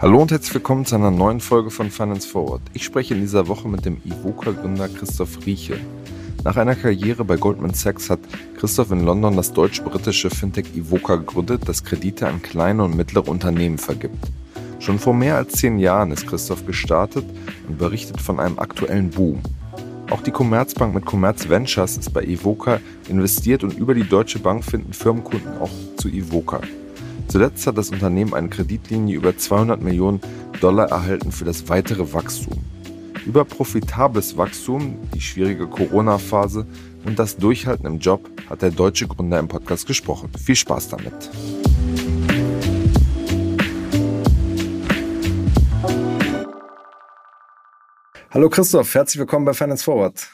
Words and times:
Hallo 0.00 0.22
und 0.22 0.32
herzlich 0.32 0.54
willkommen 0.54 0.84
zu 0.84 0.96
einer 0.96 1.12
neuen 1.12 1.38
Folge 1.38 1.70
von 1.70 1.88
Finance 1.88 2.26
Forward. 2.26 2.62
Ich 2.72 2.82
spreche 2.82 3.14
in 3.14 3.20
dieser 3.20 3.46
Woche 3.46 3.68
mit 3.68 3.84
dem 3.84 3.98
Ivoca-Gründer 4.04 4.88
Christoph 4.88 5.46
Rieche. 5.46 5.78
Nach 6.42 6.56
einer 6.56 6.74
Karriere 6.74 7.24
bei 7.24 7.36
Goldman 7.36 7.74
Sachs 7.74 8.10
hat 8.10 8.18
Christoph 8.58 8.90
in 8.90 9.04
London 9.04 9.36
das 9.36 9.52
deutsch-britische 9.52 10.30
Fintech 10.30 10.74
Ivoca 10.74 11.14
gegründet, 11.14 11.62
das 11.66 11.84
Kredite 11.84 12.26
an 12.26 12.42
kleine 12.42 12.82
und 12.82 12.96
mittlere 12.96 13.28
Unternehmen 13.28 13.78
vergibt. 13.78 14.32
Schon 14.80 14.98
vor 14.98 15.14
mehr 15.14 15.36
als 15.36 15.52
zehn 15.52 15.78
Jahren 15.78 16.10
ist 16.10 16.26
Christoph 16.26 16.66
gestartet 16.66 17.24
und 17.68 17.78
berichtet 17.78 18.20
von 18.20 18.40
einem 18.40 18.58
aktuellen 18.58 19.10
Boom. 19.10 19.42
Auch 20.10 20.20
die 20.20 20.30
Commerzbank 20.30 20.94
mit 20.94 21.04
Commerz 21.04 21.48
Ventures 21.48 21.96
ist 21.96 22.12
bei 22.12 22.22
Ivoca 22.22 22.80
investiert 23.08 23.64
und 23.64 23.76
über 23.76 23.92
die 23.92 24.08
Deutsche 24.08 24.38
Bank 24.38 24.64
finden 24.64 24.92
Firmenkunden 24.92 25.58
auch 25.58 25.70
zu 25.96 26.08
Ivoca. 26.08 26.60
Zuletzt 27.26 27.66
hat 27.66 27.76
das 27.76 27.90
Unternehmen 27.90 28.32
eine 28.32 28.48
Kreditlinie 28.48 29.16
über 29.16 29.36
200 29.36 29.82
Millionen 29.82 30.20
Dollar 30.60 30.90
erhalten 30.90 31.32
für 31.32 31.44
das 31.44 31.68
weitere 31.68 32.12
Wachstum. 32.12 32.62
Über 33.26 33.44
profitables 33.44 34.36
Wachstum, 34.36 34.96
die 35.12 35.20
schwierige 35.20 35.66
Corona-Phase 35.66 36.66
und 37.04 37.18
das 37.18 37.36
Durchhalten 37.36 37.86
im 37.86 37.98
Job 37.98 38.30
hat 38.48 38.62
der 38.62 38.70
deutsche 38.70 39.08
Gründer 39.08 39.40
im 39.40 39.48
Podcast 39.48 39.88
gesprochen. 39.88 40.30
Viel 40.38 40.54
Spaß 40.54 40.88
damit. 40.88 41.30
Hallo 48.36 48.50
Christoph, 48.50 48.94
herzlich 48.94 49.18
willkommen 49.18 49.46
bei 49.46 49.54
Finance 49.54 49.82
Forward. 49.82 50.28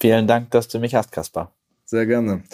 Vielen 0.00 0.26
Dank, 0.26 0.50
dass 0.52 0.68
du 0.68 0.78
mich 0.78 0.94
hast, 0.94 1.12
Kaspar. 1.12 1.52
Sehr 1.84 2.06
gerne. 2.06 2.44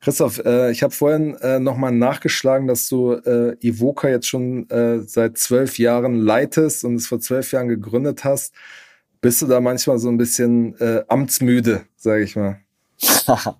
Christoph, 0.00 0.40
äh, 0.44 0.72
ich 0.72 0.82
habe 0.82 0.92
vorhin 0.92 1.36
äh, 1.36 1.60
nochmal 1.60 1.92
nachgeschlagen, 1.92 2.66
dass 2.66 2.88
du 2.88 3.12
äh, 3.12 3.56
Ivoca 3.60 4.08
jetzt 4.08 4.26
schon 4.26 4.68
äh, 4.68 5.02
seit 5.02 5.38
zwölf 5.38 5.78
Jahren 5.78 6.16
leitest 6.16 6.82
und 6.84 6.96
es 6.96 7.06
vor 7.06 7.20
zwölf 7.20 7.52
Jahren 7.52 7.68
gegründet 7.68 8.24
hast. 8.24 8.52
Bist 9.20 9.42
du 9.42 9.46
da 9.46 9.60
manchmal 9.60 10.00
so 10.00 10.08
ein 10.08 10.18
bisschen 10.18 10.76
äh, 10.80 11.04
amtsmüde, 11.06 11.86
sage 11.94 12.24
ich 12.24 12.34
mal? 12.34 12.58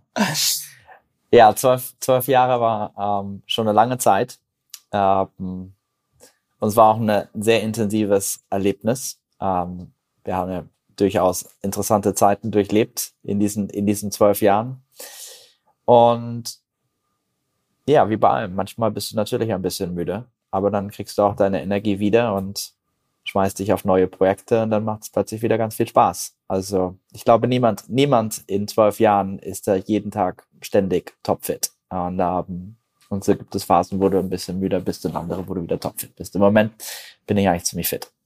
ja, 1.31 1.55
zwölf, 1.55 1.95
zwölf 2.01 2.27
Jahre 2.27 2.61
war 2.61 3.23
ähm, 3.23 3.45
schon 3.47 3.69
eine 3.69 3.77
lange 3.77 3.99
Zeit. 3.99 4.41
Ähm, 4.91 5.75
und 6.59 6.69
es 6.69 6.75
war 6.75 6.93
auch 6.93 6.99
ein 6.99 7.29
sehr 7.35 7.63
intensives 7.63 8.43
Erlebnis. 8.51 9.21
Ähm, 9.41 9.94
wir 10.25 10.37
haben 10.37 10.51
ja 10.51 10.65
durchaus 10.97 11.49
interessante 11.63 12.15
Zeiten 12.15 12.51
durchlebt 12.51 13.13
in 13.23 13.41
diesen, 13.41 13.69
in 13.69 13.87
diesen 13.87 14.11
zwölf 14.11 14.41
Jahren. 14.41 14.83
Und 15.85 16.59
ja, 17.87 18.09
wie 18.09 18.17
bei 18.17 18.31
allem, 18.31 18.55
manchmal 18.55 18.91
bist 18.91 19.13
du 19.13 19.17
natürlich 19.17 19.53
ein 19.53 19.63
bisschen 19.63 19.95
müde, 19.95 20.27
aber 20.51 20.71
dann 20.71 20.91
kriegst 20.91 21.19
du 21.19 21.23
auch 21.23 21.37
deine 21.37 21.63
Energie 21.63 21.99
wieder 21.99 22.35
und 22.35 22.73
schmeißt 23.25 23.59
dich 23.59 23.73
auf 23.73 23.85
neue 23.85 24.07
Projekte 24.07 24.63
und 24.63 24.71
dann 24.71 24.85
macht 24.85 25.03
es 25.03 25.11
plötzlich 25.11 25.43
wieder 25.43 25.59
ganz 25.59 25.77
viel 25.77 25.89
Spaß. 25.89 26.37
Also 26.49 26.97
ich 27.13 27.25
glaube, 27.25 27.49
niemand, 27.49 27.89
niemand 27.89 28.43
in 28.47 28.69
zwölf 28.69 29.01
Jahren 29.01 29.39
ist 29.39 29.67
da 29.67 29.75
jeden 29.77 30.11
Tag 30.11 30.47
ständig 30.61 31.15
topfit. 31.23 31.71
Und, 31.89 32.21
ähm, 32.21 32.77
und 33.09 33.25
so 33.25 33.35
gibt 33.37 33.55
es 33.55 33.65
Phasen, 33.65 34.01
wo 34.01 34.09
du 34.09 34.19
ein 34.19 34.31
bisschen 34.31 34.59
müder 34.59 34.81
bist 34.81 35.05
und 35.07 35.17
andere, 35.17 35.47
wo 35.47 35.55
du 35.55 35.63
wieder 35.63 35.81
topfit 35.81 36.15
bist. 36.17 36.35
Im 36.35 36.41
Moment 36.41 36.73
bin 37.27 37.37
ich 37.37 37.49
eigentlich 37.49 37.65
ziemlich 37.65 37.89
fit. 37.89 38.14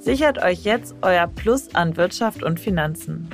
Sichert 0.00 0.42
euch 0.42 0.64
jetzt 0.64 0.96
euer 1.02 1.26
Plus 1.26 1.74
an 1.74 1.98
Wirtschaft 1.98 2.42
und 2.42 2.58
Finanzen. 2.58 3.28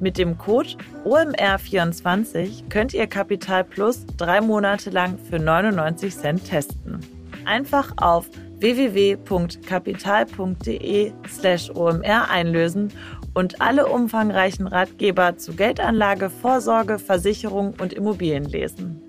Mit 0.00 0.18
dem 0.18 0.36
Code 0.36 0.70
OMR24 1.04 2.68
könnt 2.68 2.92
ihr 2.92 3.06
Kapital 3.06 3.62
Plus 3.62 4.04
drei 4.16 4.40
Monate 4.40 4.90
lang 4.90 5.16
für 5.16 5.38
99 5.38 6.16
Cent 6.16 6.44
testen. 6.44 6.98
Einfach 7.44 7.92
auf 7.98 8.28
www.kapital.de 8.58 11.12
slash 11.28 11.70
OMR 11.70 12.28
einlösen 12.28 12.92
und 13.34 13.60
alle 13.60 13.86
umfangreichen 13.86 14.66
Ratgeber 14.66 15.36
zu 15.36 15.54
Geldanlage, 15.54 16.30
Vorsorge, 16.30 16.98
Versicherung 16.98 17.74
und 17.80 17.92
Immobilien 17.92 18.46
lesen. 18.46 19.00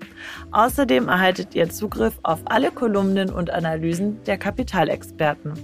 Außerdem 0.52 1.08
erhaltet 1.08 1.56
ihr 1.56 1.70
Zugriff 1.70 2.20
auf 2.22 2.38
alle 2.44 2.70
Kolumnen 2.70 3.30
und 3.30 3.50
Analysen 3.50 4.22
der 4.24 4.38
Kapitalexperten. 4.38 5.54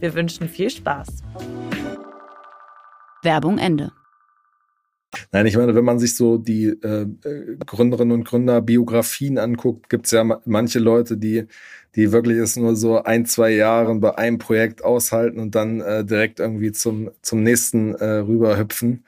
Wir 0.00 0.14
wünschen 0.14 0.48
viel 0.48 0.70
Spaß. 0.70 1.08
Werbung 3.22 3.58
Ende. 3.58 3.92
Nein, 5.32 5.46
ich 5.46 5.56
meine, 5.56 5.74
wenn 5.74 5.84
man 5.84 5.98
sich 5.98 6.14
so 6.14 6.36
die 6.36 6.66
äh, 6.66 7.06
Gründerinnen 7.66 8.12
und 8.12 8.24
Gründer 8.24 8.60
Biografien 8.60 9.38
anguckt, 9.38 9.88
gibt 9.88 10.06
es 10.06 10.12
ja 10.12 10.22
manche 10.44 10.78
Leute, 10.78 11.16
die, 11.16 11.46
die 11.96 12.12
wirklich 12.12 12.36
es 12.38 12.56
nur 12.56 12.76
so 12.76 13.02
ein, 13.02 13.26
zwei 13.26 13.50
Jahre 13.50 13.94
bei 13.96 14.16
einem 14.16 14.38
Projekt 14.38 14.84
aushalten 14.84 15.40
und 15.40 15.54
dann 15.54 15.80
äh, 15.80 16.04
direkt 16.04 16.40
irgendwie 16.40 16.72
zum, 16.72 17.10
zum 17.22 17.42
nächsten 17.42 17.94
äh, 17.94 18.18
rüberhüpfen. 18.18 19.04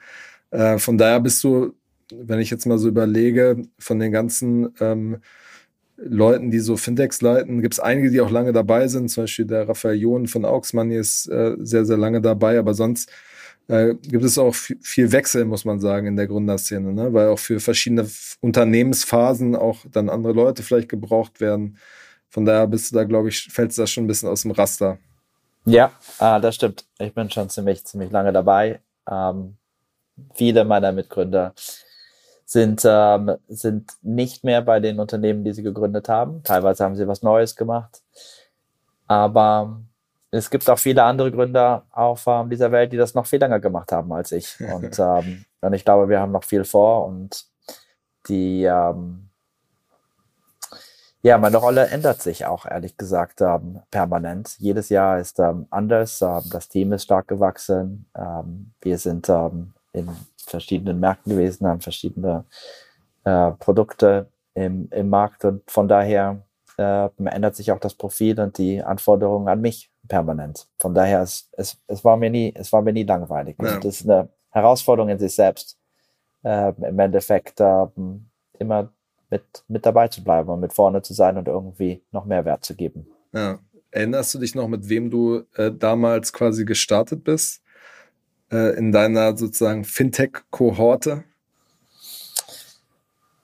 Äh, 0.49 0.79
von 0.79 0.97
daher 0.97 1.19
bist 1.19 1.43
du, 1.43 1.73
wenn 2.11 2.39
ich 2.39 2.49
jetzt 2.49 2.65
mal 2.65 2.79
so 2.79 2.87
überlege, 2.87 3.61
von 3.79 3.99
den 3.99 4.11
ganzen 4.11 4.73
ähm, 4.81 5.21
Leuten, 6.03 6.51
die 6.51 6.59
so 6.59 6.77
Fintechs 6.77 7.21
leiten, 7.21 7.61
gibt 7.61 7.75
es 7.75 7.79
einige, 7.79 8.09
die 8.09 8.21
auch 8.21 8.31
lange 8.31 8.53
dabei 8.53 8.87
sind. 8.87 9.09
Zum 9.09 9.23
Beispiel 9.23 9.45
der 9.45 9.67
Raphael 9.67 9.99
John 9.99 10.27
von 10.27 10.45
Auxmoney 10.45 10.97
ist 10.97 11.27
äh, 11.27 11.55
sehr, 11.59 11.85
sehr 11.85 11.97
lange 11.97 12.21
dabei, 12.21 12.57
aber 12.57 12.73
sonst 12.73 13.11
äh, 13.67 13.95
gibt 14.01 14.23
es 14.23 14.37
auch 14.37 14.53
viel 14.53 15.11
Wechsel, 15.11 15.45
muss 15.45 15.65
man 15.65 15.79
sagen, 15.79 16.07
in 16.07 16.15
der 16.15 16.27
Gründerszene, 16.27 16.93
ne? 16.93 17.13
weil 17.13 17.29
auch 17.29 17.39
für 17.39 17.59
verschiedene 17.59 18.07
Unternehmensphasen 18.41 19.55
auch 19.55 19.79
dann 19.91 20.09
andere 20.09 20.33
Leute 20.33 20.63
vielleicht 20.63 20.89
gebraucht 20.89 21.39
werden. 21.39 21.77
Von 22.29 22.45
daher 22.45 22.67
bist 22.67 22.91
du 22.91 22.95
da, 22.95 23.03
glaube 23.03 23.29
ich, 23.29 23.43
fällt 23.51 23.77
das 23.77 23.89
schon 23.91 24.05
ein 24.05 24.07
bisschen 24.07 24.29
aus 24.29 24.41
dem 24.41 24.51
Raster. 24.51 24.97
Ja, 25.65 25.91
ah, 26.17 26.39
das 26.39 26.55
stimmt. 26.55 26.85
Ich 26.97 27.13
bin 27.13 27.29
schon 27.29 27.49
ziemlich, 27.49 27.83
ziemlich 27.85 28.11
lange 28.11 28.33
dabei. 28.33 28.79
Ähm, 29.09 29.55
viele 30.33 30.65
meiner 30.65 30.91
Mitgründer 30.91 31.53
sind, 32.51 32.81
ähm, 32.83 33.37
sind 33.47 33.93
nicht 34.01 34.43
mehr 34.43 34.61
bei 34.61 34.81
den 34.81 34.99
Unternehmen, 34.99 35.45
die 35.45 35.53
sie 35.53 35.63
gegründet 35.63 36.09
haben. 36.09 36.43
Teilweise 36.43 36.83
haben 36.83 36.97
sie 36.97 37.07
was 37.07 37.23
Neues 37.23 37.55
gemacht. 37.55 38.01
Aber 39.07 39.79
es 40.31 40.49
gibt 40.49 40.69
auch 40.69 40.77
viele 40.77 41.03
andere 41.03 41.31
Gründer 41.31 41.85
auf 41.91 42.25
ähm, 42.27 42.49
dieser 42.49 42.73
Welt, 42.73 42.91
die 42.91 42.97
das 42.97 43.15
noch 43.15 43.25
viel 43.25 43.39
länger 43.39 43.61
gemacht 43.61 43.93
haben 43.93 44.11
als 44.11 44.33
ich. 44.33 44.59
Und, 44.73 44.99
ähm, 44.99 45.45
und 45.61 45.73
ich 45.73 45.85
glaube, 45.85 46.09
wir 46.09 46.19
haben 46.19 46.33
noch 46.33 46.43
viel 46.43 46.65
vor 46.65 47.05
und 47.05 47.45
die, 48.27 48.63
ähm, 48.63 49.29
ja, 51.21 51.37
meine 51.37 51.57
Rolle 51.57 51.87
ändert 51.87 52.21
sich 52.21 52.47
auch, 52.47 52.65
ehrlich 52.65 52.97
gesagt, 52.97 53.41
ähm, 53.41 53.79
permanent. 53.91 54.57
Jedes 54.57 54.89
Jahr 54.89 55.19
ist 55.19 55.39
ähm, 55.39 55.67
anders. 55.69 56.19
Ähm, 56.21 56.41
das 56.51 56.67
Team 56.67 56.93
ist 56.93 57.03
stark 57.03 57.27
gewachsen. 57.27 58.07
Ähm, 58.17 58.73
wir 58.81 58.97
sind 58.97 59.29
ähm, 59.29 59.73
in 59.93 60.09
verschiedenen 60.49 60.99
Märkten 60.99 61.33
gewesen, 61.33 61.67
haben 61.67 61.81
verschiedene 61.81 62.45
äh, 63.23 63.51
Produkte 63.51 64.27
im, 64.53 64.89
im 64.91 65.09
Markt 65.09 65.45
und 65.45 65.69
von 65.69 65.87
daher 65.87 66.43
äh, 66.77 67.09
ändert 67.17 67.55
sich 67.55 67.71
auch 67.71 67.79
das 67.79 67.93
Profil 67.93 68.39
und 68.39 68.57
die 68.57 68.81
Anforderungen 68.83 69.47
an 69.47 69.61
mich 69.61 69.91
permanent. 70.07 70.67
Von 70.79 70.93
daher, 70.93 71.21
es, 71.21 71.49
es, 71.53 71.77
es, 71.87 72.03
war, 72.03 72.17
mir 72.17 72.29
nie, 72.29 72.53
es 72.55 72.71
war 72.73 72.81
mir 72.81 72.93
nie 72.93 73.03
langweilig. 73.03 73.55
Ja. 73.61 73.79
das 73.79 74.01
ist 74.01 74.09
eine 74.09 74.29
Herausforderung 74.49 75.09
in 75.09 75.19
sich 75.19 75.33
selbst, 75.33 75.77
äh, 76.43 76.73
im 76.81 76.99
Endeffekt 76.99 77.59
äh, 77.59 77.85
immer 78.59 78.91
mit, 79.29 79.63
mit 79.67 79.85
dabei 79.85 80.07
zu 80.09 80.23
bleiben 80.23 80.49
und 80.49 80.59
mit 80.59 80.73
vorne 80.73 81.01
zu 81.01 81.13
sein 81.13 81.37
und 81.37 81.47
irgendwie 81.47 82.03
noch 82.11 82.25
mehr 82.25 82.45
Wert 82.45 82.65
zu 82.65 82.75
geben. 82.75 83.07
Ja. 83.33 83.59
Erinnerst 83.93 84.33
du 84.33 84.39
dich 84.39 84.55
noch, 84.55 84.69
mit 84.69 84.87
wem 84.87 85.09
du 85.09 85.43
äh, 85.55 85.69
damals 85.69 86.31
quasi 86.31 86.63
gestartet 86.63 87.25
bist? 87.25 87.61
Äh, 88.51 88.77
in 88.77 88.91
deiner 88.91 89.37
sozusagen 89.37 89.85
Fintech-Kohorte? 89.85 91.23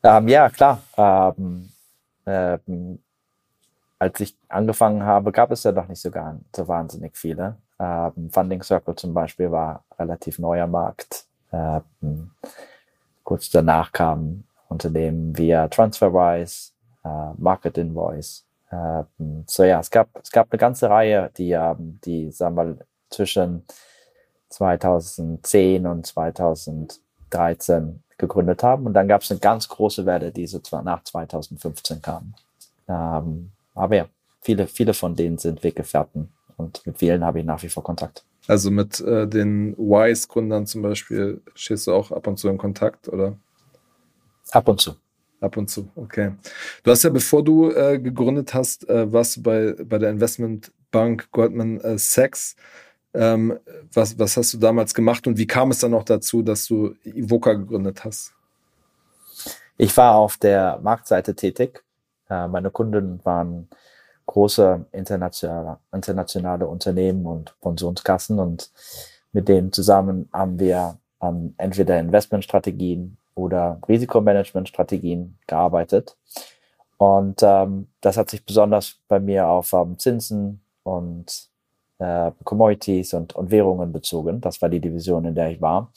Ähm, 0.04 0.28
ja, 0.28 0.50
klar. 0.50 0.84
Ähm, 0.98 1.70
ähm, 2.26 3.00
als 4.00 4.20
ich 4.20 4.38
angefangen 4.50 5.04
habe, 5.04 5.32
gab 5.32 5.52
es 5.52 5.64
ja 5.64 5.72
noch 5.72 5.88
nicht 5.88 6.02
so, 6.02 6.12
gar, 6.12 6.40
so 6.56 6.68
wahnsinnig 6.68 7.16
viele. 7.16 7.58
Ähm, 7.80 8.30
Funding 8.32 8.62
Circle 8.62 8.96
zum 8.96 9.14
Beispiel 9.14 9.50
war 9.50 9.84
relativ 9.98 10.40
neuer 10.40 10.68
Markt. 10.68 11.26
Ähm, 11.52 12.32
kurz 13.24 13.50
danach 13.50 13.92
kamen 13.92 14.46
Unternehmen 14.68 15.38
wie 15.38 15.52
TransferWise, 15.70 16.72
äh, 17.06 17.32
Market 17.38 17.78
Invoice. 17.78 18.46
Ähm, 18.72 19.46
so 19.48 19.64
ja, 19.64 19.80
es 19.80 19.90
gab, 19.90 20.10
es 20.22 20.32
gab 20.32 20.52
eine 20.52 20.60
ganze 20.60 20.90
Reihe, 20.90 21.32
die, 21.38 21.58
die 22.04 22.32
sagen 22.32 22.56
wir 22.56 22.64
mal, 22.64 22.78
zwischen 23.10 23.64
2010 24.50 25.86
und 25.86 26.06
2013 26.06 28.04
gegründet 28.18 28.64
haben. 28.64 28.86
Und 28.86 28.94
dann 28.94 29.08
gab 29.08 29.22
es 29.22 29.32
eine 29.32 29.40
ganz 29.40 29.68
große 29.68 30.06
Welle, 30.06 30.32
die 30.32 30.48
so 30.48 30.60
nach 30.84 31.04
2015 31.04 32.02
kam. 32.02 32.34
Ähm, 32.88 33.52
aber 33.76 33.96
ja, 33.96 34.06
viele, 34.42 34.68
viele 34.68 34.94
von 34.94 35.16
denen 35.16 35.38
sind 35.38 35.64
Weggefährten 35.64 36.30
und 36.58 36.86
mit 36.86 36.98
vielen 36.98 37.24
habe 37.24 37.40
ich 37.40 37.46
nach 37.46 37.62
wie 37.62 37.70
vor 37.70 37.84
Kontakt. 37.84 38.24
Also 38.48 38.72
mit 38.72 39.00
äh, 39.02 39.28
den 39.28 39.78
Wise-Gründern 39.78 40.66
zum 40.66 40.82
Beispiel 40.82 41.42
stehst 41.54 41.88
du 41.88 41.94
auch 41.94 42.12
ab 42.12 42.28
und 42.28 42.38
zu 42.38 42.48
in 42.48 42.58
Kontakt, 42.58 43.10
oder? 43.10 43.38
Ab 44.52 44.68
und 44.70 44.80
zu. 44.80 44.96
Ab 45.40 45.58
und 45.58 45.70
zu, 45.70 45.88
okay. 45.96 46.32
Du 46.84 46.90
hast 46.90 47.04
ja, 47.04 47.12
bevor 47.12 47.44
du 47.44 47.70
äh, 47.70 48.00
gegründet 48.00 48.54
hast, 48.54 48.90
äh, 48.90 49.12
warst 49.12 49.38
du 49.38 49.44
bei, 49.44 49.76
bei 49.84 50.00
der 50.00 50.10
Investmentbank 50.10 51.30
Goldman 51.32 51.80
äh, 51.82 51.98
Sachs. 52.00 52.56
Ähm, 53.14 53.60
was, 53.94 54.18
was 54.20 54.38
hast 54.38 54.54
du 54.54 54.58
damals 54.58 54.94
gemacht 54.94 55.28
und 55.28 55.38
wie 55.38 55.48
kam 55.48 55.72
es 55.72 55.80
dann 55.80 55.94
auch 55.94 56.04
dazu, 56.04 56.42
dass 56.42 56.68
du 56.68 56.96
Ivoca 57.04 57.54
gegründet 57.54 58.04
hast? 58.04 58.34
Ich 59.78 59.96
war 59.96 60.16
auf 60.16 60.38
der 60.38 60.80
Marktseite 60.82 61.36
tätig. 61.36 61.84
Äh, 62.30 62.48
meine 62.48 62.72
Kunden 62.72 63.20
waren 63.24 63.70
große 64.26 64.86
internationale, 64.92 65.78
internationale 65.94 66.68
Unternehmen 66.68 67.26
und 67.26 67.56
Pensionskassen 67.62 68.40
und 68.40 68.72
mit 69.32 69.48
denen 69.48 69.72
zusammen 69.72 70.30
haben 70.34 70.60
wir 70.60 70.98
an 71.20 71.54
entweder 71.58 72.00
Investmentstrategien 72.00 73.18
oder 73.36 73.80
Risikomanagementstrategien 73.88 75.38
gearbeitet. 75.48 76.18
Und 76.98 77.42
ähm, 77.44 77.88
das 78.02 78.18
hat 78.18 78.30
sich 78.30 78.46
besonders 78.46 78.98
bei 79.08 79.20
mir 79.20 79.48
auf 79.48 79.74
ähm, 79.74 79.98
Zinsen 80.00 80.62
und 80.84 81.50
äh, 82.00 82.32
Commodities 82.44 83.14
und, 83.14 83.36
und 83.36 83.52
Währungen 83.52 83.92
bezogen. 83.92 84.42
Das 84.42 84.62
war 84.62 84.70
die 84.70 84.80
Division, 84.80 85.26
in 85.26 85.36
der 85.36 85.52
ich 85.52 85.62
war. 85.62 85.92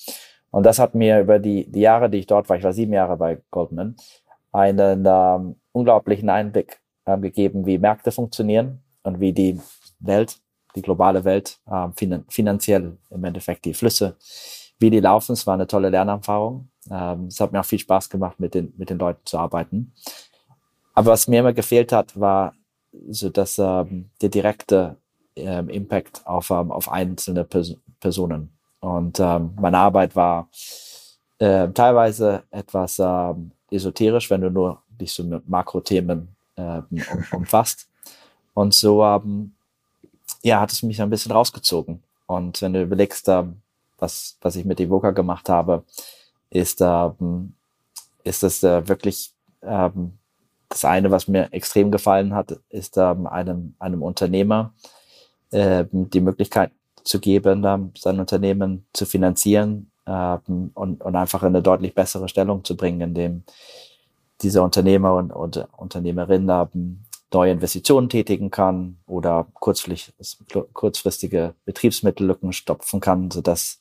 Und 0.51 0.65
das 0.65 0.79
hat 0.79 0.95
mir 0.95 1.21
über 1.21 1.39
die, 1.39 1.71
die 1.71 1.81
Jahre, 1.81 2.11
die 2.11 2.19
ich 2.19 2.27
dort 2.27 2.49
war, 2.49 2.57
ich 2.57 2.65
war 2.65 2.73
sieben 2.73 2.93
Jahre 2.93 3.17
bei 3.17 3.41
Goldman, 3.51 3.97
einen 4.53 5.05
ähm, 5.07 5.57
unglaublichen 5.73 6.29
Einblick 6.29 6.81
ähm, 7.07 7.23
gegeben, 7.23 7.67
wie 7.67 7.79
Märkte 7.79 8.11
funktionieren 8.11 8.83
und 9.05 9.21
wie 9.21 9.33
die 9.33 9.61
Welt, 10.01 10.39
die 10.75 10.83
globale 10.83 11.25
Welt, 11.25 11.61
ähm, 11.71 11.93
finan 11.95 12.25
finanziell 12.29 12.97
im 13.11 13.25
Endeffekt 13.25 13.65
die 13.65 13.75
Flüsse, 13.75 14.17
wie 14.79 14.91
die 14.91 15.01
laufen. 15.01 15.33
Es 15.33 15.47
war 15.47 15.55
eine 15.55 15.67
tolle 15.67 15.91
Lernerfahrung. 15.91 16.69
Ähm, 16.91 17.27
es 17.27 17.39
hat 17.41 17.53
mir 17.53 17.61
auch 17.61 17.65
viel 17.65 17.79
Spaß 17.79 18.11
gemacht, 18.11 18.41
mit 18.41 18.55
den, 18.55 18.73
mit 18.77 18.91
den 18.91 18.99
Leuten 18.99 19.25
zu 19.25 19.39
arbeiten. 19.39 19.93
Aber 20.95 21.13
was 21.13 21.29
mir 21.29 21.41
immer 21.41 21.53
gefehlt 21.53 21.93
hat, 21.93 22.19
war 22.19 22.55
so 23.09 23.31
dass 23.31 23.59
ähm, 23.59 24.11
der 24.21 24.29
direkte 24.29 24.97
ähm, 25.41 25.69
Impact 25.69 26.27
auf, 26.27 26.51
ähm, 26.51 26.71
auf 26.71 26.91
einzelne 26.91 27.45
Pers 27.45 27.75
Personen. 28.01 28.51
Und 28.81 29.21
ähm, 29.21 29.53
meine 29.61 29.77
Arbeit 29.77 30.17
war 30.17 30.49
äh, 31.39 31.69
teilweise 31.69 32.45
etwas 32.51 32.99
ähm, 32.99 33.51
esoterisch, 33.71 34.31
wenn 34.31 34.41
du 34.41 34.51
nur 34.51 34.83
dich 34.89 35.13
so 35.13 35.23
mit 35.23 35.47
Makrothemen 35.47 36.29
äh, 36.57 36.81
um, 36.91 37.03
umfasst. 37.33 37.89
Und 38.55 38.73
so 38.73 39.05
ähm, 39.05 39.53
ja, 40.43 40.61
hat 40.61 40.73
es 40.73 40.83
mich 40.83 41.01
ein 41.03 41.11
bisschen 41.11 41.33
rausgezogen. 41.33 42.03
Und 42.27 42.63
wenn 42.63 42.73
du 42.73 42.83
überlegst, 42.83 43.29
ähm, 43.29 43.61
was, 43.99 44.37
was 44.41 44.57
ich 44.57 44.65
mit 44.65 44.81
Evoca 44.81 45.11
gemacht 45.11 45.49
habe, 45.49 45.85
ist, 46.49 46.81
ähm, 46.81 47.55
ist 48.25 48.43
das 48.43 48.63
äh, 48.63 48.89
wirklich 48.89 49.33
ähm, 49.63 50.19
das 50.69 50.85
eine, 50.85 51.11
was 51.11 51.29
mir 51.29 51.53
extrem 51.53 51.91
gefallen 51.91 52.35
hat, 52.35 52.59
ist 52.71 52.97
ähm, 52.97 53.27
einem, 53.27 53.75
einem 53.79 54.03
Unternehmer 54.03 54.73
ähm, 55.53 56.11
die 56.11 56.21
Möglichkeit 56.21 56.73
zu 57.05 57.21
geben, 57.21 57.93
sein 57.97 58.21
Unternehmen 58.21 58.87
zu 58.93 59.07
finanzieren 59.07 59.91
ähm, 60.07 60.71
und, 60.75 61.03
einfach 61.03 61.43
in 61.43 61.49
eine 61.49 61.63
deutlich 61.63 61.95
bessere 61.95 62.29
Stellung 62.29 62.65
zu 62.65 62.77
bringen, 62.77 63.01
indem 63.01 63.43
dieser 64.43 64.63
Unternehmer 64.63 65.15
und, 65.15 65.33
und 65.33 65.67
Unternehmerin 65.77 66.49
ähm, 66.49 67.01
neue 67.33 67.53
Investitionen 67.53 68.09
tätigen 68.09 68.51
kann 68.51 68.99
oder 69.07 69.47
kurzfristige 69.55 71.55
Betriebsmittellücken 71.65 72.53
stopfen 72.53 73.01
kann, 73.01 73.31
sodass 73.31 73.79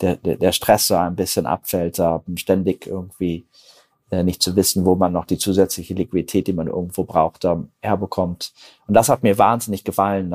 der, 0.00 0.52
Stress 0.52 0.88
so 0.88 0.94
ein 0.94 1.16
bisschen 1.16 1.46
abfällt, 1.46 2.00
ständig 2.36 2.86
irgendwie 2.86 3.46
äh, 4.10 4.22
nicht 4.22 4.42
zu 4.42 4.54
wissen, 4.54 4.84
wo 4.84 4.96
man 4.96 5.12
noch 5.12 5.24
die 5.24 5.38
zusätzliche 5.38 5.94
Liquidität, 5.94 6.46
die 6.46 6.52
man 6.52 6.66
irgendwo 6.66 7.04
braucht, 7.04 7.46
herbekommt. 7.80 8.52
Und 8.86 8.94
das 8.94 9.08
hat 9.08 9.22
mir 9.22 9.38
wahnsinnig 9.38 9.84
gefallen, 9.84 10.28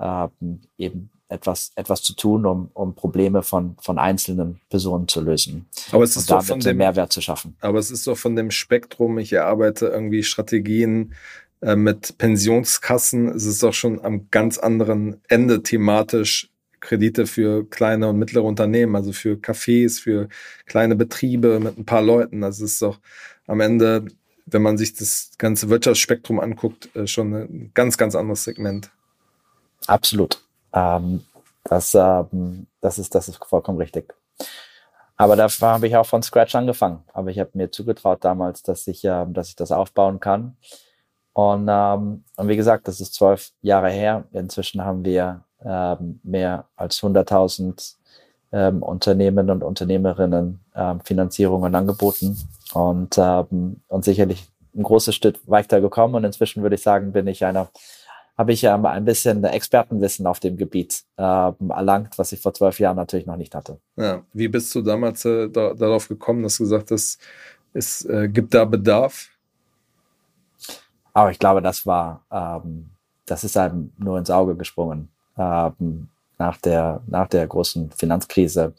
ähm, 0.00 0.60
eben 0.76 1.10
etwas, 1.28 1.72
etwas 1.76 2.02
zu 2.02 2.14
tun, 2.14 2.46
um, 2.46 2.70
um 2.72 2.94
Probleme 2.94 3.42
von, 3.42 3.76
von 3.80 3.98
einzelnen 3.98 4.60
Personen 4.70 5.08
zu 5.08 5.20
lösen. 5.20 5.66
Aber 5.92 6.02
es 6.02 6.16
ist 6.16 6.30
und 6.30 6.38
doch 6.38 6.44
von 6.44 6.60
dem 6.60 6.78
Mehrwert 6.78 7.12
zu 7.12 7.20
schaffen. 7.20 7.56
Aber 7.60 7.78
es 7.78 7.90
ist 7.90 8.06
doch 8.06 8.16
von 8.16 8.34
dem 8.34 8.50
Spektrum, 8.50 9.18
ich 9.18 9.32
erarbeite 9.32 9.88
irgendwie 9.88 10.22
Strategien 10.22 11.14
äh, 11.60 11.76
mit 11.76 12.16
Pensionskassen, 12.18 13.28
es 13.28 13.44
ist 13.44 13.62
doch 13.62 13.74
schon 13.74 14.02
am 14.02 14.30
ganz 14.30 14.58
anderen 14.58 15.20
Ende 15.28 15.62
thematisch 15.62 16.50
Kredite 16.80 17.26
für 17.26 17.68
kleine 17.68 18.08
und 18.08 18.18
mittlere 18.18 18.44
Unternehmen, 18.44 18.94
also 18.94 19.12
für 19.12 19.34
Cafés, 19.34 20.00
für 20.00 20.28
kleine 20.66 20.96
Betriebe 20.96 21.58
mit 21.60 21.76
ein 21.76 21.84
paar 21.84 22.02
Leuten. 22.02 22.44
Also 22.44 22.64
es 22.64 22.74
ist 22.74 22.82
doch 22.82 23.00
am 23.46 23.60
Ende, 23.60 24.06
wenn 24.46 24.62
man 24.62 24.78
sich 24.78 24.94
das 24.94 25.32
ganze 25.38 25.68
Wirtschaftsspektrum 25.68 26.38
anguckt, 26.40 26.94
äh, 26.94 27.06
schon 27.06 27.34
ein 27.34 27.70
ganz, 27.74 27.98
ganz 27.98 28.14
anderes 28.14 28.44
Segment. 28.44 28.90
Absolut. 29.86 30.40
Ähm, 30.72 31.24
das, 31.64 31.94
ähm, 31.94 32.66
das, 32.80 32.98
ist, 32.98 33.14
das 33.14 33.28
ist 33.28 33.44
vollkommen 33.44 33.78
richtig. 33.78 34.14
Aber 35.16 35.34
da 35.34 35.48
habe 35.48 35.88
ich 35.88 35.96
auch 35.96 36.06
von 36.06 36.22
Scratch 36.22 36.54
angefangen. 36.54 37.02
Aber 37.12 37.30
ich 37.30 37.38
habe 37.38 37.50
mir 37.54 37.70
zugetraut 37.70 38.24
damals, 38.24 38.62
dass 38.62 38.86
ich, 38.86 39.04
ähm, 39.04 39.34
dass 39.34 39.48
ich 39.48 39.56
das 39.56 39.72
aufbauen 39.72 40.20
kann. 40.20 40.56
Und, 41.32 41.68
ähm, 41.68 42.24
und 42.36 42.48
wie 42.48 42.56
gesagt, 42.56 42.88
das 42.88 43.00
ist 43.00 43.14
zwölf 43.14 43.50
Jahre 43.62 43.90
her. 43.90 44.24
Inzwischen 44.32 44.84
haben 44.84 45.04
wir 45.04 45.44
ähm, 45.64 46.20
mehr 46.22 46.66
als 46.76 47.02
100.000 47.02 47.96
ähm, 48.52 48.82
Unternehmen 48.82 49.50
und 49.50 49.62
Unternehmerinnen 49.62 50.60
ähm, 50.74 51.00
Finanzierungen 51.00 51.74
angeboten 51.74 52.38
und, 52.72 53.18
ähm, 53.18 53.82
und 53.88 54.04
sicherlich 54.04 54.46
ein 54.74 54.84
großes 54.84 55.14
Stück 55.14 55.40
weitergekommen. 55.46 56.16
Und 56.16 56.24
inzwischen 56.24 56.62
würde 56.62 56.76
ich 56.76 56.82
sagen, 56.82 57.12
bin 57.12 57.26
ich 57.26 57.44
einer 57.44 57.68
habe 58.38 58.52
ich 58.52 58.62
ähm, 58.62 58.86
ein 58.86 59.04
bisschen 59.04 59.42
Expertenwissen 59.42 60.26
auf 60.26 60.38
dem 60.38 60.56
Gebiet 60.56 61.02
ähm, 61.18 61.70
erlangt, 61.70 62.16
was 62.18 62.30
ich 62.30 62.40
vor 62.40 62.54
zwölf 62.54 62.78
Jahren 62.78 62.96
natürlich 62.96 63.26
noch 63.26 63.36
nicht 63.36 63.54
hatte. 63.54 63.80
Ja, 63.96 64.22
wie 64.32 64.46
bist 64.46 64.72
du 64.74 64.80
damals 64.80 65.24
äh, 65.24 65.48
da, 65.48 65.74
darauf 65.74 66.06
gekommen, 66.06 66.44
dass 66.44 66.56
du 66.56 66.62
gesagt 66.62 66.92
hast, 66.92 67.20
es 67.74 68.04
äh, 68.04 68.28
gibt 68.28 68.54
da 68.54 68.64
Bedarf? 68.64 69.28
Aber 71.12 71.32
ich 71.32 71.38
glaube, 71.40 71.60
das 71.60 71.84
war, 71.84 72.24
ähm, 72.30 72.90
das 73.26 73.42
ist 73.42 73.56
einem 73.56 73.92
nur 73.98 74.18
ins 74.18 74.30
Auge 74.30 74.54
gesprungen. 74.54 75.08
Ähm, 75.36 76.08
nach 76.38 76.58
der, 76.58 77.02
nach 77.08 77.26
der 77.26 77.44
großen 77.44 77.90
Finanzkrise 77.90 78.72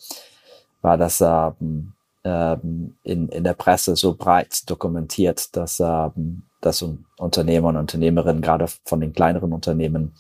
war 0.82 0.98
das 0.98 1.20
ähm, 1.20 1.92
ähm, 2.24 2.96
in, 3.04 3.28
in 3.28 3.44
der 3.44 3.54
Presse 3.54 3.98
so 3.98 4.16
breit 4.16 4.70
dokumentiert, 4.70 5.54
dass 5.58 5.82
ähm, 5.82 6.44
dass 6.62 6.84
Unternehmer 7.18 7.70
und 7.70 7.78
Unternehmerinnen, 7.78 8.42
gerade 8.42 8.68
von 8.86 9.00
den 9.00 9.13
kleineren 9.13 9.54
Unternehmen, 9.54 10.13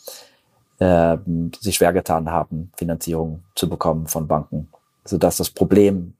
äh, 0.79 1.17
sich 1.59 1.75
schwer 1.75 1.93
getan 1.93 2.31
haben, 2.31 2.71
Finanzierung 2.77 3.43
zu 3.55 3.69
bekommen 3.69 4.07
von 4.07 4.27
Banken, 4.27 4.69
sodass 5.05 5.37
das 5.37 5.49
Problem 5.49 6.13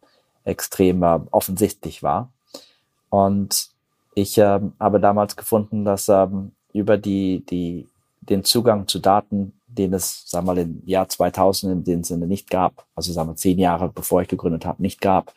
extrem 0.44 1.04
äh, 1.04 1.20
offensichtlich 1.32 2.04
war. 2.04 2.32
Und 3.10 3.70
ich 4.16 4.38
äh, 4.38 4.60
habe 4.80 5.00
damals 5.00 5.36
gefunden, 5.36 5.86
dass 5.86 6.10
ähm, 6.10 6.52
über 6.74 6.98
die, 6.98 7.46
die, 7.46 7.88
den 8.22 8.44
Zugang 8.44 8.88
zu 8.88 9.00
Daten, 9.00 9.54
den 9.68 9.94
es, 9.94 10.30
sagen 10.30 10.48
wir 10.48 10.56
mal, 10.56 10.62
im 10.62 10.82
Jahr 10.86 11.08
2000 11.08 11.72
in 11.72 11.84
dem 11.84 12.04
Sinne 12.04 12.28
nicht 12.28 12.50
gab, 12.50 12.86
also 12.96 13.14
sagen 13.14 13.30
wir 13.30 13.36
zehn 13.36 13.60
Jahre 13.60 13.90
bevor 13.90 14.22
ich 14.22 14.28
gegründet 14.28 14.66
habe, 14.66 14.82
nicht 14.82 15.00
gab, 15.00 15.34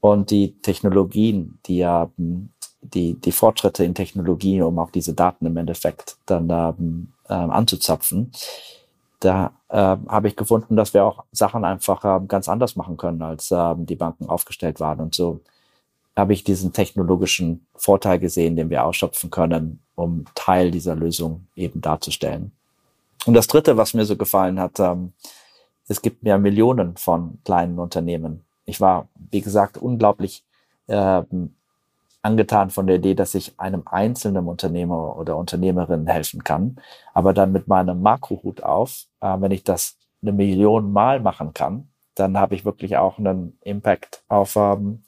und 0.00 0.30
die 0.30 0.54
Technologien, 0.62 1.58
die 1.66 1.80
ähm, 1.80 2.50
die, 2.94 3.14
die 3.14 3.32
Fortschritte 3.32 3.84
in 3.84 3.94
Technologie, 3.94 4.62
um 4.62 4.78
auch 4.78 4.90
diese 4.90 5.14
Daten 5.14 5.46
im 5.46 5.56
Endeffekt 5.56 6.16
dann 6.26 6.50
ähm, 6.50 7.12
ähm, 7.28 7.50
anzuzapfen. 7.50 8.32
Da 9.20 9.52
äh, 9.68 9.76
habe 9.76 10.28
ich 10.28 10.36
gefunden, 10.36 10.76
dass 10.76 10.94
wir 10.94 11.04
auch 11.04 11.24
Sachen 11.32 11.64
einfach 11.64 12.04
ähm, 12.04 12.28
ganz 12.28 12.48
anders 12.48 12.76
machen 12.76 12.96
können, 12.96 13.22
als 13.22 13.50
ähm, 13.50 13.86
die 13.86 13.96
Banken 13.96 14.28
aufgestellt 14.28 14.80
waren. 14.80 15.00
Und 15.00 15.14
so 15.14 15.40
habe 16.16 16.32
ich 16.32 16.44
diesen 16.44 16.72
technologischen 16.72 17.66
Vorteil 17.76 18.18
gesehen, 18.18 18.56
den 18.56 18.70
wir 18.70 18.84
ausschöpfen 18.84 19.30
können, 19.30 19.80
um 19.94 20.24
Teil 20.34 20.70
dieser 20.70 20.94
Lösung 20.94 21.46
eben 21.54 21.80
darzustellen. 21.80 22.52
Und 23.26 23.34
das 23.34 23.46
Dritte, 23.46 23.76
was 23.76 23.94
mir 23.94 24.04
so 24.04 24.16
gefallen 24.16 24.58
hat, 24.58 24.80
ähm, 24.80 25.12
es 25.88 26.02
gibt 26.02 26.22
mir 26.22 26.38
Millionen 26.38 26.96
von 26.96 27.38
kleinen 27.44 27.78
Unternehmen. 27.78 28.44
Ich 28.64 28.80
war, 28.80 29.08
wie 29.30 29.40
gesagt, 29.40 29.76
unglaublich 29.76 30.44
ähm, 30.88 31.54
angetan 32.22 32.70
von 32.70 32.86
der 32.86 32.96
Idee, 32.96 33.14
dass 33.14 33.34
ich 33.34 33.58
einem 33.58 33.82
einzelnen 33.86 34.46
Unternehmer 34.46 35.16
oder 35.16 35.36
Unternehmerin 35.36 36.06
helfen 36.06 36.44
kann, 36.44 36.76
aber 37.14 37.32
dann 37.32 37.52
mit 37.52 37.68
meinem 37.68 38.02
Makrohut 38.02 38.62
auf, 38.62 39.06
äh, 39.20 39.36
wenn 39.38 39.52
ich 39.52 39.64
das 39.64 39.96
eine 40.22 40.32
Million 40.32 40.92
Mal 40.92 41.20
machen 41.20 41.54
kann, 41.54 41.88
dann 42.14 42.38
habe 42.38 42.54
ich 42.54 42.64
wirklich 42.64 42.96
auch 42.96 43.18
einen 43.18 43.58
Impact 43.62 44.22
auf, 44.28 44.56
ähm, 44.56 45.02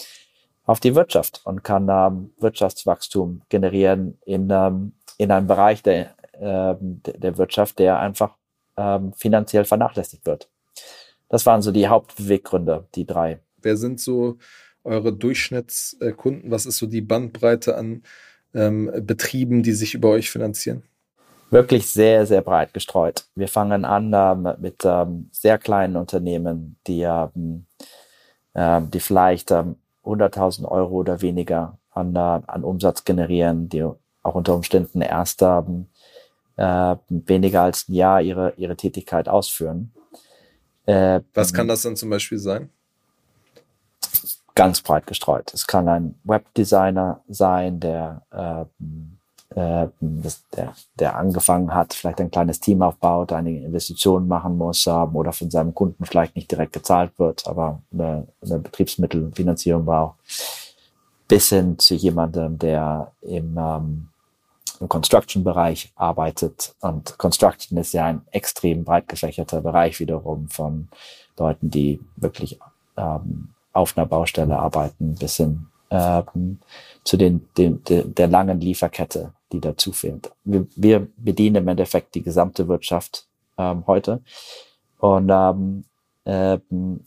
auf 0.64 0.80
die 0.80 0.94
Wirtschaft 0.94 1.42
und 1.44 1.62
kann 1.62 1.88
ähm, 1.90 2.32
Wirtschaftswachstum 2.38 3.42
generieren 3.48 4.18
in, 4.24 4.48
ähm, 4.50 4.94
in 5.18 5.30
einem 5.30 5.46
Bereich 5.46 5.82
der, 5.82 6.14
äh, 6.32 6.74
der 6.80 7.36
Wirtschaft, 7.36 7.78
der 7.78 7.98
einfach 7.98 8.36
ähm, 8.76 9.12
finanziell 9.12 9.64
vernachlässigt 9.64 10.24
wird. 10.24 10.48
Das 11.28 11.44
waren 11.44 11.62
so 11.62 11.72
die 11.72 11.88
Hauptbeweggründe, 11.88 12.88
die 12.94 13.06
drei. 13.06 13.40
Wer 13.58 13.76
sind 13.76 14.00
so 14.00 14.38
eure 14.84 15.12
Durchschnittskunden? 15.12 16.50
Was 16.50 16.66
ist 16.66 16.78
so 16.78 16.86
die 16.86 17.00
Bandbreite 17.00 17.76
an 17.76 18.02
ähm, 18.54 18.90
Betrieben, 19.00 19.62
die 19.62 19.72
sich 19.72 19.94
über 19.94 20.10
euch 20.10 20.30
finanzieren? 20.30 20.82
Wirklich 21.50 21.86
sehr, 21.86 22.26
sehr 22.26 22.40
breit 22.40 22.72
gestreut. 22.72 23.26
Wir 23.34 23.48
fangen 23.48 23.84
an 23.84 24.12
ähm, 24.14 24.54
mit 24.60 24.84
ähm, 24.84 25.28
sehr 25.32 25.58
kleinen 25.58 25.96
Unternehmen, 25.96 26.76
die, 26.86 27.02
ähm, 27.02 27.66
äh, 28.54 28.80
die 28.82 29.00
vielleicht 29.00 29.50
ähm, 29.50 29.76
100.000 30.04 30.64
Euro 30.64 30.94
oder 30.94 31.20
weniger 31.20 31.78
an, 31.90 32.16
äh, 32.16 32.18
an 32.18 32.64
Umsatz 32.64 33.04
generieren, 33.04 33.68
die 33.68 33.82
auch 33.82 34.34
unter 34.34 34.54
Umständen 34.54 35.02
erst 35.02 35.42
ähm, 35.42 35.88
äh, 36.56 36.96
weniger 37.08 37.62
als 37.62 37.88
ein 37.88 37.94
Jahr 37.94 38.22
ihre, 38.22 38.54
ihre 38.56 38.76
Tätigkeit 38.76 39.28
ausführen. 39.28 39.92
Äh, 40.86 41.20
Was 41.34 41.52
kann 41.52 41.68
das 41.68 41.82
dann 41.82 41.96
zum 41.96 42.10
Beispiel 42.10 42.38
sein? 42.38 42.70
Ganz 44.54 44.80
breit 44.80 45.06
gestreut. 45.06 45.52
Es 45.54 45.66
kann 45.66 45.88
ein 45.88 46.14
Webdesigner 46.24 47.20
sein, 47.28 47.80
der, 47.80 48.22
äh, 48.30 48.62
äh, 49.54 49.88
das, 50.00 50.42
der, 50.56 50.74
der 50.98 51.16
angefangen 51.16 51.74
hat, 51.74 51.94
vielleicht 51.94 52.20
ein 52.20 52.30
kleines 52.30 52.60
Team 52.60 52.82
aufbaut, 52.82 53.32
einige 53.32 53.64
Investitionen 53.64 54.28
machen 54.28 54.56
muss 54.56 54.86
ähm, 54.86 55.16
oder 55.16 55.32
von 55.32 55.50
seinem 55.50 55.74
Kunden 55.74 56.04
vielleicht 56.04 56.36
nicht 56.36 56.50
direkt 56.50 56.72
gezahlt 56.72 57.12
wird, 57.18 57.46
aber 57.46 57.80
eine, 57.92 58.26
eine 58.42 58.58
Betriebsmittelfinanzierung 58.58 59.84
braucht. 59.84 60.16
Bis 61.28 61.48
hin 61.48 61.78
zu 61.78 61.94
jemandem, 61.94 62.58
der 62.58 63.12
im, 63.22 63.56
ähm, 63.58 64.08
im 64.80 64.88
Construction-Bereich 64.88 65.92
arbeitet. 65.94 66.74
Und 66.80 67.16
Construction 67.16 67.78
ist 67.78 67.94
ja 67.94 68.06
ein 68.06 68.22
extrem 68.32 68.84
breit 68.84 69.08
gefächerter 69.08 69.62
Bereich 69.62 69.98
wiederum 69.98 70.48
von 70.48 70.88
Leuten, 71.38 71.70
die 71.70 72.00
wirklich 72.16 72.58
ähm, 72.98 73.54
auf 73.72 73.96
einer 73.96 74.06
Baustelle 74.06 74.58
arbeiten, 74.58 75.14
bis 75.14 75.36
hin 75.36 75.66
ähm, 75.90 76.58
zu 77.04 77.16
den, 77.16 77.48
den, 77.56 77.82
de, 77.84 78.04
der 78.06 78.28
langen 78.28 78.60
Lieferkette, 78.60 79.32
die 79.52 79.60
dazu 79.60 79.92
fehlt. 79.92 80.32
Wir, 80.44 80.66
wir 80.76 81.06
bedienen 81.16 81.56
im 81.56 81.68
Endeffekt 81.68 82.14
die 82.14 82.22
gesamte 82.22 82.68
Wirtschaft 82.68 83.26
ähm, 83.58 83.84
heute 83.86 84.20
und, 84.98 85.30
ähm, 85.30 85.84
ähm, 86.24 87.00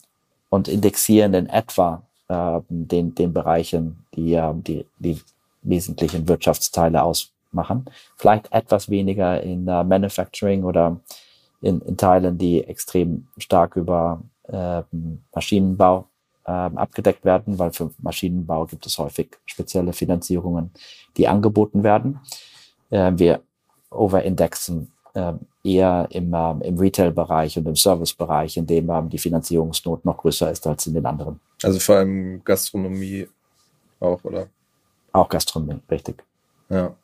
und 0.50 0.68
indexieren 0.68 1.34
in 1.34 1.48
etwa 1.48 2.04
ähm, 2.30 2.64
den, 2.70 3.16
den 3.16 3.34
Bereichen, 3.34 4.06
die, 4.16 4.34
ähm, 4.34 4.64
die, 4.64 4.86
die 5.00 5.20
wesentlichen 5.62 6.28
Wirtschaftsteile 6.28 7.04
ausmachen. 7.04 7.86
Vielleicht 8.18 8.52
etwas 8.52 8.90
weniger 8.90 9.42
in 9.42 9.68
uh, 9.68 9.84
Manufacturing 9.84 10.64
oder 10.64 11.00
in, 11.62 11.82
in 11.82 11.98
Teilen, 11.98 12.38
die 12.38 12.64
extrem 12.64 13.28
stark 13.38 13.76
über 13.76 14.22
äh, 14.44 14.84
Maschinenbau 15.34 16.08
abgedeckt 16.52 17.25
werden, 17.25 17.58
weil 17.58 17.72
für 17.72 17.92
Maschinenbau 18.00 18.66
gibt 18.66 18.86
es 18.86 18.98
häufig 18.98 19.38
spezielle 19.46 19.94
Finanzierungen, 19.94 20.72
die 21.18 21.28
angeboten 21.28 21.84
werden. 21.84 22.20
Äh, 22.90 23.14
wir 23.16 23.42
overindexen 23.90 24.92
äh, 25.14 25.34
eher 25.64 26.08
im, 26.12 26.34
ähm, 26.34 26.62
im 26.62 26.78
Retail-Bereich 26.78 27.58
und 27.58 27.68
im 27.68 27.75
Service-Bereich, 27.75 28.58
in 28.58 28.68
dem 28.68 28.90
ähm, 28.90 29.10
die 29.10 29.18
Finanzierungsnot 29.18 30.06
noch 30.06 30.18
größer 30.18 30.52
ist 30.52 30.68
als 30.68 30.86
in 30.88 30.94
den 30.94 31.06
anderen. 31.06 31.40
Also 31.64 31.80
vor 31.80 31.96
allem 31.96 32.44
Gastronomie 32.44 33.28
auch, 34.00 34.24
oder? 34.24 34.48
Auch 35.12 35.30
Gastronomie, 35.30 35.80
richtig. 35.90 36.24
Ja. 36.70 36.96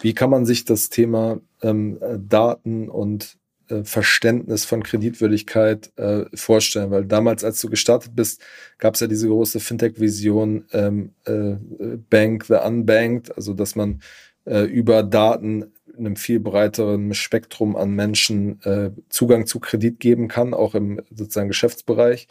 Wie 0.00 0.14
kann 0.14 0.30
man 0.30 0.46
sich 0.46 0.64
das 0.64 0.88
Thema 0.88 1.38
ähm, 1.62 1.98
Daten 2.28 2.88
und 2.88 3.36
Verständnis 3.84 4.64
von 4.64 4.82
Kreditwürdigkeit 4.82 5.90
äh, 5.96 6.24
vorstellen? 6.34 6.90
Weil 6.90 7.04
damals, 7.04 7.44
als 7.44 7.60
du 7.60 7.68
gestartet 7.68 8.14
bist, 8.14 8.42
gab 8.78 8.94
es 8.94 9.00
ja 9.00 9.06
diese 9.06 9.28
große 9.28 9.60
Fintech-Vision 9.60 10.66
ähm, 10.72 11.12
äh, 11.24 11.56
Bank 12.10 12.44
the 12.46 12.54
Unbanked, 12.54 13.36
also 13.36 13.54
dass 13.54 13.74
man 13.74 14.00
äh, 14.44 14.64
über 14.64 15.02
Daten 15.02 15.72
einem 15.96 16.16
viel 16.16 16.40
breiteren 16.40 17.14
Spektrum 17.14 17.76
an 17.76 17.90
Menschen 17.90 18.60
äh, 18.62 18.90
Zugang 19.08 19.46
zu 19.46 19.60
Kredit 19.60 20.00
geben 20.00 20.28
kann, 20.28 20.54
auch 20.54 20.74
im 20.74 21.00
sozusagen 21.14 21.48
Geschäftsbereich. 21.48 22.28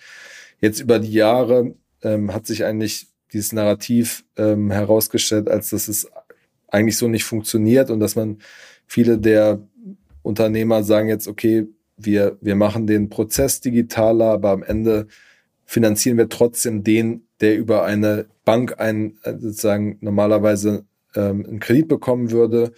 Jetzt 0.60 0.80
über 0.80 1.00
die 1.00 1.12
Jahre 1.12 1.76
ähm, 2.02 2.34
hat 2.34 2.48
sich 2.48 2.66
eigentlich 2.66 3.08
dieses 3.34 3.54
Narrativ 3.54 4.26
ähm, 4.38 4.72
herausgestellt, 4.72 5.48
als 5.48 5.70
dass 5.70 5.88
es 5.88 6.08
eigentlich 6.68 6.98
so 6.98 7.08
nicht 7.08 7.24
funktioniert 7.24 7.90
und 7.90 8.00
dass 8.00 8.16
man 8.16 8.40
viele 8.88 9.18
der 9.18 9.60
Unternehmer 10.24 10.84
sagen 10.84 11.10
jetzt, 11.10 11.28
okay, 11.28 11.68
wir, 11.98 12.38
wir 12.42 12.56
machen 12.56 12.88
den 12.88 13.10
Prozess 13.10 13.62
digitaler, 13.62 14.32
aber 14.32 14.52
am 14.52 14.64
Ende 14.64 15.08
finanzieren 15.66 16.18
wir 16.18 16.30
trotzdem 16.30 16.84
den, 16.84 17.28
der 17.40 17.58
über 17.58 17.86
eine 17.86 18.26
Bank 18.46 18.80
ein, 18.80 19.18
äh, 19.24 19.34
sozusagen 19.38 19.98
normalerweise 20.02 20.86
ähm, 21.16 21.46
einen 21.46 21.60
Kredit 21.60 21.88
bekommen 21.88 22.32
würde. 22.32 22.74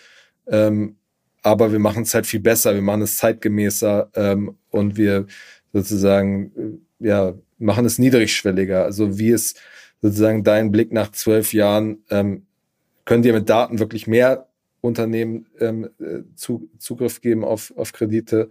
Ähm, 0.48 0.98
aber 1.42 1.72
wir 1.72 1.80
machen 1.80 2.04
es 2.04 2.14
halt 2.14 2.26
viel 2.26 2.40
besser, 2.40 2.74
wir 2.74 2.82
machen 2.82 3.02
es 3.02 3.18
zeitgemäßer 3.18 4.10
ähm, 4.16 4.58
und 4.70 4.98
wir 4.98 5.26
sozusagen 5.74 6.82
äh, 7.00 7.08
ja 7.08 7.34
machen 7.58 7.86
es 7.86 8.00
niedrigschwelliger. 8.00 8.84
Also 8.84 9.18
wie 9.18 9.30
ist 9.30 9.60
sozusagen 10.02 10.44
dein 10.44 10.72
Blick 10.72 10.92
nach 10.92 11.12
zwölf 11.12 11.54
Jahren? 11.54 12.04
Ähm, 12.10 12.46
könnt 13.06 13.26
ihr 13.26 13.34
mit 13.34 13.50
Daten 13.50 13.80
wirklich 13.80 14.08
mehr 14.08 14.48
Unternehmen 14.84 15.48
ähm, 15.60 15.90
äh, 16.00 16.24
zu, 16.36 16.70
Zugriff 16.78 17.22
geben 17.22 17.46
auf, 17.46 17.74
auf 17.78 17.94
Kredite? 17.94 18.50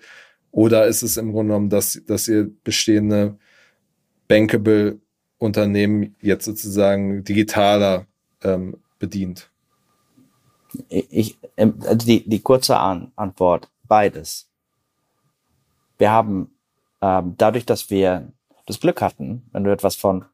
Oder 0.50 0.86
ist 0.86 1.02
es 1.02 1.18
im 1.18 1.32
Grunde 1.32 1.52
genommen, 1.52 1.68
dass, 1.68 2.00
dass 2.06 2.26
ihr 2.26 2.50
bestehende 2.64 3.38
bankable 4.28 4.98
Unternehmen 5.36 6.16
jetzt 6.22 6.46
sozusagen 6.46 7.22
digitaler 7.22 8.06
ähm, 8.42 8.78
bedient? 8.98 9.50
Ich, 10.88 11.38
ähm, 11.58 11.74
also 11.86 12.06
die, 12.06 12.26
die 12.26 12.40
kurze 12.40 12.78
An 12.78 13.12
Antwort, 13.14 13.70
beides. 13.84 14.48
Wir 15.98 16.10
haben 16.10 16.56
ähm, 17.02 17.34
dadurch, 17.36 17.66
dass 17.66 17.90
wir 17.90 18.32
das 18.64 18.80
Glück 18.80 19.02
hatten, 19.02 19.42
wenn 19.52 19.64
du 19.64 19.70
etwas 19.70 19.96
von 19.96 20.24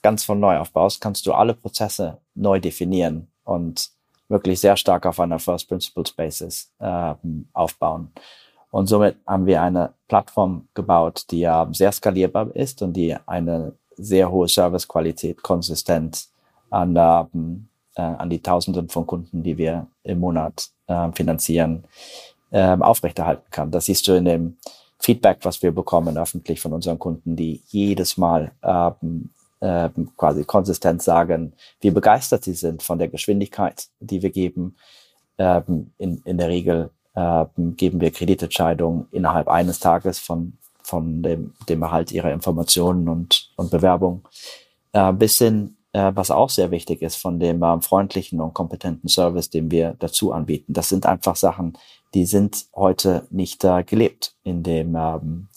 ganz 0.00 0.24
von 0.24 0.40
neu 0.40 0.56
aufbaust, 0.56 1.02
kannst 1.02 1.26
du 1.26 1.34
alle 1.34 1.52
Prozesse 1.52 2.22
neu 2.34 2.60
definieren 2.60 3.28
und 3.44 3.90
wirklich 4.28 4.60
sehr 4.60 4.76
stark 4.76 5.06
auf 5.06 5.20
einer 5.20 5.38
First 5.38 5.68
Principles 5.68 6.12
Basis 6.12 6.72
äh, 6.78 7.14
aufbauen. 7.52 8.12
Und 8.70 8.88
somit 8.88 9.16
haben 9.26 9.46
wir 9.46 9.62
eine 9.62 9.94
Plattform 10.08 10.68
gebaut, 10.74 11.26
die 11.30 11.40
ja 11.40 11.68
sehr 11.72 11.92
skalierbar 11.92 12.54
ist 12.56 12.82
und 12.82 12.94
die 12.94 13.16
eine 13.26 13.72
sehr 13.96 14.30
hohe 14.30 14.48
Servicequalität 14.48 15.42
konsistent 15.42 16.26
an, 16.70 16.96
äh, 16.96 18.02
an 18.02 18.30
die 18.30 18.42
Tausenden 18.42 18.88
von 18.88 19.06
Kunden, 19.06 19.42
die 19.42 19.56
wir 19.56 19.86
im 20.02 20.18
Monat 20.18 20.70
äh, 20.88 21.12
finanzieren, 21.12 21.84
äh, 22.50 22.76
aufrechterhalten 22.76 23.48
kann. 23.50 23.70
Das 23.70 23.84
siehst 23.84 24.08
du 24.08 24.12
in 24.12 24.24
dem 24.24 24.56
Feedback, 24.98 25.38
was 25.42 25.62
wir 25.62 25.70
bekommen 25.70 26.18
öffentlich 26.18 26.60
von 26.60 26.72
unseren 26.72 26.98
Kunden, 26.98 27.36
die 27.36 27.62
jedes 27.66 28.16
Mal 28.16 28.52
ähm, 28.62 29.30
äh, 29.64 29.88
quasi 30.16 30.44
konsistent 30.44 31.02
sagen, 31.02 31.54
wie 31.80 31.90
begeistert 31.90 32.44
sie 32.44 32.52
sind 32.52 32.82
von 32.82 32.98
der 32.98 33.08
Geschwindigkeit, 33.08 33.86
die 33.98 34.22
wir 34.22 34.30
geben. 34.30 34.76
Ähm, 35.38 35.92
in, 35.98 36.20
in 36.24 36.38
der 36.38 36.48
Regel 36.48 36.90
ähm, 37.16 37.74
geben 37.76 38.00
wir 38.00 38.10
Kreditentscheidungen 38.10 39.06
innerhalb 39.10 39.48
eines 39.48 39.80
Tages 39.80 40.18
von, 40.18 40.58
von 40.82 41.22
dem, 41.22 41.54
dem 41.68 41.82
Erhalt 41.82 42.12
ihrer 42.12 42.32
Informationen 42.32 43.08
und, 43.08 43.50
und 43.56 43.70
Bewerbung. 43.70 44.28
Äh, 44.92 45.12
bis 45.14 45.38
hin, 45.38 45.76
äh, 45.92 46.12
was 46.14 46.30
auch 46.30 46.50
sehr 46.50 46.70
wichtig 46.70 47.00
ist, 47.00 47.16
von 47.16 47.40
dem 47.40 47.62
äh, 47.62 47.80
freundlichen 47.80 48.40
und 48.40 48.52
kompetenten 48.52 49.08
Service, 49.08 49.48
den 49.48 49.70
wir 49.70 49.96
dazu 49.98 50.32
anbieten. 50.32 50.74
Das 50.74 50.90
sind 50.90 51.06
einfach 51.06 51.36
Sachen, 51.36 51.78
die 52.12 52.26
sind 52.26 52.66
heute 52.74 53.26
nicht 53.30 53.64
äh, 53.64 53.82
gelebt 53.82 54.34
in 54.44 54.62
dem 54.62 54.94
ähm, 54.94 55.48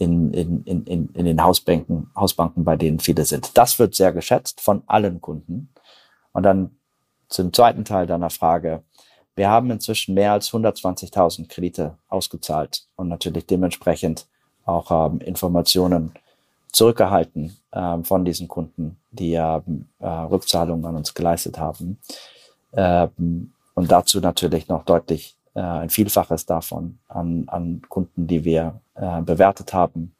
in, 0.00 0.32
in, 0.32 0.64
in, 0.64 1.08
in 1.10 1.24
den 1.26 1.42
Hausbanken, 1.42 2.10
Hausbanken, 2.16 2.64
bei 2.64 2.76
denen 2.76 3.00
viele 3.00 3.26
sind. 3.26 3.56
Das 3.58 3.78
wird 3.78 3.94
sehr 3.94 4.12
geschätzt 4.12 4.62
von 4.62 4.82
allen 4.86 5.20
Kunden. 5.20 5.68
Und 6.32 6.42
dann 6.44 6.70
zum 7.28 7.52
zweiten 7.52 7.84
Teil 7.84 8.06
deiner 8.06 8.30
Frage. 8.30 8.82
Wir 9.36 9.50
haben 9.50 9.70
inzwischen 9.70 10.14
mehr 10.14 10.32
als 10.32 10.50
120.000 10.50 11.48
Kredite 11.48 11.98
ausgezahlt 12.08 12.86
und 12.96 13.08
natürlich 13.08 13.46
dementsprechend 13.46 14.26
auch 14.64 14.90
ähm, 14.90 15.20
Informationen 15.20 16.12
zurückgehalten 16.72 17.56
äh, 17.72 17.98
von 18.02 18.24
diesen 18.24 18.48
Kunden, 18.48 18.96
die 19.10 19.34
äh, 19.34 19.60
Rückzahlungen 20.00 20.86
an 20.86 20.96
uns 20.96 21.12
geleistet 21.12 21.58
haben. 21.58 21.98
Ähm, 22.72 23.52
und 23.74 23.90
dazu 23.92 24.20
natürlich 24.20 24.68
noch 24.68 24.84
deutlich 24.84 25.36
äh, 25.60 25.82
ein 25.82 25.90
Vielfaches 25.90 26.46
davon 26.46 26.98
an, 27.08 27.44
an 27.48 27.82
Kunden, 27.88 28.26
die 28.26 28.44
wir 28.44 28.80
äh, 28.94 29.20
bewertet 29.20 29.74
haben 29.74 30.14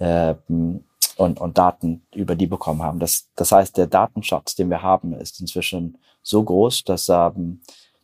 ähm, 0.00 0.82
und, 1.16 1.40
und 1.40 1.56
Daten 1.56 2.02
über 2.12 2.34
die 2.34 2.48
bekommen 2.48 2.82
haben. 2.82 2.98
Das, 2.98 3.28
das 3.36 3.52
heißt, 3.52 3.76
der 3.76 3.86
Datenschatz, 3.86 4.56
den 4.56 4.70
wir 4.70 4.82
haben, 4.82 5.12
ist 5.12 5.40
inzwischen 5.40 5.98
so 6.22 6.42
groß, 6.42 6.82
dass 6.84 7.08
ähm, 7.08 7.60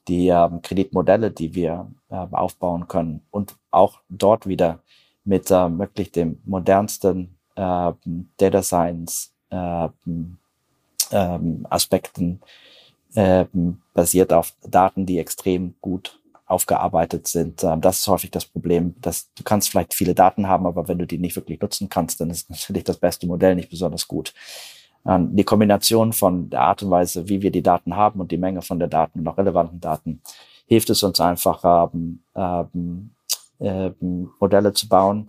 die 0.07 0.29
ähm, 0.29 0.63
Kreditmodelle, 0.63 1.33
die 1.33 1.55
wir 1.55 1.91
äh, 2.09 2.15
aufbauen 2.15 2.87
können 2.87 3.23
und 3.33 3.57
auch 3.73 3.99
dort 4.09 4.47
wieder 4.47 4.79
mit 5.25 5.51
äh, 5.51 5.79
wirklich 5.79 6.13
dem 6.13 6.41
modernsten 6.45 7.37
äh, 7.57 7.93
Data 8.37 8.63
Science 8.63 9.35
äh, 9.51 9.89
ähm, 11.13 11.67
Aspekten 11.69 12.41
äh, 13.15 13.45
basiert 13.93 14.33
auf 14.33 14.55
Daten, 14.63 15.05
die 15.05 15.19
extrem 15.19 15.75
gut 15.81 16.20
aufgearbeitet 16.51 17.27
sind. 17.27 17.63
Ähm, 17.65 17.81
das 17.81 18.01
ist 18.01 18.09
häufig 18.09 18.31
das 18.31 18.45
Problem, 18.45 18.95
dass 19.01 19.33
du 19.35 19.43
kannst 19.43 19.71
vielleicht 19.71 19.95
viele 19.95 20.15
Daten 20.15 20.49
haben, 20.49 20.67
aber 20.67 20.89
wenn 20.89 20.99
du 20.99 21.07
die 21.07 21.19
nicht 21.19 21.37
wirklich 21.37 21.61
nutzen 21.61 21.89
kannst, 21.89 22.21
dann 22.21 22.31
ist 22.31 22.51
natürlich 22.51 22.85
das 22.85 22.97
beste 22.99 23.27
Modell 23.27 23.55
nicht 23.55 23.71
besonders 23.71 24.07
gut. 24.09 24.35
Ähm, 25.07 25.35
die 25.35 25.45
Kombination 25.45 26.13
von 26.13 26.51
der 26.51 26.63
Art 26.63 26.83
und 26.83 26.91
Weise, 26.91 27.29
wie 27.29 27.43
wir 27.43 27.51
die 27.51 27.63
Daten 27.63 27.97
haben 27.97 28.21
und 28.21 28.31
die 28.31 28.37
Menge 28.37 28.63
von 28.63 28.79
der 28.79 28.89
Daten 28.89 29.21
und 29.21 29.29
auch 29.29 29.39
relevanten 29.39 29.81
Daten, 29.81 30.21
hilft 30.67 30.91
es 30.91 31.03
uns 31.03 31.21
einfach, 31.21 31.91
ähm, 31.93 32.21
ähm, 32.35 33.11
ähm, 33.61 34.31
Modelle 34.41 34.73
zu 34.73 34.89
bauen, 34.89 35.29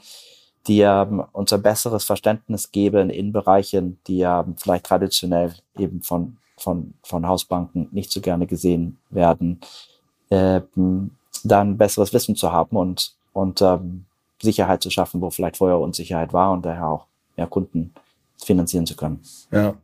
die 0.67 0.81
ähm, 0.81 1.23
uns 1.31 1.51
ein 1.53 1.61
besseres 1.61 2.03
Verständnis 2.03 2.71
geben 2.71 3.09
in 3.09 3.31
Bereichen, 3.31 3.99
die 4.07 4.21
ähm, 4.21 4.55
vielleicht 4.57 4.85
traditionell 4.85 5.53
eben 5.77 6.01
von, 6.01 6.37
von, 6.57 6.93
von 7.03 7.27
Hausbanken 7.27 7.89
nicht 7.91 8.11
so 8.11 8.21
gerne 8.21 8.47
gesehen 8.47 8.99
werden, 9.09 9.59
ähm, 10.31 11.11
dann 11.43 11.77
besseres 11.77 12.13
Wissen 12.13 12.35
zu 12.35 12.51
haben 12.51 12.75
und, 12.75 13.13
und 13.33 13.61
ähm, 13.61 14.05
Sicherheit 14.41 14.81
zu 14.81 14.89
schaffen, 14.89 15.21
wo 15.21 15.29
vielleicht 15.29 15.57
vorher 15.57 15.77
Unsicherheit 15.79 16.33
war 16.33 16.51
und 16.51 16.65
daher 16.65 16.87
auch 16.87 17.05
mehr 17.37 17.47
Kunden 17.47 17.93
finanzieren 18.43 18.87
zu 18.87 18.95
können. 18.95 19.21
Ja, 19.51 19.75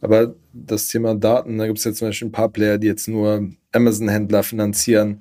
aber 0.00 0.34
das 0.52 0.88
Thema 0.88 1.14
Daten, 1.14 1.58
da 1.58 1.66
gibt 1.66 1.78
es 1.78 1.84
jetzt 1.84 1.98
zum 1.98 2.08
Beispiel 2.08 2.28
ein 2.28 2.32
paar 2.32 2.48
Player, 2.48 2.78
die 2.78 2.86
jetzt 2.86 3.08
nur 3.08 3.48
Amazon-Händler 3.72 4.42
finanzieren, 4.44 5.20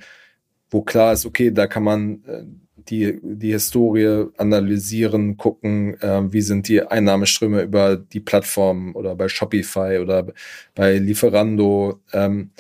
wo 0.69 0.81
klar 0.81 1.13
ist, 1.13 1.25
okay, 1.25 1.51
da 1.51 1.65
kann 1.65 1.83
man 1.83 2.23
äh, 2.25 2.43
die, 2.89 3.19
die 3.23 3.51
Historie 3.51 4.27
analysieren, 4.37 5.37
gucken, 5.37 5.99
äh, 6.01 6.31
wie 6.31 6.41
sind 6.41 6.67
die 6.67 6.81
Einnahmeströme 6.81 7.61
über 7.61 7.95
die 7.95 8.19
Plattform 8.19 8.95
oder 8.95 9.15
bei 9.15 9.27
Shopify 9.27 9.99
oder 9.99 10.27
bei 10.75 10.97
Lieferando. 10.97 11.99
Ähm, 12.11 12.51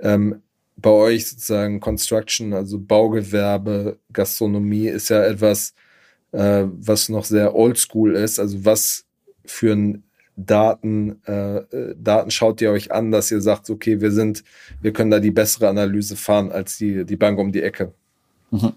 ähm, 0.00 0.42
bei 0.76 0.90
euch 0.90 1.28
sozusagen 1.28 1.80
Construction, 1.80 2.52
also 2.52 2.78
Baugewerbe, 2.78 3.98
Gastronomie 4.12 4.88
ist 4.88 5.08
ja 5.08 5.24
etwas, 5.24 5.74
äh, 6.32 6.64
was 6.66 7.08
noch 7.08 7.24
sehr 7.24 7.54
oldschool 7.54 8.16
ist. 8.16 8.38
Also 8.38 8.64
was 8.64 9.04
für 9.44 9.72
ein 9.72 10.04
Daten, 10.36 11.22
äh, 11.26 11.58
äh, 11.58 11.94
Daten 11.96 12.30
schaut 12.30 12.60
ihr 12.60 12.72
euch 12.72 12.90
an, 12.90 13.12
dass 13.12 13.30
ihr 13.30 13.40
sagt, 13.40 13.70
okay, 13.70 14.00
wir 14.00 14.10
sind, 14.10 14.42
wir 14.80 14.92
können 14.92 15.10
da 15.10 15.20
die 15.20 15.30
bessere 15.30 15.68
Analyse 15.68 16.16
fahren 16.16 16.50
als 16.50 16.76
die, 16.76 17.04
die 17.04 17.16
Bank 17.16 17.38
um 17.38 17.52
die 17.52 17.62
Ecke? 17.62 17.92
Mhm. 18.50 18.72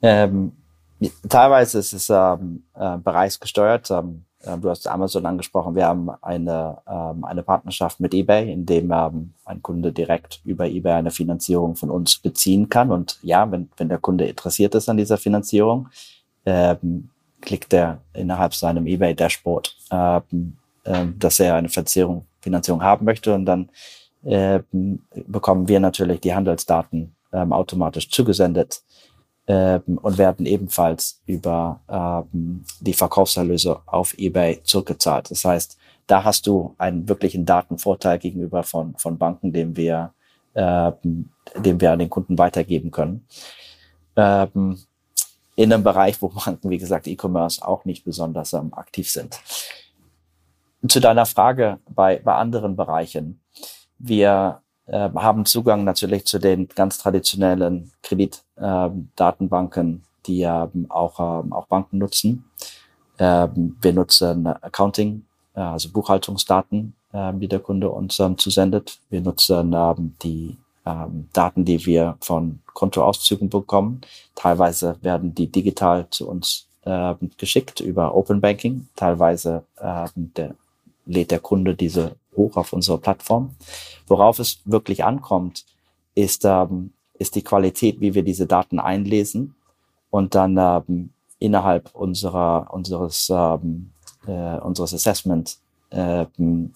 Ähm, 0.00 0.52
teilweise 1.28 1.78
ist 1.78 1.92
es 1.92 2.08
ähm, 2.10 2.62
äh, 2.74 2.96
bereichsgesteuert. 2.96 3.90
Ähm, 3.90 4.24
äh, 4.33 4.33
du 4.60 4.70
hast 4.70 4.86
Amazon 4.86 5.26
angesprochen. 5.26 5.74
Wir 5.74 5.86
haben 5.86 6.10
eine, 6.22 6.78
ähm, 6.86 7.24
eine 7.24 7.42
Partnerschaft 7.42 8.00
mit 8.00 8.14
eBay, 8.14 8.52
in 8.52 8.66
dem 8.66 8.90
ähm, 8.92 9.32
ein 9.44 9.62
Kunde 9.62 9.92
direkt 9.92 10.40
über 10.44 10.66
eBay 10.66 10.94
eine 10.94 11.10
Finanzierung 11.10 11.76
von 11.76 11.90
uns 11.90 12.18
beziehen 12.18 12.68
kann. 12.68 12.90
Und 12.90 13.18
ja, 13.22 13.50
wenn, 13.50 13.70
wenn 13.76 13.88
der 13.88 13.98
Kunde 13.98 14.26
interessiert 14.26 14.74
ist 14.74 14.88
an 14.88 14.96
dieser 14.96 15.18
Finanzierung, 15.18 15.88
ähm, 16.46 17.10
klickt 17.40 17.72
er 17.72 17.98
innerhalb 18.12 18.54
seinem 18.54 18.86
eBay-Dashboard, 18.86 19.76
ähm, 19.90 20.56
äh, 20.84 21.06
dass 21.18 21.40
er 21.40 21.56
eine 21.56 21.68
Finanzierung, 21.68 22.26
Finanzierung 22.40 22.82
haben 22.82 23.04
möchte. 23.04 23.34
Und 23.34 23.46
dann 23.46 23.70
äh, 24.24 24.60
bekommen 25.26 25.68
wir 25.68 25.80
natürlich 25.80 26.20
die 26.20 26.34
Handelsdaten 26.34 27.14
ähm, 27.32 27.52
automatisch 27.52 28.10
zugesendet 28.10 28.82
ähm, 29.46 29.98
und 30.00 30.18
werden 30.18 30.46
ebenfalls 30.46 31.20
über 31.26 31.80
ähm, 31.88 32.64
die 32.80 32.94
Verkaufserlöse 32.94 33.80
auf 33.86 34.14
eBay 34.16 34.62
zurückgezahlt. 34.62 35.30
Das 35.30 35.44
heißt, 35.44 35.76
da 36.06 36.24
hast 36.24 36.46
du 36.46 36.74
einen 36.78 37.08
wirklichen 37.08 37.44
Datenvorteil 37.44 38.18
gegenüber 38.18 38.62
von, 38.62 38.94
von 38.96 39.18
Banken, 39.18 39.52
den 39.52 39.76
wir, 39.76 40.12
ähm, 40.54 41.30
den 41.56 41.80
wir 41.80 41.92
an 41.92 41.98
den 41.98 42.10
Kunden 42.10 42.38
weitergeben 42.38 42.90
können. 42.90 43.26
Ähm, 44.16 44.78
in 45.56 45.72
einem 45.72 45.84
Bereich, 45.84 46.20
wo 46.20 46.28
Banken, 46.28 46.70
wie 46.70 46.78
gesagt, 46.78 47.06
E-Commerce 47.06 47.66
auch 47.66 47.84
nicht 47.84 48.04
besonders 48.04 48.52
ähm, 48.52 48.72
aktiv 48.74 49.10
sind. 49.10 49.38
Zu 50.86 51.00
deiner 51.00 51.26
Frage 51.26 51.78
bei, 51.88 52.18
bei 52.18 52.34
anderen 52.34 52.76
Bereichen. 52.76 53.40
Wir 53.98 54.60
äh, 54.86 55.10
haben 55.14 55.46
Zugang 55.46 55.84
natürlich 55.84 56.26
zu 56.26 56.38
den 56.38 56.68
ganz 56.68 56.98
traditionellen 56.98 57.92
Kreditdatenbanken, 58.02 59.86
ähm, 59.86 60.02
die 60.26 60.42
ähm, 60.42 60.86
auch, 60.88 61.18
äh, 61.20 61.52
auch 61.52 61.66
Banken 61.66 61.98
nutzen. 61.98 62.44
Ähm, 63.18 63.76
wir 63.80 63.92
nutzen 63.92 64.46
Accounting, 64.46 65.24
äh, 65.54 65.60
also 65.60 65.90
Buchhaltungsdaten, 65.90 66.94
äh, 67.12 67.32
die 67.34 67.48
der 67.48 67.60
Kunde 67.60 67.90
uns 67.90 68.18
ähm, 68.18 68.36
zusendet. 68.38 68.98
Wir 69.10 69.20
nutzen 69.20 69.72
ähm, 69.72 70.14
die 70.22 70.56
ähm, 70.86 71.28
Daten, 71.32 71.64
die 71.64 71.84
wir 71.86 72.16
von 72.20 72.60
Kontoauszügen 72.74 73.48
bekommen. 73.48 74.00
Teilweise 74.34 74.96
werden 75.02 75.34
die 75.34 75.46
digital 75.46 76.08
zu 76.10 76.28
uns 76.28 76.66
äh, 76.84 77.14
geschickt 77.38 77.80
über 77.80 78.14
Open 78.14 78.40
Banking. 78.40 78.88
Teilweise 78.96 79.64
äh, 79.76 80.06
der, 80.14 80.54
lädt 81.06 81.30
der 81.30 81.40
Kunde 81.40 81.74
diese 81.74 82.16
hoch 82.36 82.56
auf 82.56 82.72
unsere 82.72 82.98
Plattform. 82.98 83.54
Worauf 84.06 84.38
es 84.38 84.60
wirklich 84.64 85.04
ankommt, 85.04 85.64
ist, 86.14 86.44
ähm, 86.44 86.92
ist 87.14 87.34
die 87.34 87.44
Qualität, 87.44 88.00
wie 88.00 88.14
wir 88.14 88.22
diese 88.22 88.46
Daten 88.46 88.78
einlesen 88.78 89.54
und 90.10 90.34
dann 90.34 90.56
ähm, 90.58 91.10
innerhalb 91.38 91.94
unserer, 91.94 92.72
unseres, 92.72 93.30
ähm, 93.30 93.90
äh, 94.26 94.58
unseres 94.58 94.94
Assessment 94.94 95.58
ähm, 95.90 96.74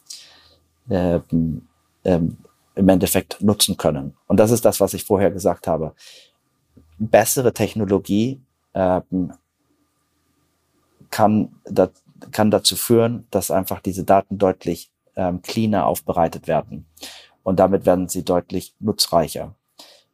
ähm, 0.91 2.37
im 2.75 2.89
Endeffekt 2.89 3.43
nutzen 3.43 3.77
können. 3.77 4.15
Und 4.27 4.39
das 4.39 4.51
ist 4.51 4.65
das, 4.65 4.81
was 4.81 4.95
ich 4.95 5.05
vorher 5.05 5.31
gesagt 5.31 5.67
habe. 5.67 5.95
Bessere 6.99 7.53
Technologie 7.53 8.41
ähm, 8.75 9.33
kann, 11.11 11.57
da, 11.65 11.91
kann 12.31 12.51
dazu 12.51 12.77
führen, 12.77 13.27
dass 13.31 13.51
einfach 13.51 13.81
diese 13.81 14.05
Daten 14.05 14.39
deutlich 14.39 14.91
ähm, 15.19 15.43
cleaner 15.43 15.87
aufbereitet 15.87 16.49
werden. 16.49 16.87
Und 17.43 17.61
damit 17.61 17.85
werden 17.85 18.09
sie 18.09 18.25
deutlich 18.25 18.75
nutzreicher. 18.81 19.55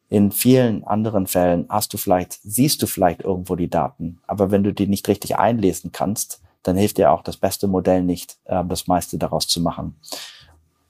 In 0.09 0.33
vielen 0.33 0.83
anderen 0.85 1.29
Fällen 1.29 1.67
hast 1.69 1.93
du 1.93 1.97
vielleicht, 1.97 2.38
siehst 2.43 2.83
du 2.83 2.87
vielleicht 2.87 3.23
irgendwo 3.23 3.55
die 3.55 3.71
Daten, 3.71 4.19
aber 4.27 4.51
wenn 4.51 4.64
du 4.64 4.75
die 4.75 4.88
nicht 4.88 5.07
richtig 5.07 5.37
einlesen 5.37 5.93
kannst, 5.93 6.43
dann 6.62 6.77
hilft 6.77 6.99
dir 6.99 7.12
auch 7.12 7.23
das 7.23 7.37
beste 7.37 7.69
Modell 7.69 8.03
nicht, 8.03 8.38
äh, 8.47 8.64
das 8.64 8.88
meiste 8.88 9.19
daraus 9.19 9.47
zu 9.47 9.61
machen 9.61 9.95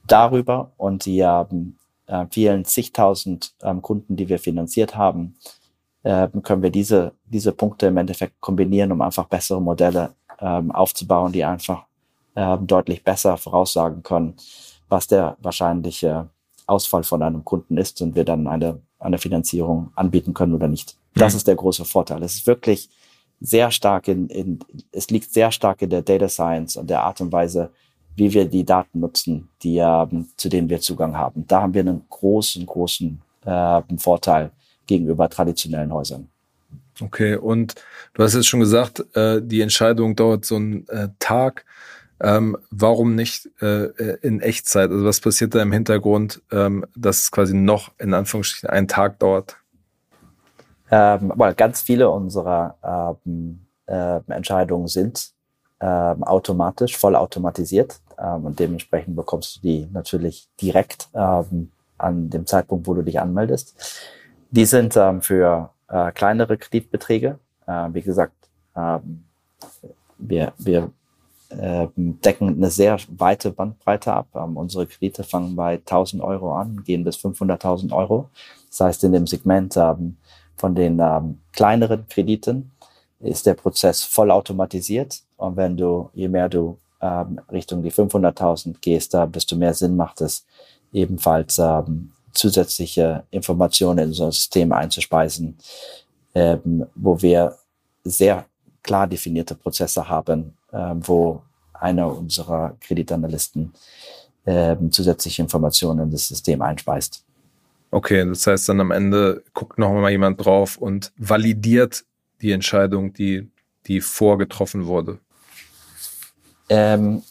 darüber 0.06 0.72
und 0.76 1.04
die 1.06 1.20
ähm, 1.20 1.76
äh, 2.06 2.26
vielen 2.30 2.64
zigtausend 2.64 3.54
ähm, 3.62 3.82
Kunden, 3.82 4.16
die 4.16 4.28
wir 4.28 4.38
finanziert 4.38 4.96
haben, 4.96 5.36
äh, 6.02 6.28
können 6.42 6.62
wir 6.62 6.70
diese, 6.70 7.12
diese 7.24 7.52
Punkte 7.52 7.86
im 7.86 7.96
Endeffekt 7.96 8.40
kombinieren, 8.40 8.92
um 8.92 9.00
einfach 9.00 9.26
bessere 9.26 9.60
Modelle 9.60 10.14
ähm, 10.38 10.70
aufzubauen, 10.70 11.32
die 11.32 11.44
einfach 11.44 11.84
äh, 12.34 12.58
deutlich 12.58 13.04
besser 13.04 13.36
voraussagen 13.36 14.02
können, 14.02 14.34
was 14.88 15.06
der 15.06 15.36
wahrscheinliche 15.40 16.28
Ausfall 16.66 17.04
von 17.04 17.22
einem 17.22 17.44
Kunden 17.44 17.76
ist 17.76 18.00
und 18.02 18.14
wir 18.14 18.24
dann 18.24 18.46
eine, 18.46 18.80
eine 18.98 19.18
Finanzierung 19.18 19.92
anbieten 19.94 20.34
können 20.34 20.54
oder 20.54 20.68
nicht. 20.68 20.96
Das 21.14 21.34
mhm. 21.34 21.36
ist 21.38 21.48
der 21.48 21.56
große 21.56 21.84
Vorteil. 21.84 22.22
Es 22.22 22.34
ist 22.34 22.46
wirklich 22.46 22.88
sehr 23.40 23.70
stark 23.70 24.08
in, 24.08 24.28
in, 24.28 24.58
es 24.92 25.10
liegt 25.10 25.32
sehr 25.32 25.52
stark 25.52 25.82
in 25.82 25.90
der 25.90 26.02
Data 26.02 26.28
Science 26.28 26.76
und 26.76 26.88
der 26.88 27.02
Art 27.02 27.20
und 27.20 27.32
Weise, 27.32 27.70
wie 28.16 28.32
wir 28.32 28.44
die 28.46 28.64
Daten 28.64 29.00
nutzen, 29.00 29.48
die, 29.62 29.78
ähm, 29.78 30.28
zu 30.36 30.48
denen 30.48 30.68
wir 30.68 30.80
Zugang 30.80 31.16
haben. 31.16 31.46
Da 31.46 31.62
haben 31.62 31.74
wir 31.74 31.80
einen 31.80 32.04
großen, 32.08 32.64
großen 32.64 33.20
äh, 33.44 33.82
Vorteil 33.98 34.50
gegenüber 34.86 35.28
traditionellen 35.28 35.92
Häusern. 35.92 36.28
Okay, 37.00 37.34
und 37.34 37.74
du 38.14 38.22
hast 38.22 38.34
jetzt 38.34 38.46
schon 38.46 38.60
gesagt, 38.60 39.04
äh, 39.16 39.42
die 39.42 39.60
Entscheidung 39.60 40.14
dauert 40.14 40.44
so 40.44 40.56
einen 40.56 40.86
äh, 40.88 41.08
Tag. 41.18 41.64
Ähm, 42.20 42.56
warum 42.70 43.14
nicht 43.14 43.50
äh, 43.60 44.16
in 44.22 44.40
Echtzeit? 44.40 44.90
Also 44.90 45.04
was 45.04 45.20
passiert 45.20 45.54
da 45.54 45.62
im 45.62 45.72
Hintergrund, 45.72 46.42
ähm, 46.52 46.86
dass 46.96 47.22
es 47.22 47.30
quasi 47.30 47.54
noch 47.54 47.90
in 47.98 48.14
Anführungsstrichen 48.14 48.70
einen 48.70 48.88
Tag 48.88 49.18
dauert? 49.18 49.56
Ähm, 50.90 51.32
aber 51.32 51.54
ganz 51.54 51.82
viele 51.82 52.10
unserer 52.10 53.18
ähm, 53.26 53.66
äh, 53.86 54.20
Entscheidungen 54.28 54.86
sind 54.86 55.34
ähm, 55.80 56.22
automatisch, 56.22 56.96
voll 56.96 57.16
automatisiert 57.16 58.00
ähm, 58.18 58.46
und 58.46 58.60
dementsprechend 58.60 59.16
bekommst 59.16 59.56
du 59.56 59.60
die 59.60 59.88
natürlich 59.92 60.48
direkt 60.60 61.08
ähm, 61.14 61.70
an 61.98 62.30
dem 62.30 62.46
Zeitpunkt, 62.46 62.86
wo 62.86 62.94
du 62.94 63.02
dich 63.02 63.20
anmeldest. 63.20 63.76
Die 64.50 64.66
sind 64.66 64.96
ähm, 64.96 65.20
für 65.20 65.70
äh, 65.88 66.12
kleinere 66.12 66.56
Kreditbeträge. 66.56 67.38
Äh, 67.66 67.88
wie 67.92 68.02
gesagt, 68.02 68.36
ähm, 68.76 69.24
wir, 70.18 70.52
wir 70.58 70.78
äh, 70.78 70.88
decken 71.96 72.48
eine 72.48 72.70
sehr 72.70 72.98
weite 73.08 73.50
Bandbreite 73.50 74.12
ab. 74.12 74.28
Ähm, 74.34 74.56
unsere 74.56 74.86
Kredite 74.86 75.24
fangen 75.24 75.56
bei 75.56 75.74
1000 75.74 76.22
Euro 76.22 76.54
an, 76.54 76.82
gehen 76.84 77.04
bis 77.04 77.16
500.000 77.16 77.92
Euro. 77.92 78.30
Das 78.68 78.80
heißt, 78.80 79.04
in 79.04 79.12
dem 79.12 79.26
Segment 79.26 79.76
ähm, 79.76 80.16
von 80.56 80.74
den 80.74 80.98
ähm, 81.00 81.40
kleineren 81.52 82.06
Krediten 82.08 82.72
ist 83.20 83.46
der 83.46 83.54
Prozess 83.54 84.02
voll 84.02 84.30
automatisiert. 84.30 85.22
Und 85.36 85.56
wenn 85.56 85.76
du, 85.76 86.10
je 86.14 86.28
mehr 86.28 86.48
du 86.48 86.78
ähm, 87.00 87.40
Richtung 87.50 87.82
die 87.82 87.92
500.000 87.92 88.76
gehst, 88.80 89.14
da 89.14 89.26
desto 89.26 89.56
mehr 89.56 89.74
Sinn 89.74 89.96
macht 89.96 90.20
es, 90.20 90.46
ebenfalls 90.92 91.58
ähm, 91.58 92.12
zusätzliche 92.32 93.24
Informationen 93.30 93.98
in 93.98 94.08
unser 94.08 94.32
System 94.32 94.72
einzuspeisen, 94.72 95.56
ähm, 96.34 96.86
wo 96.94 97.20
wir 97.20 97.56
sehr 98.04 98.44
klar 98.82 99.06
definierte 99.06 99.54
Prozesse 99.54 100.08
haben, 100.08 100.40
ähm, 100.40 100.52
wo 101.00 101.42
einer 101.72 102.06
unserer 102.06 102.76
Kreditanalysten 102.80 103.72
ähm, 104.46 104.90
zusätzliche 104.92 105.42
Informationen 105.42 106.00
in 106.00 106.10
das 106.10 106.28
System 106.28 106.62
einspeist. 106.62 107.24
Okay, 107.90 108.26
das 108.26 108.46
heißt 108.46 108.68
dann 108.68 108.80
am 108.80 108.90
Ende 108.90 109.42
guckt 109.52 109.78
noch 109.78 109.92
mal 109.92 110.10
jemand 110.10 110.44
drauf 110.44 110.76
und 110.76 111.12
validiert 111.16 112.04
die 112.42 112.52
Entscheidung, 112.52 113.12
die, 113.12 113.48
die 113.86 114.00
vorgetroffen 114.00 114.86
wurde. 114.86 115.18
Ähm, 116.68 117.22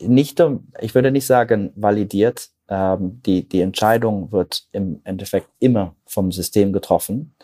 nicht, 0.00 0.42
ich 0.80 0.94
würde 0.94 1.10
nicht 1.10 1.26
sagen 1.26 1.72
validiert. 1.76 2.50
Ähm, 2.68 3.20
die, 3.24 3.48
die 3.48 3.60
Entscheidung 3.60 4.30
wird 4.32 4.64
im 4.72 5.00
Endeffekt 5.04 5.48
immer 5.58 5.94
vom 6.06 6.32
System 6.32 6.72
getroffen. 6.72 7.34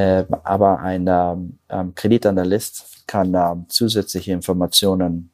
Äh, 0.00 0.24
aber 0.44 0.80
ein 0.80 1.06
ähm, 1.68 1.94
Kreditanalyst 1.94 3.06
kann 3.06 3.34
äh, 3.34 3.56
zusätzliche 3.68 4.32
Informationen 4.32 5.30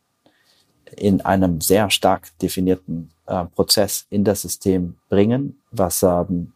in 0.97 1.21
einem 1.21 1.61
sehr 1.61 1.89
stark 1.91 2.37
definierten 2.43 3.11
äh, 3.27 3.45
Prozess 3.45 4.07
in 4.11 4.25
das 4.25 4.43
System 4.43 4.97
bringen, 5.09 5.61
was 5.71 6.03
ähm, 6.03 6.53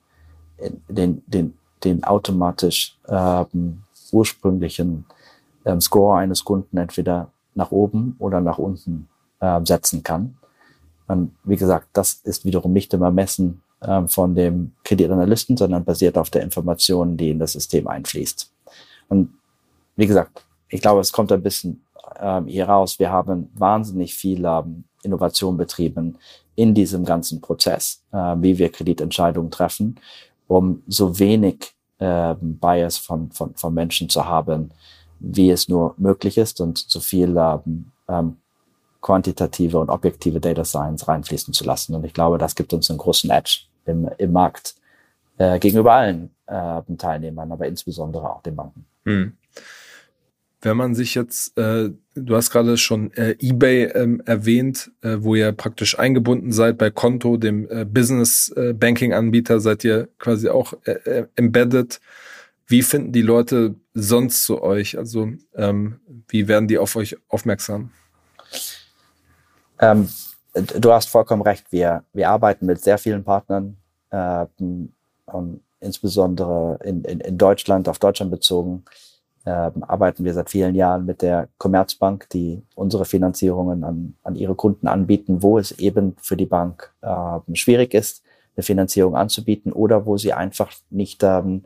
den, 0.88 1.22
den, 1.26 1.54
den 1.84 2.02
automatisch 2.02 2.98
ähm, 3.08 3.82
ursprünglichen 4.10 5.04
ähm, 5.64 5.80
Score 5.80 6.18
eines 6.18 6.44
Kunden 6.44 6.78
entweder 6.78 7.30
nach 7.54 7.70
oben 7.70 8.16
oder 8.18 8.40
nach 8.40 8.58
unten 8.58 9.08
äh, 9.38 9.60
setzen 9.64 10.02
kann. 10.02 10.36
Und 11.06 11.36
wie 11.44 11.56
gesagt, 11.56 11.88
das 11.92 12.14
ist 12.24 12.44
wiederum 12.44 12.72
nicht 12.72 12.92
immer 12.92 13.12
Messen 13.12 13.62
ähm, 13.82 14.08
von 14.08 14.34
dem 14.34 14.72
Kreditanalysten, 14.84 15.56
sondern 15.56 15.84
basiert 15.84 16.18
auf 16.18 16.30
der 16.30 16.42
Information, 16.42 17.16
die 17.16 17.30
in 17.30 17.38
das 17.38 17.52
System 17.52 17.86
einfließt. 17.86 18.52
Und 19.08 19.30
wie 19.96 20.06
gesagt, 20.06 20.44
ich 20.68 20.80
glaube, 20.80 21.00
es 21.00 21.12
kommt 21.12 21.32
ein 21.32 21.42
bisschen 21.42 21.84
ähm, 22.18 22.46
hier 22.46 22.68
raus. 22.68 22.98
Wir 22.98 23.10
haben 23.10 23.50
wahnsinnig 23.54 24.14
viel 24.14 24.44
ähm, 24.44 24.84
Innovation 25.02 25.56
betrieben 25.56 26.18
in 26.54 26.74
diesem 26.74 27.04
ganzen 27.04 27.40
Prozess, 27.40 28.04
äh, 28.12 28.36
wie 28.38 28.58
wir 28.58 28.70
Kreditentscheidungen 28.70 29.50
treffen, 29.50 29.98
um 30.46 30.82
so 30.86 31.18
wenig 31.18 31.72
äh, 31.98 32.34
Bias 32.40 32.98
von, 32.98 33.30
von, 33.32 33.54
von 33.54 33.74
Menschen 33.74 34.08
zu 34.08 34.24
haben, 34.26 34.70
wie 35.18 35.50
es 35.50 35.68
nur 35.68 35.94
möglich 35.98 36.38
ist 36.38 36.60
und 36.60 36.78
so 36.78 37.00
viel 37.00 37.36
ähm, 37.36 37.92
ähm, 38.08 38.36
quantitative 39.00 39.78
und 39.78 39.88
objektive 39.88 40.40
Data 40.40 40.64
Science 40.64 41.08
reinfließen 41.08 41.54
zu 41.54 41.64
lassen. 41.64 41.94
Und 41.94 42.04
ich 42.04 42.12
glaube, 42.12 42.38
das 42.38 42.54
gibt 42.54 42.72
uns 42.72 42.90
einen 42.90 42.98
großen 42.98 43.30
Edge 43.30 43.69
im, 43.90 44.10
im 44.18 44.32
Markt 44.32 44.74
äh, 45.38 45.58
gegenüber 45.58 45.92
allen 45.92 46.30
äh, 46.46 46.80
Teilnehmern, 46.96 47.52
aber 47.52 47.66
insbesondere 47.66 48.30
auch 48.30 48.42
den 48.42 48.56
Banken. 48.56 48.86
Hm. 49.04 49.36
Wenn 50.62 50.76
man 50.76 50.94
sich 50.94 51.14
jetzt, 51.14 51.56
äh, 51.56 51.90
du 52.14 52.36
hast 52.36 52.50
gerade 52.50 52.76
schon 52.76 53.12
äh, 53.14 53.34
eBay 53.40 53.84
ähm, 53.94 54.22
erwähnt, 54.26 54.90
äh, 55.00 55.16
wo 55.20 55.34
ihr 55.34 55.52
praktisch 55.52 55.98
eingebunden 55.98 56.52
seid 56.52 56.76
bei 56.76 56.90
Konto, 56.90 57.38
dem 57.38 57.66
äh, 57.70 57.86
Business 57.86 58.50
äh, 58.50 58.74
Banking 58.74 59.14
Anbieter, 59.14 59.60
seid 59.60 59.84
ihr 59.84 60.08
quasi 60.18 60.50
auch 60.50 60.74
äh, 60.84 60.92
äh, 60.92 61.26
embedded. 61.36 62.00
Wie 62.66 62.82
finden 62.82 63.12
die 63.12 63.22
Leute 63.22 63.74
sonst 63.94 64.44
zu 64.44 64.62
euch? 64.62 64.98
Also 64.98 65.30
ähm, 65.54 65.98
wie 66.28 66.46
werden 66.46 66.68
die 66.68 66.78
auf 66.78 66.94
euch 66.94 67.16
aufmerksam? 67.28 67.90
Ähm, 69.80 70.10
du 70.54 70.92
hast 70.92 71.08
vollkommen 71.08 71.42
recht. 71.42 71.72
Wir, 71.72 72.04
wir 72.12 72.28
arbeiten 72.28 72.66
mit 72.66 72.82
sehr 72.82 72.98
vielen 72.98 73.24
Partnern, 73.24 73.78
äh, 74.10 74.46
und 74.58 75.60
insbesondere 75.80 76.78
in, 76.84 77.04
in, 77.04 77.20
in 77.20 77.38
Deutschland, 77.38 77.88
auf 77.88 77.98
Deutschland 77.98 78.30
bezogen, 78.30 78.84
äh, 79.44 79.70
arbeiten 79.80 80.24
wir 80.24 80.34
seit 80.34 80.50
vielen 80.50 80.74
Jahren 80.74 81.06
mit 81.06 81.22
der 81.22 81.48
Commerzbank, 81.58 82.28
die 82.30 82.62
unsere 82.74 83.04
Finanzierungen 83.04 83.84
an, 83.84 84.14
an 84.22 84.36
ihre 84.36 84.54
Kunden 84.54 84.86
anbieten, 84.86 85.42
wo 85.42 85.58
es 85.58 85.72
eben 85.72 86.16
für 86.20 86.36
die 86.36 86.46
Bank 86.46 86.92
äh, 87.00 87.54
schwierig 87.54 87.94
ist, 87.94 88.22
eine 88.56 88.62
Finanzierung 88.62 89.16
anzubieten 89.16 89.72
oder 89.72 90.04
wo 90.04 90.18
sie 90.18 90.32
einfach 90.32 90.72
nicht 90.90 91.22
ähm, 91.22 91.64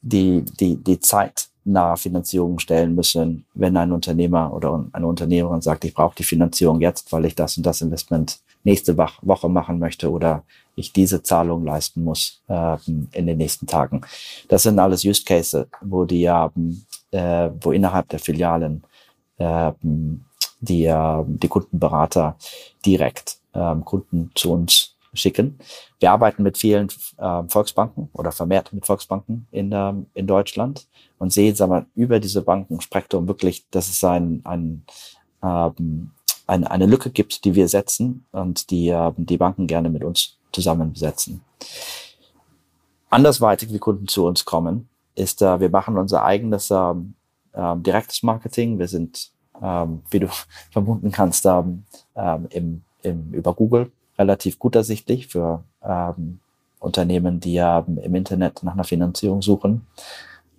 die, 0.00 0.44
die, 0.58 0.76
die 0.76 1.00
Zeit 1.00 1.48
nahe 1.64 1.96
Finanzierung 1.96 2.58
stellen 2.58 2.94
müssen, 2.94 3.44
wenn 3.54 3.76
ein 3.76 3.92
Unternehmer 3.92 4.52
oder 4.52 4.84
eine 4.92 5.06
Unternehmerin 5.06 5.60
sagt, 5.60 5.84
ich 5.84 5.94
brauche 5.94 6.16
die 6.16 6.24
Finanzierung 6.24 6.80
jetzt, 6.80 7.12
weil 7.12 7.24
ich 7.24 7.34
das 7.34 7.56
und 7.56 7.64
das 7.64 7.80
Investment 7.80 8.40
nächste 8.64 8.96
Woche 8.96 9.48
machen 9.48 9.78
möchte 9.78 10.10
oder 10.10 10.44
ich 10.74 10.92
diese 10.92 11.22
Zahlung 11.22 11.64
leisten 11.64 12.04
muss 12.04 12.42
äh, 12.48 12.76
in 13.12 13.26
den 13.26 13.38
nächsten 13.38 13.66
Tagen. 13.66 14.02
Das 14.48 14.62
sind 14.62 14.78
alles 14.78 15.04
Use 15.04 15.24
Cases, 15.24 15.66
wo 15.80 16.04
die 16.04 16.28
haben, 16.28 16.86
äh, 17.10 17.50
wo 17.60 17.72
innerhalb 17.72 18.08
der 18.08 18.18
Filialen 18.18 18.82
äh, 19.38 19.72
die, 20.60 20.94
die 21.26 21.48
Kundenberater 21.48 22.36
direkt 22.86 23.38
äh, 23.52 23.74
Kunden 23.84 24.30
zu 24.34 24.52
uns 24.52 24.91
schicken. 25.14 25.58
Wir 26.00 26.10
arbeiten 26.12 26.42
mit 26.42 26.58
vielen 26.58 26.88
äh, 27.18 27.42
Volksbanken 27.48 28.08
oder 28.12 28.32
vermehrt 28.32 28.72
mit 28.72 28.86
Volksbanken 28.86 29.46
in, 29.50 29.72
äh, 29.72 29.92
in 30.14 30.26
Deutschland 30.26 30.86
und 31.18 31.32
sehen, 31.32 31.54
sagen 31.54 31.72
wir, 31.72 31.86
über 31.94 32.18
diese 32.18 32.42
Bankenspektrum 32.42 33.28
wirklich, 33.28 33.68
dass 33.70 33.88
es 33.88 34.02
ein, 34.04 34.40
ein, 34.44 34.84
ähm, 35.42 36.10
eine, 36.46 36.70
eine 36.70 36.86
Lücke 36.86 37.10
gibt, 37.10 37.44
die 37.44 37.54
wir 37.54 37.68
setzen 37.68 38.24
und 38.32 38.70
die, 38.70 38.88
äh, 38.88 39.12
die 39.16 39.36
Banken 39.36 39.66
gerne 39.66 39.90
mit 39.90 40.02
uns 40.02 40.38
zusammen 40.50 40.92
besetzen. 40.92 41.42
Andersweitig, 43.10 43.72
wie 43.72 43.78
Kunden 43.78 44.08
zu 44.08 44.24
uns 44.26 44.44
kommen, 44.44 44.88
ist, 45.14 45.42
äh, 45.42 45.60
wir 45.60 45.68
machen 45.68 45.98
unser 45.98 46.24
eigenes 46.24 46.70
äh, 46.70 46.94
äh, 47.52 47.76
direktes 47.76 48.22
Marketing. 48.22 48.78
Wir 48.78 48.88
sind, 48.88 49.30
ähm, 49.60 50.02
wie 50.10 50.20
du 50.20 50.28
vermuten 50.70 51.10
kannst, 51.10 51.44
ähm, 51.44 51.84
im, 52.48 52.82
im, 53.02 53.32
über 53.32 53.52
Google 53.52 53.92
relativ 54.22 54.58
gut 54.58 54.76
ersichtlich 54.76 55.28
für 55.28 55.64
ähm, 55.84 56.38
Unternehmen, 56.78 57.40
die 57.40 57.56
ähm, 57.56 57.98
im 58.02 58.14
Internet 58.14 58.62
nach 58.62 58.74
einer 58.74 58.84
Finanzierung 58.84 59.42
suchen. 59.42 59.86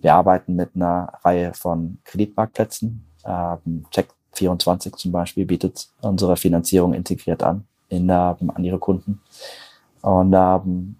Wir 0.00 0.14
arbeiten 0.14 0.54
mit 0.54 0.70
einer 0.74 1.12
Reihe 1.22 1.54
von 1.54 1.98
Kreditmarktplätzen. 2.04 3.04
Ähm, 3.24 3.86
Check24 3.92 4.96
zum 4.96 5.12
Beispiel 5.12 5.46
bietet 5.46 5.88
unsere 6.02 6.36
Finanzierung 6.36 6.94
integriert 6.94 7.42
an 7.42 7.64
in, 7.88 8.08
ähm, 8.10 8.50
an 8.54 8.64
ihre 8.64 8.78
Kunden. 8.78 9.20
Und, 10.02 10.34
ähm, 10.34 10.96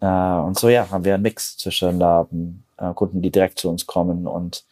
äh, 0.00 0.06
und 0.06 0.58
so 0.58 0.68
ja, 0.68 0.88
haben 0.90 1.04
wir 1.04 1.14
einen 1.14 1.22
Mix 1.22 1.56
zwischen 1.56 2.00
ähm, 2.00 2.62
äh, 2.76 2.94
Kunden, 2.94 3.20
die 3.22 3.30
direkt 3.30 3.58
zu 3.58 3.68
uns 3.68 3.86
kommen 3.86 4.26
und 4.26 4.64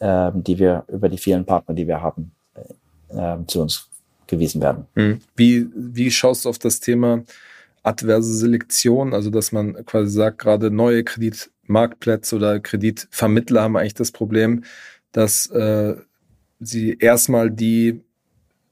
ähm, 0.00 0.44
die 0.44 0.58
wir 0.58 0.84
über 0.86 1.08
die 1.08 1.18
vielen 1.18 1.44
Partner, 1.44 1.74
die 1.74 1.88
wir 1.88 2.00
haben, 2.00 2.32
äh, 2.54 3.34
äh 3.34 3.46
zu 3.46 3.62
uns 3.62 3.87
gewiesen 4.28 4.62
werden. 4.62 4.86
Hm. 4.94 5.20
Wie, 5.34 5.66
wie 5.74 6.10
schaust 6.10 6.44
du 6.44 6.48
auf 6.48 6.58
das 6.58 6.80
Thema 6.80 7.24
adverse 7.82 8.32
Selektion? 8.32 9.12
Also, 9.14 9.30
dass 9.30 9.50
man 9.52 9.84
quasi 9.84 10.10
sagt, 10.10 10.38
gerade 10.38 10.70
neue 10.70 11.02
Kreditmarktplätze 11.02 12.36
oder 12.36 12.60
Kreditvermittler 12.60 13.62
haben 13.62 13.76
eigentlich 13.76 13.94
das 13.94 14.12
Problem, 14.12 14.62
dass 15.12 15.46
äh, 15.48 15.96
sie 16.60 16.96
erstmal 16.98 17.50
die 17.50 18.00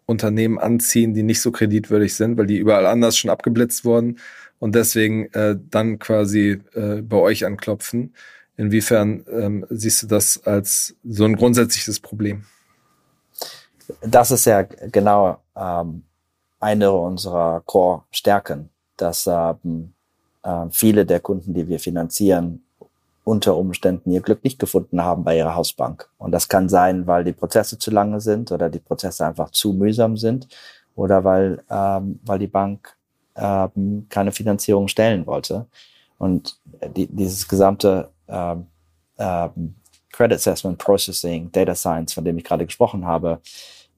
Unternehmen 0.06 0.58
anziehen, 0.58 1.14
die 1.14 1.24
nicht 1.24 1.40
so 1.40 1.50
kreditwürdig 1.50 2.14
sind, 2.14 2.38
weil 2.38 2.46
die 2.46 2.58
überall 2.58 2.86
anders 2.86 3.16
schon 3.16 3.30
abgeblitzt 3.30 3.84
wurden 3.84 4.18
und 4.58 4.74
deswegen 4.74 5.26
äh, 5.32 5.56
dann 5.70 5.98
quasi 5.98 6.60
äh, 6.74 7.02
bei 7.02 7.16
euch 7.16 7.44
anklopfen. 7.44 8.14
Inwiefern 8.56 9.24
ähm, 9.30 9.66
siehst 9.68 10.02
du 10.02 10.06
das 10.06 10.42
als 10.44 10.96
so 11.04 11.24
ein 11.24 11.36
grundsätzliches 11.36 12.00
Problem? 12.00 12.44
Das 14.00 14.30
ist 14.30 14.44
ja 14.44 14.62
genau 14.62 15.38
ähm, 15.56 16.04
eine 16.60 16.92
unserer 16.92 17.62
Core-Stärken, 17.64 18.70
dass 18.96 19.26
ähm, 19.26 19.92
äh, 20.42 20.66
viele 20.70 21.06
der 21.06 21.20
Kunden, 21.20 21.54
die 21.54 21.68
wir 21.68 21.78
finanzieren, 21.78 22.62
unter 23.24 23.56
Umständen 23.56 24.12
ihr 24.12 24.20
Glück 24.20 24.44
nicht 24.44 24.58
gefunden 24.58 25.02
haben 25.02 25.24
bei 25.24 25.36
ihrer 25.36 25.56
Hausbank. 25.56 26.08
Und 26.16 26.30
das 26.30 26.48
kann 26.48 26.68
sein, 26.68 27.06
weil 27.08 27.24
die 27.24 27.32
Prozesse 27.32 27.76
zu 27.76 27.90
lange 27.90 28.20
sind 28.20 28.52
oder 28.52 28.70
die 28.70 28.78
Prozesse 28.78 29.26
einfach 29.26 29.50
zu 29.50 29.72
mühsam 29.72 30.16
sind 30.16 30.46
oder 30.94 31.24
weil, 31.24 31.62
ähm, 31.68 32.20
weil 32.24 32.38
die 32.38 32.46
Bank 32.46 32.96
ähm, 33.34 34.06
keine 34.08 34.30
Finanzierung 34.30 34.86
stellen 34.86 35.26
wollte. 35.26 35.66
Und 36.18 36.56
die, 36.94 37.08
dieses 37.08 37.46
gesamte 37.48 38.10
ähm, 38.28 38.66
ähm, 39.18 39.74
Credit 40.12 40.36
Assessment 40.36 40.78
Processing, 40.78 41.50
Data 41.52 41.74
Science, 41.74 42.14
von 42.14 42.24
dem 42.24 42.38
ich 42.38 42.44
gerade 42.44 42.64
gesprochen 42.64 43.04
habe, 43.04 43.40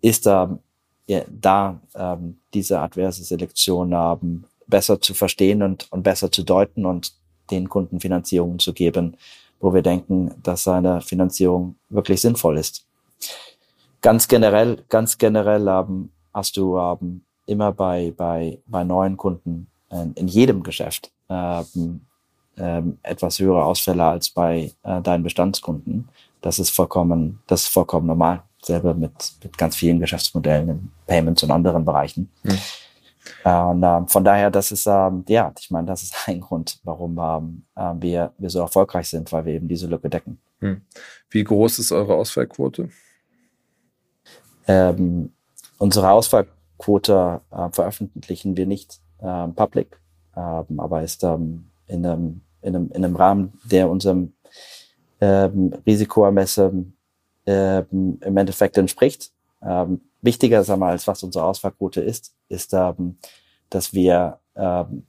ist 0.00 0.26
da, 0.26 0.58
ja, 1.06 1.22
da 1.28 1.80
ähm, 1.94 2.38
diese 2.54 2.80
adverse 2.80 3.24
Selektion 3.24 3.92
ähm, 3.92 4.44
besser 4.66 5.00
zu 5.00 5.14
verstehen 5.14 5.62
und, 5.62 5.90
und 5.90 6.02
besser 6.02 6.30
zu 6.30 6.42
deuten 6.42 6.87
und 6.87 7.12
den 7.50 7.68
Kunden 7.68 8.00
Finanzierungen 8.00 8.58
zu 8.58 8.72
geben, 8.72 9.16
wo 9.61 9.72
wir 9.72 9.82
denken, 9.82 10.34
dass 10.42 10.64
seine 10.64 11.00
Finanzierung 11.00 11.76
wirklich 11.88 12.20
sinnvoll 12.20 12.58
ist. 12.58 12.84
Ganz 14.00 14.28
generell, 14.28 14.84
ganz 14.88 15.18
generell 15.18 15.66
ähm, 15.66 16.11
hast 16.32 16.56
du 16.56 16.78
ähm, 16.78 17.22
immer 17.46 17.72
bei, 17.72 18.12
bei, 18.16 18.58
bei 18.66 18.84
neuen 18.84 19.16
Kunden 19.16 19.66
in, 19.90 20.12
in 20.14 20.28
jedem 20.28 20.62
Geschäft 20.62 21.11
ähm, 21.28 22.02
ähm, 22.58 22.98
etwas 23.02 23.38
höhere 23.38 23.64
Ausfälle 23.64 24.04
als 24.04 24.30
bei 24.30 24.72
äh, 24.82 25.00
deinen 25.00 25.22
Bestandskunden. 25.22 26.08
Das 26.40 26.58
ist 26.58 26.70
vollkommen, 26.70 27.40
das 27.46 27.62
ist 27.62 27.68
vollkommen 27.68 28.06
normal. 28.06 28.42
Selber 28.62 28.94
mit, 28.94 29.12
mit 29.42 29.57
ganz 29.57 29.77
vielen 29.77 30.01
Geschäftsmodellen 30.01 30.68
in 30.68 30.92
Payments 31.07 31.42
und 31.42 31.51
anderen 31.51 31.85
Bereichen. 31.85 32.31
Mhm. 32.42 32.59
Äh, 33.44 33.61
und 33.62 33.83
äh, 33.83 34.07
von 34.07 34.25
daher, 34.25 34.51
das 34.51 34.73
ist, 34.73 34.87
ähm, 34.87 35.25
ja, 35.29 35.53
ich 35.59 35.71
meine, 35.71 35.87
das 35.87 36.03
ist 36.03 36.14
ein 36.27 36.40
Grund, 36.40 36.81
warum 36.85 37.18
ähm, 37.18 37.62
äh, 37.77 37.94
wir, 38.03 38.33
wir 38.38 38.51
so 38.51 38.61
erfolgreich 38.61 39.09
sind, 39.09 39.33
weil 39.33 39.44
wir 39.44 39.55
eben 39.55 39.68
diese 39.68 39.87
Lücke 39.87 40.09
decken. 40.09 40.38
Hm. 40.61 40.83
Wie 41.31 41.44
groß 41.44 41.79
ist 41.79 41.92
eure 41.92 42.14
Ausfallquote? 42.14 42.88
Ähm, 44.66 45.33
unsere 45.79 46.11
Ausfallquote 46.11 47.40
äh, 47.51 47.68
veröffentlichen 47.71 48.57
wir 48.57 48.66
nicht 48.66 49.01
äh, 49.21 49.49
public, 49.49 50.01
ähm, 50.37 50.81
aber 50.81 51.03
ist 51.03 51.23
ähm, 51.25 51.71
in, 51.87 52.05
einem, 52.05 52.40
in, 52.61 52.77
einem, 52.77 52.90
in 52.90 53.05
einem 53.05 53.16
Rahmen, 53.16 53.53
der 53.64 53.88
unserem 53.88 54.33
ähm, 55.21 55.75
Risikoermessen 55.87 56.97
ähm, 57.48 58.18
im 58.20 58.37
Endeffekt 58.37 58.76
entspricht. 58.76 59.30
Ähm, 59.62 60.02
wichtiger, 60.20 60.62
sagen 60.64 60.80
wir, 60.80 60.88
als 60.88 61.06
was 61.06 61.22
unsere 61.22 61.44
Ausfallquote 61.44 62.00
ist, 62.00 62.34
ist, 62.48 62.74
ähm, 62.74 63.16
dass 63.70 63.94
wir 63.94 64.38
ähm, 64.54 65.06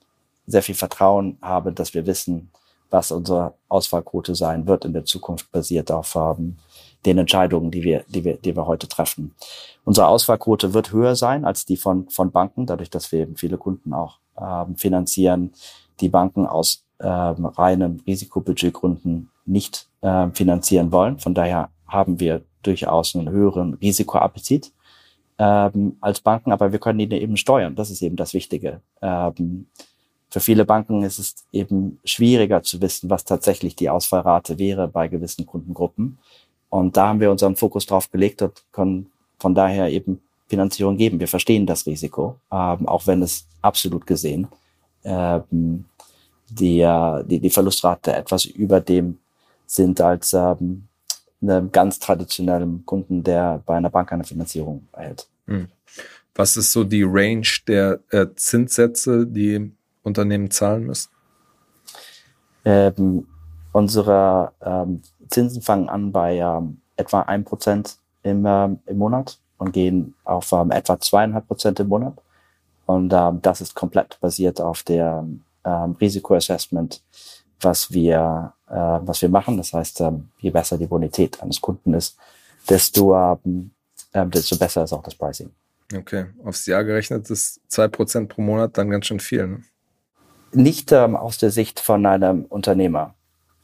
sehr 0.47 0.63
viel 0.63 0.75
Vertrauen 0.75 1.37
haben, 1.41 1.75
dass 1.75 1.93
wir 1.93 2.05
wissen, 2.05 2.49
was 2.89 3.11
unsere 3.11 3.53
Ausfallquote 3.67 4.35
sein 4.35 4.65
wird 4.67 4.85
in 4.85 4.93
der 4.93 5.05
Zukunft, 5.05 5.51
basiert 5.51 5.91
auf 5.91 6.15
ähm, 6.15 6.57
den 7.05 7.17
Entscheidungen, 7.17 7.71
die 7.71 7.83
wir, 7.83 8.03
die 8.07 8.23
wir, 8.23 8.37
die 8.37 8.55
wir 8.55 8.65
heute 8.65 8.87
treffen. 8.87 9.35
Unsere 9.83 10.07
Ausfallquote 10.07 10.73
wird 10.73 10.91
höher 10.91 11.15
sein 11.15 11.45
als 11.45 11.65
die 11.65 11.77
von, 11.77 12.09
von 12.09 12.31
Banken, 12.31 12.65
dadurch, 12.65 12.89
dass 12.89 13.11
wir 13.11 13.19
eben 13.19 13.35
viele 13.35 13.57
Kunden 13.57 13.93
auch 13.93 14.17
ähm, 14.39 14.75
finanzieren, 14.75 15.51
die 15.99 16.09
Banken 16.09 16.45
aus 16.45 16.85
ähm, 17.01 17.45
reinem 17.45 18.01
Risikobudgetgründen 18.07 19.29
nicht 19.45 19.87
äh, 20.01 20.27
finanzieren 20.33 20.91
wollen. 20.91 21.19
Von 21.19 21.33
daher 21.33 21.69
haben 21.89 22.19
wir 22.19 22.41
durchaus 22.63 23.15
einen 23.15 23.29
höheren 23.29 23.75
Risikoappetit 23.75 24.71
ähm, 25.37 25.97
als 26.01 26.21
Banken, 26.21 26.51
aber 26.51 26.71
wir 26.71 26.79
können 26.79 26.99
ihn 26.99 27.11
eben 27.11 27.37
steuern. 27.37 27.75
Das 27.75 27.89
ist 27.89 28.01
eben 28.01 28.15
das 28.15 28.33
Wichtige. 28.33 28.81
Ähm, 29.01 29.67
für 30.29 30.39
viele 30.39 30.65
Banken 30.65 31.03
ist 31.03 31.19
es 31.19 31.35
eben 31.51 31.99
schwieriger 32.03 32.61
zu 32.61 32.81
wissen, 32.81 33.09
was 33.09 33.25
tatsächlich 33.25 33.75
die 33.75 33.89
Ausfallrate 33.89 34.59
wäre 34.59 34.87
bei 34.87 35.07
gewissen 35.07 35.45
Kundengruppen. 35.45 36.19
Und 36.69 36.97
da 36.97 37.07
haben 37.07 37.19
wir 37.19 37.31
unseren 37.31 37.55
Fokus 37.55 37.85
drauf 37.85 38.11
gelegt 38.11 38.41
und 38.41 38.63
können 38.71 39.11
von 39.39 39.55
daher 39.55 39.89
eben 39.89 40.21
Finanzierung 40.47 40.97
geben. 40.97 41.19
Wir 41.19 41.27
verstehen 41.27 41.65
das 41.65 41.85
Risiko, 41.85 42.35
ähm, 42.51 42.87
auch 42.87 43.07
wenn 43.07 43.23
es 43.23 43.47
absolut 43.61 44.05
gesehen 44.05 44.47
ähm, 45.03 45.85
die, 46.49 46.85
die, 47.25 47.39
die 47.39 47.49
Verlustrate 47.49 48.13
etwas 48.13 48.45
über 48.45 48.81
dem 48.81 49.19
sind 49.65 50.01
als 50.01 50.33
ähm, 50.33 50.87
einem 51.41 51.71
ganz 51.71 51.99
traditionellen 51.99 52.85
Kunden, 52.85 53.23
der 53.23 53.61
bei 53.65 53.77
einer 53.77 53.89
Bank 53.89 54.11
eine 54.11 54.23
Finanzierung 54.23 54.87
erhält. 54.91 55.27
Hm. 55.47 55.67
Was 56.35 56.57
ist 56.57 56.71
so 56.71 56.83
die 56.83 57.03
Range 57.03 57.47
der 57.67 57.99
äh, 58.11 58.27
Zinssätze, 58.35 59.25
die 59.25 59.71
Unternehmen 60.03 60.51
zahlen 60.51 60.85
müssen? 60.85 61.09
Ähm, 62.65 63.27
unsere 63.71 64.51
ähm, 64.61 65.01
Zinsen 65.29 65.61
fangen 65.61 65.89
an 65.89 66.11
bei 66.11 66.37
ähm, 66.37 66.81
etwa 66.95 67.21
ein 67.21 67.43
Prozent 67.43 67.97
im, 68.23 68.45
ähm, 68.45 68.79
im 68.85 68.97
Monat 68.97 69.39
und 69.57 69.71
gehen 69.71 70.15
auf 70.23 70.51
ähm, 70.51 70.71
etwa 70.71 70.99
zweieinhalb 70.99 71.47
Prozent 71.47 71.79
im 71.79 71.87
Monat. 71.87 72.21
Und 72.85 73.13
ähm, 73.13 73.41
das 73.41 73.61
ist 73.61 73.75
komplett 73.75 74.19
basiert 74.19 74.59
auf 74.61 74.83
der 74.83 75.25
ähm, 75.63 75.95
Risikoassessment, 75.99 77.01
was 77.61 77.91
wir, 77.91 78.53
äh, 78.67 78.73
was 78.73 79.21
wir 79.21 79.29
machen. 79.29 79.57
Das 79.57 79.73
heißt, 79.73 80.01
ähm, 80.01 80.29
je 80.39 80.49
besser 80.49 80.77
die 80.77 80.87
Bonität 80.87 81.41
eines 81.41 81.59
Kunden 81.59 81.93
ist, 81.93 82.17
desto, 82.67 83.15
ähm, 83.15 83.71
äh, 84.13 84.25
desto 84.27 84.57
besser 84.57 84.83
ist 84.83 84.93
auch 84.93 85.03
das 85.03 85.15
Pricing. 85.15 85.51
Okay, 85.95 86.27
aufs 86.43 86.65
Jahr 86.67 86.83
gerechnet 86.83 87.29
ist 87.29 87.61
zwei 87.67 87.87
Prozent 87.87 88.29
pro 88.29 88.41
Monat 88.41 88.77
dann 88.77 88.89
ganz 88.89 89.07
schön 89.07 89.19
viel. 89.19 89.47
Ne? 89.47 89.63
Nicht 90.51 90.91
ähm, 90.91 91.15
aus 91.15 91.37
der 91.37 91.51
Sicht 91.51 91.79
von 91.79 92.05
einem 92.05 92.45
Unternehmer. 92.45 93.15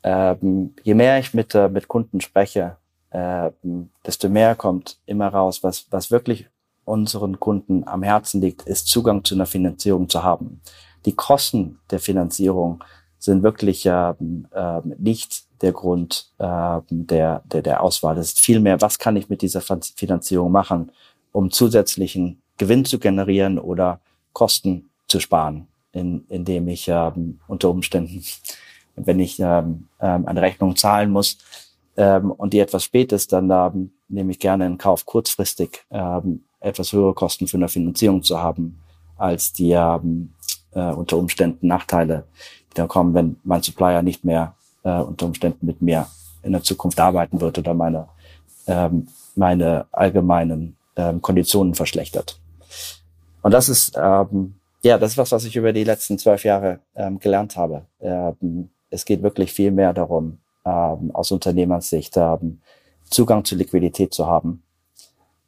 Ähm, 0.03 0.75
je 0.83 0.93
mehr 0.93 1.19
ich 1.19 1.33
mit, 1.33 1.53
äh, 1.55 1.69
mit 1.69 1.87
Kunden 1.87 2.21
spreche, 2.21 2.77
ähm, 3.11 3.89
desto 4.05 4.29
mehr 4.29 4.55
kommt 4.55 4.99
immer 5.05 5.27
raus, 5.27 5.63
was, 5.63 5.85
was 5.91 6.11
wirklich 6.11 6.47
unseren 6.83 7.39
Kunden 7.39 7.87
am 7.87 8.03
Herzen 8.03 8.41
liegt, 8.41 8.63
ist 8.63 8.87
Zugang 8.87 9.23
zu 9.23 9.35
einer 9.35 9.45
Finanzierung 9.45 10.09
zu 10.09 10.23
haben. 10.23 10.61
Die 11.05 11.15
Kosten 11.15 11.79
der 11.91 11.99
Finanzierung 11.99 12.83
sind 13.25 13.43
wirklich 13.43 13.85
äh, 13.85 14.09
äh, 14.09 14.81
nicht 14.97 15.45
der 15.61 15.71
Grund 15.71 16.31
äh, 16.37 16.79
der, 16.89 17.41
der, 17.45 17.61
der 17.61 17.83
Auswahl. 17.83 18.17
Es 18.17 18.27
ist 18.27 18.39
vielmehr, 18.39 18.81
was 18.81 18.99
kann 18.99 19.15
ich 19.15 19.29
mit 19.29 19.41
dieser 19.41 19.61
Finanzierung 19.61 20.51
machen, 20.51 20.91
um 21.31 21.51
zusätzlichen 21.51 22.41
Gewinn 22.57 22.85
zu 22.85 22.99
generieren 22.99 23.59
oder 23.59 23.99
Kosten 24.33 24.89
zu 25.07 25.19
sparen, 25.19 25.67
in, 25.91 26.25
indem 26.29 26.67
ich 26.67 26.87
ähm, 26.87 27.39
unter 27.47 27.69
Umständen, 27.69 28.23
wenn 28.95 29.19
ich 29.19 29.39
ähm, 29.39 29.87
ähm, 29.99 30.25
eine 30.27 30.41
Rechnung 30.41 30.75
zahlen 30.75 31.11
muss 31.11 31.37
ähm, 31.97 32.31
und 32.31 32.53
die 32.53 32.59
etwas 32.59 32.83
spät 32.83 33.11
ist, 33.11 33.33
dann 33.33 33.49
ähm, 33.49 33.91
nehme 34.07 34.31
ich 34.31 34.39
gerne 34.39 34.65
in 34.65 34.77
Kauf, 34.77 35.05
kurzfristig 35.05 35.85
ähm, 35.91 36.43
etwas 36.59 36.93
höhere 36.93 37.13
Kosten 37.13 37.47
für 37.47 37.57
eine 37.57 37.67
Finanzierung 37.67 38.23
zu 38.23 38.39
haben, 38.39 38.81
als 39.17 39.51
die 39.51 39.71
ähm, 39.71 40.33
äh, 40.71 40.91
unter 40.91 41.17
Umständen 41.17 41.67
Nachteile, 41.67 42.25
dann 42.75 42.87
kommen, 42.87 43.13
wenn 43.13 43.37
mein 43.43 43.63
Supplier 43.63 44.01
nicht 44.01 44.23
mehr 44.23 44.55
äh, 44.83 44.99
unter 44.99 45.25
Umständen 45.25 45.65
mit 45.65 45.81
mir 45.81 46.07
in 46.43 46.51
der 46.51 46.63
Zukunft 46.63 46.99
arbeiten 46.99 47.41
wird 47.41 47.57
oder 47.57 47.73
meine, 47.73 48.07
ähm, 48.67 49.07
meine 49.35 49.85
allgemeinen 49.91 50.77
ähm, 50.95 51.21
Konditionen 51.21 51.75
verschlechtert. 51.75 52.39
Und 53.41 53.51
das 53.51 53.69
ist, 53.69 53.93
ähm, 53.95 54.55
ja, 54.81 54.97
das 54.97 55.11
ist 55.11 55.17
was, 55.17 55.31
was 55.31 55.45
ich 55.45 55.55
über 55.55 55.73
die 55.73 55.83
letzten 55.83 56.17
zwölf 56.17 56.43
Jahre 56.43 56.79
ähm, 56.95 57.19
gelernt 57.19 57.57
habe. 57.57 57.85
Ähm, 57.99 58.69
es 58.89 59.05
geht 59.05 59.23
wirklich 59.23 59.51
viel 59.51 59.71
mehr 59.71 59.93
darum, 59.93 60.39
ähm, 60.63 61.11
aus 61.13 61.31
Unternehmersicht 61.31 62.17
ähm, 62.17 62.61
Zugang 63.09 63.45
zu 63.45 63.55
Liquidität 63.55 64.13
zu 64.13 64.27
haben, 64.27 64.63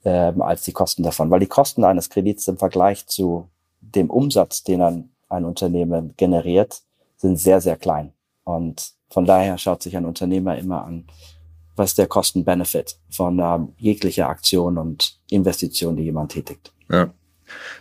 ähm, 0.05 0.41
als 0.41 0.63
die 0.63 0.73
Kosten 0.73 1.03
davon. 1.03 1.31
Weil 1.31 1.39
die 1.39 1.47
Kosten 1.47 1.83
eines 1.83 2.09
Kredits 2.09 2.47
im 2.47 2.57
Vergleich 2.57 3.07
zu 3.07 3.49
dem 3.81 4.09
Umsatz, 4.09 4.63
den 4.63 4.81
ein, 4.81 5.09
ein 5.29 5.45
Unternehmen 5.45 6.13
generiert, 6.17 6.81
sind 7.17 7.37
sehr, 7.37 7.61
sehr 7.61 7.75
klein. 7.75 8.13
Und 8.43 8.93
von 9.09 9.25
daher 9.25 9.57
schaut 9.57 9.83
sich 9.83 9.97
ein 9.97 10.05
Unternehmer 10.05 10.57
immer 10.57 10.85
an, 10.85 11.05
was 11.75 11.95
der 11.95 12.07
Kosten-Benefit 12.07 12.97
von 13.09 13.39
ähm, 13.39 13.73
jeglicher 13.77 14.29
Aktion 14.29 14.77
und 14.77 15.19
Investition, 15.29 15.95
die 15.95 16.03
jemand 16.03 16.31
tätigt. 16.31 16.73
Ja. 16.89 17.11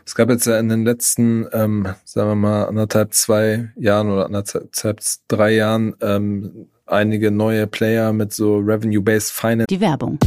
Es 0.04 0.14
gab 0.14 0.28
jetzt 0.30 0.46
ja 0.46 0.58
in 0.58 0.68
den 0.68 0.84
letzten, 0.84 1.46
ähm, 1.52 1.88
sagen 2.04 2.28
wir 2.30 2.34
mal, 2.36 2.64
anderthalb, 2.66 3.14
zwei 3.14 3.70
Jahren 3.76 4.10
oder 4.10 4.26
anderthalb, 4.26 5.00
drei 5.26 5.54
Jahren 5.54 5.96
ähm, 6.00 6.68
einige 6.86 7.32
neue 7.32 7.66
Player 7.66 8.12
mit 8.12 8.32
so 8.32 8.58
Revenue-Based 8.58 9.32
Finance. 9.32 9.66
Die 9.68 9.80
Werbung. 9.80 10.18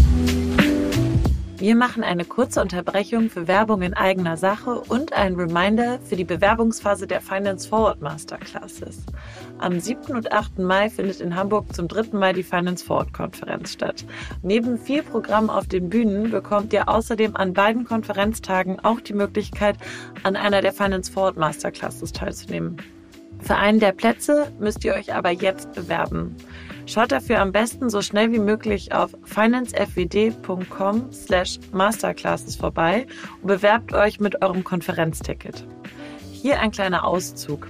Wir 1.60 1.76
machen 1.76 2.06
eine 2.06 2.24
kurze 2.24 2.62
Unterbrechung 2.62 3.30
für 3.30 3.50
Werbung 3.50 3.82
in 3.82 3.93
eigener 3.93 4.38
Sache 4.38 4.80
und 4.80 5.12
ein 5.12 5.36
Reminder 5.36 6.00
für 6.00 6.15
die 6.15 6.24
Bewerbungsphase 6.24 7.06
der 7.06 7.19
Finance 7.19 7.67
Forward 7.67 8.02
Masterclasses. 8.02 9.06
Am 9.58 9.78
7. 9.78 10.15
und 10.15 10.32
8. 10.32 10.60
Mai 10.60 10.89
findet 10.89 11.19
in 11.19 11.36
Hamburg 11.36 11.76
zum 11.76 11.89
dritten 11.89 12.17
Mal 12.17 12.32
die 12.32 12.43
Finance 12.43 12.86
Forward 12.86 13.12
Konferenz 13.12 13.74
statt. 13.74 14.06
Neben 14.41 14.78
vier 14.78 15.04
Programmen 15.04 15.50
auf 15.50 15.67
den 15.67 15.89
Bühnen 15.89 16.32
bekommt 16.32 16.72
ihr 16.72 16.88
außerdem 16.88 17.36
an 17.36 17.52
beiden 17.52 17.84
Konferenztagen 17.84 18.80
auch 18.80 19.02
die 19.02 19.13
Möglichkeit, 19.13 19.76
an 20.24 20.38
einer 20.38 20.62
der 20.62 20.72
Finance 20.72 21.12
Forward 21.12 21.36
Masterclasses 21.36 22.13
teilzunehmen. 22.13 22.78
Für 23.41 23.58
einen 23.58 23.82
der 23.82 23.91
Plätze 23.91 24.50
müsst 24.60 24.86
ihr 24.86 24.93
euch 24.93 25.13
aber 25.13 25.32
jetzt 25.32 25.74
bewerben. 25.74 26.38
Schaut 26.89 27.12
dafür 27.12 27.39
am 27.39 27.52
besten 27.52 27.91
so 27.91 28.02
schnell 28.02 28.32
wie 28.32 28.39
möglich 28.39 28.91
auf 28.95 29.12
financefwd.com 29.23 31.13
slash 31.13 31.60
masterclasses 31.71 32.56
vorbei 32.56 33.06
und 33.43 33.47
bewerbt 33.47 33.93
euch 33.93 34.19
mit 34.19 34.41
eurem 34.41 34.63
Konferenzticket. 34.63 35.67
Hier 36.32 36.60
ein 36.60 36.71
kleiner 36.71 37.06
Auszug. 37.06 37.67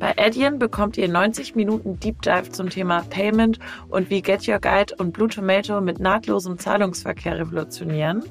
Bei 0.00 0.18
Adyen 0.18 0.58
bekommt 0.58 0.96
ihr 0.96 1.08
90 1.08 1.54
Minuten 1.54 2.00
Deep 2.00 2.22
Dive 2.22 2.50
zum 2.50 2.70
Thema 2.70 3.02
Payment 3.08 3.60
und 3.88 4.10
wie 4.10 4.20
Get 4.20 4.48
Your 4.48 4.58
Guide 4.58 4.96
und 4.98 5.12
Blue 5.12 5.28
Tomato 5.28 5.80
mit 5.80 6.00
nahtlosem 6.00 6.58
Zahlungsverkehr 6.58 7.38
revolutionieren. 7.38 8.24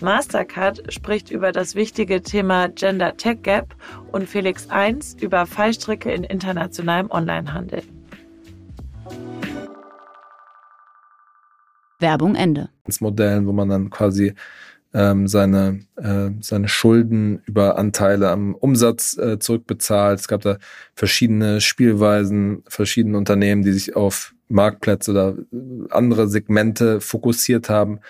Mastercard 0.00 0.84
spricht 0.92 1.32
über 1.32 1.50
das 1.50 1.74
wichtige 1.74 2.22
Thema 2.22 2.68
Gender 2.68 3.16
Tech 3.16 3.38
Gap 3.42 3.74
und 4.12 4.28
Felix 4.28 4.70
1 4.70 5.16
über 5.20 5.46
Fallstricke 5.46 6.12
in 6.12 6.22
internationalem 6.22 7.10
Onlinehandel. 7.10 7.82
Werbung 11.98 12.34
Ende. 12.34 12.70
Modellen, 13.00 13.46
wo 13.46 13.52
man 13.52 13.68
dann 13.68 13.90
quasi 13.90 14.34
ähm, 14.94 15.28
seine, 15.28 15.80
äh, 15.96 16.30
seine 16.40 16.68
Schulden 16.68 17.42
über 17.44 17.78
Anteile 17.78 18.30
am 18.30 18.54
Umsatz 18.54 19.16
äh, 19.18 19.38
zurückbezahlt. 19.38 20.20
Es 20.20 20.28
gab 20.28 20.40
da 20.42 20.58
verschiedene 20.94 21.60
Spielweisen, 21.60 22.62
verschiedene 22.68 23.18
Unternehmen, 23.18 23.62
die 23.62 23.72
sich 23.72 23.96
auf 23.96 24.34
Marktplätze 24.48 25.10
oder 25.10 25.36
andere 25.90 26.28
Segmente 26.28 27.00
fokussiert 27.00 27.68
haben. 27.68 28.00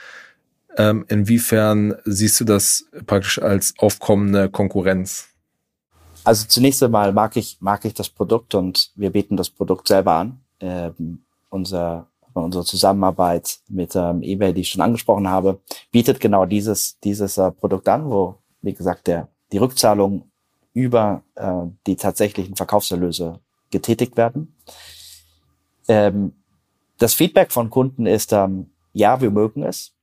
Ähm, 0.77 1.05
inwiefern 1.09 1.96
siehst 2.05 2.40
du 2.40 2.44
das 2.44 2.87
praktisch 3.07 3.42
als 3.42 3.74
aufkommende 3.79 4.48
Konkurrenz? 4.48 5.29
Also 6.22 6.46
zunächst 6.46 6.83
einmal 6.83 7.12
mag 7.12 7.37
ich, 7.37 7.59
mag 7.61 7.85
ich 7.85 7.94
das 7.94 8.09
Produkt 8.09 8.55
und 8.55 8.92
wir 8.94 9.11
bieten 9.11 9.37
das 9.37 9.51
Produkt 9.51 9.88
selber 9.88 10.12
an. 10.14 10.40
Ähm, 10.61 11.22
unser 11.48 12.09
unsere 12.42 12.64
Zusammenarbeit 12.64 13.59
mit 13.68 13.94
ähm, 13.96 14.22
eBay, 14.22 14.53
die 14.53 14.62
ich 14.62 14.70
schon 14.70 14.81
angesprochen 14.81 15.29
habe, 15.29 15.61
bietet 15.90 16.20
genau 16.20 16.46
dieses, 16.46 16.98
dieses 17.01 17.38
äh, 17.38 17.51
Produkt 17.51 17.88
an, 17.88 18.11
wo, 18.11 18.37
wie 18.62 18.74
gesagt, 18.74 19.07
der, 19.07 19.29
die 19.53 19.59
Rückzahlung 19.59 20.31
über 20.72 21.22
äh, 21.35 21.66
die 21.87 21.96
tatsächlichen 21.96 22.57
Verkaufserlöse 22.57 23.40
getätigt 23.70 24.16
werden. 24.16 24.57
Ähm, 25.88 26.33
das 26.98 27.14
Feedback 27.14 27.53
von 27.53 27.70
Kunden 27.70 28.07
ist, 28.07 28.33
ähm, 28.33 28.70
ja, 28.92 29.20
wir 29.20 29.31
mögen 29.31 29.62
es. 29.62 29.94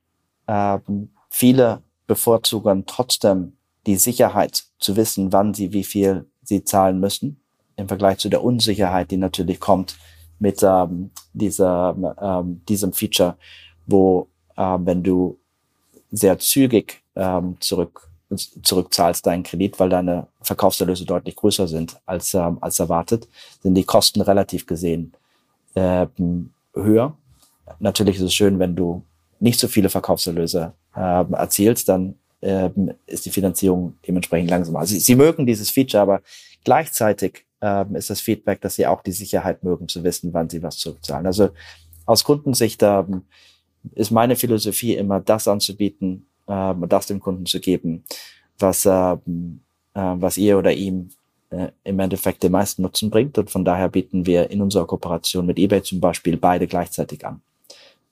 Ähm, 0.48 1.10
viele 1.30 1.84
bevorzugen 2.08 2.86
trotzdem 2.86 3.58
die 3.86 3.98
Sicherheit 3.98 4.64
zu 4.80 4.96
wissen, 4.96 5.32
wann 5.32 5.54
sie 5.54 5.74
wie 5.74 5.84
viel 5.84 6.30
sie 6.42 6.64
zahlen 6.64 7.00
müssen, 7.00 7.42
im 7.76 7.88
Vergleich 7.88 8.20
zu 8.20 8.30
der 8.30 8.44
Unsicherheit, 8.44 9.12
die 9.12 9.18
natürlich 9.18 9.60
kommt, 9.60 9.98
mit 10.40 10.62
ähm, 10.64 11.12
dieser, 11.34 11.96
ähm, 12.22 12.62
diesem 12.68 12.94
Feature, 12.94 13.38
wo 13.86 14.28
ähm, 14.58 14.86
wenn 14.86 15.04
du 15.04 15.38
sehr 16.12 16.40
zügig 16.40 17.02
ähm, 17.16 17.58
zurück 17.60 18.10
zurückzahlst 18.64 19.26
deinen 19.28 19.44
Kredit, 19.44 19.80
weil 19.80 19.90
deine 19.90 20.28
Verkaufserlöse 20.42 21.06
deutlich 21.06 21.36
größer 21.36 21.68
sind 21.68 22.00
als 22.08 22.34
ähm, 22.34 22.58
als 22.60 22.80
erwartet, 22.80 23.28
sind 23.62 23.76
die 23.76 23.84
Kosten 23.84 24.22
relativ 24.22 24.66
gesehen 24.66 25.14
ähm, 25.76 26.50
höher. 26.74 27.16
Natürlich 27.80 28.18
ist 28.18 28.24
es 28.24 28.34
schön, 28.34 28.58
wenn 28.60 28.76
du 28.76 29.04
nicht 29.40 29.60
so 29.60 29.68
viele 29.68 29.90
Verkaufserlöse 29.90 30.74
ähm, 30.96 31.34
erzielst, 31.34 31.88
dann 31.88 32.16
ähm, 32.42 32.94
ist 33.06 33.26
die 33.26 33.32
Finanzierung 33.32 33.96
dementsprechend 34.08 34.50
langsamer. 34.50 34.80
Also 34.80 34.94
sie, 34.94 35.00
sie 35.00 35.16
mögen 35.16 35.46
dieses 35.46 35.70
Feature, 35.70 36.02
aber 36.02 36.22
gleichzeitig 36.66 37.46
ähm, 37.62 37.96
ist 37.96 38.10
das 38.10 38.20
Feedback, 38.20 38.60
dass 38.62 38.76
sie 38.76 38.86
auch 38.86 39.02
die 39.02 39.14
Sicherheit 39.14 39.64
mögen, 39.64 39.88
zu 39.88 40.04
wissen, 40.04 40.34
wann 40.34 40.50
sie 40.50 40.62
was 40.62 40.78
zurückzahlen. 40.78 41.26
Also 41.26 41.50
aus 42.06 42.24
Kundensicht 42.24 42.84
ähm, 42.84 43.24
ist 43.94 44.12
meine 44.12 44.36
Philosophie 44.36 44.96
immer, 44.96 45.22
das 45.22 45.48
anzubieten 45.48 46.28
ähm, 46.48 46.84
und 46.84 46.92
das 46.92 47.08
dem 47.08 47.20
Kunden 47.20 47.46
zu 47.46 47.60
geben, 47.60 48.04
was, 48.60 48.86
ähm, 48.86 49.62
äh, 49.94 50.14
was 50.16 50.38
ihr 50.38 50.58
oder 50.58 50.74
ihm 50.74 51.10
äh, 51.50 51.70
im 51.84 52.00
Endeffekt 52.00 52.44
den 52.44 52.52
meisten 52.52 52.82
Nutzen 52.82 53.10
bringt. 53.10 53.38
Und 53.38 53.50
von 53.50 53.64
daher 53.64 53.90
bieten 53.90 54.26
wir 54.26 54.50
in 54.52 54.62
unserer 54.62 54.86
Kooperation 54.86 55.46
mit 55.46 55.58
eBay 55.58 55.82
zum 55.82 56.00
Beispiel 56.00 56.38
beide 56.38 56.68
gleichzeitig 56.68 57.26
an. 57.26 57.42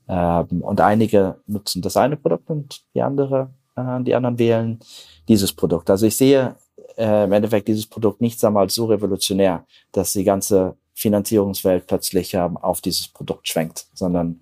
Ähm, 0.07 0.61
und 0.61 0.81
einige 0.81 1.37
nutzen 1.47 1.81
das 1.81 1.97
eine 1.97 2.17
Produkt 2.17 2.49
und 2.49 2.83
die 2.93 3.01
andere, 3.01 3.49
äh, 3.75 4.01
die 4.03 4.15
anderen 4.15 4.39
wählen 4.39 4.79
dieses 5.27 5.53
Produkt. 5.53 5.89
Also 5.89 6.05
ich 6.05 6.15
sehe 6.15 6.55
äh, 6.97 7.25
im 7.25 7.31
Endeffekt 7.31 7.67
dieses 7.67 7.85
Produkt 7.85 8.21
nicht 8.21 8.43
einmal 8.43 8.69
so 8.69 8.85
revolutionär, 8.85 9.65
dass 9.91 10.13
die 10.13 10.23
ganze 10.23 10.75
Finanzierungswelt 10.93 11.87
plötzlich 11.87 12.33
ähm, 12.33 12.57
auf 12.57 12.81
dieses 12.81 13.07
Produkt 13.07 13.47
schwenkt, 13.47 13.87
sondern 13.93 14.41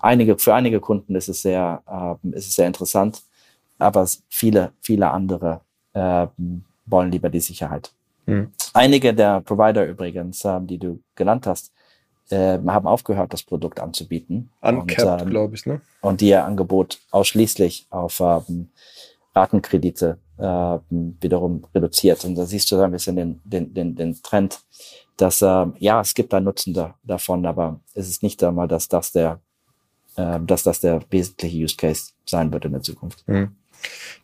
einige, 0.00 0.38
für 0.38 0.54
einige 0.54 0.80
Kunden 0.80 1.14
ist 1.14 1.28
es 1.28 1.42
sehr, 1.42 1.82
äh, 1.86 2.36
ist 2.36 2.48
es 2.48 2.54
sehr 2.54 2.66
interessant, 2.66 3.22
aber 3.78 4.06
viele, 4.28 4.72
viele 4.80 5.10
andere 5.10 5.60
äh, 5.92 6.26
wollen 6.86 7.12
lieber 7.12 7.30
die 7.30 7.40
Sicherheit. 7.40 7.92
Mhm. 8.26 8.52
Einige 8.72 9.14
der 9.14 9.40
Provider 9.40 9.86
übrigens, 9.86 10.44
äh, 10.44 10.60
die 10.62 10.78
du 10.78 11.00
genannt 11.14 11.46
hast, 11.46 11.72
äh, 12.30 12.58
haben 12.66 12.86
aufgehört, 12.86 13.32
das 13.32 13.42
Produkt 13.42 13.80
anzubieten. 13.80 14.50
Uncapped, 14.60 15.22
ähm, 15.22 15.30
glaube 15.30 15.54
ich, 15.54 15.66
ne? 15.66 15.80
Und 16.00 16.22
ihr 16.22 16.44
Angebot 16.44 16.98
ausschließlich 17.10 17.86
auf 17.90 18.20
ähm, 18.20 18.70
Ratenkredite 19.34 20.18
äh, 20.38 20.78
wiederum 21.20 21.66
reduziert. 21.74 22.24
Und 22.24 22.34
da 22.34 22.46
siehst 22.46 22.70
du 22.70 22.76
so 22.76 22.82
ein 22.82 22.92
bisschen 22.92 23.16
den, 23.16 23.40
den, 23.44 23.74
den, 23.74 23.94
den 23.94 24.22
Trend, 24.22 24.60
dass 25.16 25.42
äh, 25.42 25.66
ja, 25.78 26.00
es 26.00 26.14
gibt 26.14 26.32
einen 26.34 26.46
Nutzen 26.46 26.74
da, 26.74 26.94
davon, 27.04 27.46
aber 27.46 27.80
es 27.94 28.08
ist 28.08 28.22
nicht 28.22 28.42
einmal, 28.42 28.68
dass 28.68 28.88
das 28.88 29.12
der, 29.12 29.40
äh, 30.16 30.38
dass 30.40 30.62
das 30.62 30.80
der 30.80 31.00
wesentliche 31.10 31.64
Use 31.64 31.76
Case 31.76 32.12
sein 32.24 32.52
wird 32.52 32.64
in 32.64 32.72
der 32.72 32.82
Zukunft. 32.82 33.26
Mhm. 33.28 33.56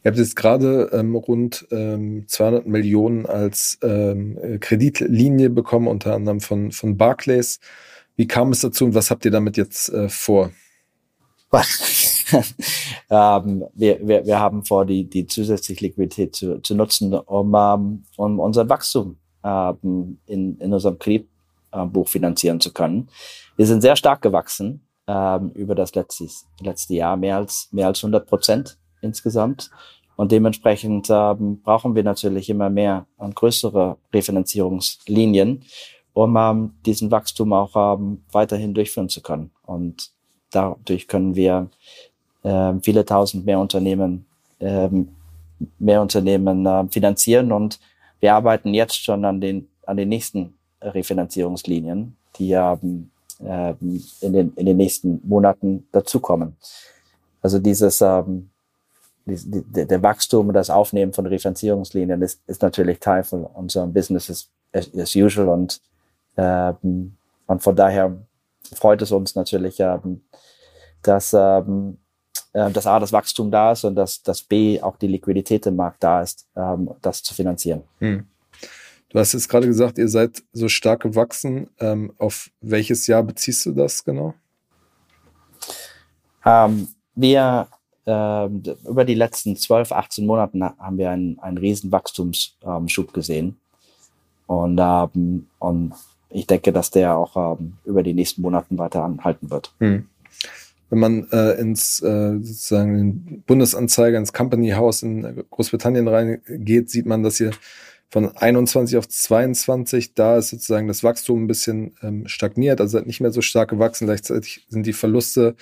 Ihr 0.04 0.10
habt 0.10 0.18
jetzt 0.18 0.36
gerade 0.36 0.90
ähm, 0.92 1.16
rund 1.16 1.66
ähm, 1.72 2.24
200 2.28 2.66
Millionen 2.66 3.26
als 3.26 3.78
ähm, 3.82 4.38
Kreditlinie 4.60 5.50
bekommen, 5.50 5.88
unter 5.88 6.14
anderem 6.14 6.40
von, 6.40 6.70
von 6.70 6.96
Barclays. 6.96 7.58
Wie 8.14 8.28
kam 8.28 8.52
es 8.52 8.60
dazu 8.60 8.84
und 8.84 8.94
was 8.94 9.10
habt 9.10 9.24
ihr 9.24 9.30
damit 9.32 9.56
jetzt 9.56 9.88
äh, 9.90 10.08
vor? 10.08 10.52
ähm, 13.10 13.64
wir, 13.74 14.06
wir, 14.06 14.26
wir 14.26 14.38
haben 14.38 14.64
vor, 14.64 14.84
die, 14.84 15.08
die 15.08 15.26
zusätzliche 15.26 15.86
Liquidität 15.86 16.34
zu, 16.36 16.60
zu 16.60 16.74
nutzen, 16.74 17.14
um, 17.14 17.54
ähm, 17.54 18.04
um 18.16 18.40
unser 18.40 18.68
Wachstum 18.68 19.16
ähm, 19.44 20.18
in, 20.26 20.58
in 20.58 20.72
unserem 20.72 20.98
Kreditbuch 20.98 22.08
finanzieren 22.08 22.60
zu 22.60 22.72
können. 22.72 23.08
Wir 23.56 23.66
sind 23.66 23.80
sehr 23.80 23.96
stark 23.96 24.22
gewachsen 24.22 24.86
ähm, 25.06 25.50
über 25.54 25.74
das 25.74 25.94
letzte, 25.94 26.28
letzte 26.60 26.94
Jahr, 26.94 27.16
mehr 27.16 27.36
als, 27.36 27.68
mehr 27.72 27.86
als 27.86 28.02
100 28.02 28.26
Prozent 28.26 28.78
insgesamt. 29.00 29.70
Und 30.16 30.32
dementsprechend 30.32 31.08
ähm, 31.10 31.62
brauchen 31.62 31.94
wir 31.94 32.02
natürlich 32.02 32.50
immer 32.50 32.70
mehr 32.70 33.06
und 33.16 33.36
größere 33.36 33.98
Refinanzierungslinien, 34.12 35.64
um 36.12 36.36
ähm, 36.36 36.74
diesen 36.84 37.10
Wachstum 37.12 37.52
auch 37.52 37.96
ähm, 37.96 38.24
weiterhin 38.32 38.74
durchführen 38.74 39.08
zu 39.08 39.22
können. 39.22 39.52
Und 39.64 40.10
dadurch 40.50 41.06
können 41.06 41.36
wir 41.36 41.70
viele 42.82 43.04
tausend 43.04 43.46
mehr 43.46 43.58
Unternehmen, 43.58 44.26
äh, 44.58 44.88
mehr 45.78 46.02
Unternehmen 46.02 46.66
äh, 46.66 46.86
finanzieren 46.88 47.52
und 47.52 47.80
wir 48.20 48.34
arbeiten 48.34 48.74
jetzt 48.74 49.02
schon 49.02 49.24
an 49.24 49.40
den, 49.40 49.68
an 49.86 49.96
den 49.96 50.08
nächsten 50.08 50.54
Refinanzierungslinien, 50.80 52.16
die 52.36 52.52
ähm, 52.52 53.10
in, 53.40 54.32
den, 54.32 54.52
in 54.54 54.66
den 54.66 54.76
nächsten 54.76 55.20
Monaten 55.24 55.86
dazukommen. 55.92 56.56
Also 57.40 57.58
dieses, 57.58 58.00
ähm, 58.00 58.50
die, 59.26 59.62
die, 59.62 59.86
der 59.86 60.02
Wachstum 60.02 60.48
und 60.48 60.54
das 60.54 60.70
Aufnehmen 60.70 61.12
von 61.12 61.26
Refinanzierungslinien 61.26 62.20
ist, 62.22 62.40
ist 62.46 62.62
natürlich 62.62 62.98
Teil 62.98 63.22
von 63.22 63.44
unserem 63.44 63.92
Business 63.92 64.30
as, 64.30 64.50
as 64.72 65.14
usual 65.14 65.48
und, 65.48 65.80
ähm, 66.36 67.16
und 67.46 67.62
von 67.62 67.76
daher 67.76 68.16
freut 68.74 69.02
es 69.02 69.12
uns 69.12 69.34
natürlich, 69.34 69.78
ähm, 69.80 70.22
dass 71.02 71.32
ähm, 71.32 71.98
äh, 72.52 72.70
dass 72.70 72.86
A, 72.86 72.98
das 72.98 73.12
Wachstum 73.12 73.50
da 73.50 73.72
ist 73.72 73.84
und 73.84 73.94
dass, 73.94 74.22
dass 74.22 74.42
B, 74.42 74.80
auch 74.80 74.96
die 74.96 75.06
Liquidität 75.06 75.66
im 75.66 75.76
Markt 75.76 76.02
da 76.02 76.22
ist, 76.22 76.46
ähm, 76.56 76.90
das 77.02 77.22
zu 77.22 77.34
finanzieren. 77.34 77.82
Hm. 77.98 78.26
Du 79.10 79.18
hast 79.18 79.32
jetzt 79.32 79.48
gerade 79.48 79.66
gesagt, 79.66 79.98
ihr 79.98 80.08
seid 80.08 80.42
so 80.52 80.68
stark 80.68 81.00
gewachsen. 81.00 81.70
Ähm, 81.78 82.12
auf 82.18 82.50
welches 82.60 83.06
Jahr 83.06 83.22
beziehst 83.22 83.64
du 83.66 83.72
das 83.72 84.04
genau? 84.04 84.34
Ähm, 86.44 86.88
wir 87.14 87.68
ähm, 88.06 88.62
über 88.86 89.04
die 89.04 89.14
letzten 89.14 89.56
12, 89.56 89.92
18 89.92 90.26
Monaten 90.26 90.62
haben 90.62 90.98
wir 90.98 91.10
einen, 91.10 91.38
einen 91.38 91.58
riesen 91.58 91.90
Wachstumsschub 91.90 93.12
gesehen. 93.12 93.58
Und, 94.46 94.78
ähm, 94.78 95.46
und 95.58 95.94
ich 96.30 96.46
denke, 96.46 96.72
dass 96.72 96.90
der 96.90 97.16
auch 97.16 97.58
ähm, 97.58 97.78
über 97.84 98.02
die 98.02 98.14
nächsten 98.14 98.42
Monaten 98.42 98.76
weiter 98.78 99.04
anhalten 99.04 99.50
wird. 99.50 99.72
Hm 99.78 100.08
wenn 100.90 100.98
man 100.98 101.28
äh, 101.30 101.60
ins 101.60 102.00
äh, 102.02 102.38
sozusagen 102.40 102.98
in 102.98 103.42
Bundesanzeiger, 103.46 104.18
ins 104.18 104.32
Company 104.32 104.70
House 104.70 105.02
in 105.02 105.44
Großbritannien 105.50 106.08
reingeht, 106.08 106.90
sieht 106.90 107.06
man, 107.06 107.22
dass 107.22 107.40
ihr 107.40 107.50
von 108.10 108.34
21 108.34 108.96
auf 108.96 109.06
22, 109.06 110.14
da 110.14 110.38
ist 110.38 110.48
sozusagen 110.48 110.88
das 110.88 111.04
Wachstum 111.04 111.44
ein 111.44 111.46
bisschen 111.46 111.94
ähm, 112.02 112.26
stagniert, 112.26 112.80
also 112.80 113.00
nicht 113.00 113.20
mehr 113.20 113.32
so 113.32 113.42
stark 113.42 113.68
gewachsen. 113.68 114.06
Gleichzeitig 114.06 114.66
sind 114.68 114.86
die 114.86 114.94
Verluste 114.94 115.56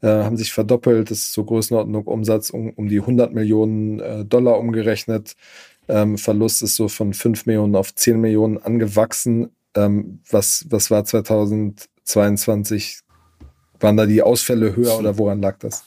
äh, 0.00 0.06
haben 0.08 0.36
sich 0.36 0.52
verdoppelt. 0.52 1.10
Das 1.10 1.18
ist 1.18 1.32
so 1.32 1.44
Größenordnung 1.44 2.04
Umsatz 2.06 2.50
um, 2.50 2.70
um 2.70 2.88
die 2.88 3.00
100 3.00 3.32
Millionen 3.34 3.98
äh, 4.00 4.24
Dollar 4.24 4.58
umgerechnet. 4.58 5.34
Ähm, 5.88 6.18
Verlust 6.18 6.62
ist 6.62 6.76
so 6.76 6.88
von 6.88 7.14
5 7.14 7.46
Millionen 7.46 7.74
auf 7.74 7.94
10 7.94 8.20
Millionen 8.20 8.58
angewachsen. 8.58 9.50
Ähm, 9.74 10.20
was, 10.30 10.66
was 10.70 10.90
war 10.90 11.04
2022? 11.04 13.00
Waren 13.80 13.96
da 13.96 14.06
die 14.06 14.22
Ausfälle 14.22 14.74
höher 14.74 14.98
oder 14.98 15.16
woran 15.16 15.40
lag 15.40 15.58
das? 15.58 15.84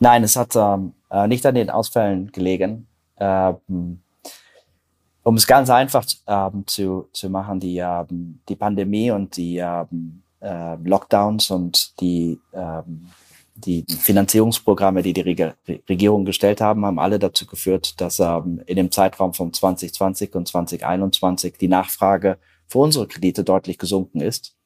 Nein, 0.00 0.22
es 0.22 0.36
hat 0.36 0.54
ähm, 0.54 0.92
äh, 1.10 1.26
nicht 1.26 1.44
an 1.44 1.54
den 1.54 1.70
Ausfällen 1.70 2.30
gelegen. 2.30 2.86
Ähm, 3.18 4.00
um 5.24 5.34
es 5.34 5.46
ganz 5.46 5.68
einfach 5.70 6.06
ähm, 6.26 6.64
zu, 6.66 7.08
zu 7.12 7.28
machen, 7.28 7.60
die, 7.60 7.78
ähm, 7.78 8.40
die 8.48 8.56
Pandemie 8.56 9.10
und 9.10 9.36
die 9.36 9.58
äh, 9.58 10.76
Lockdowns 10.84 11.50
und 11.50 12.00
die, 12.00 12.38
ähm, 12.52 13.08
die 13.56 13.84
Finanzierungsprogramme, 13.88 15.02
die 15.02 15.12
die 15.12 15.20
Reg 15.22 15.54
Regierung 15.88 16.24
gestellt 16.24 16.60
haben, 16.60 16.86
haben 16.86 17.00
alle 17.00 17.18
dazu 17.18 17.44
geführt, 17.44 18.00
dass 18.00 18.20
in 18.20 18.76
dem 18.76 18.92
Zeitraum 18.92 19.34
von 19.34 19.52
2020 19.52 20.34
und 20.36 20.46
2021 20.46 21.56
die 21.58 21.66
Nachfrage 21.66 22.38
für 22.68 22.78
unsere 22.78 23.08
Kredite 23.08 23.42
deutlich 23.42 23.78
gesunken 23.78 24.20
ist 24.20 24.57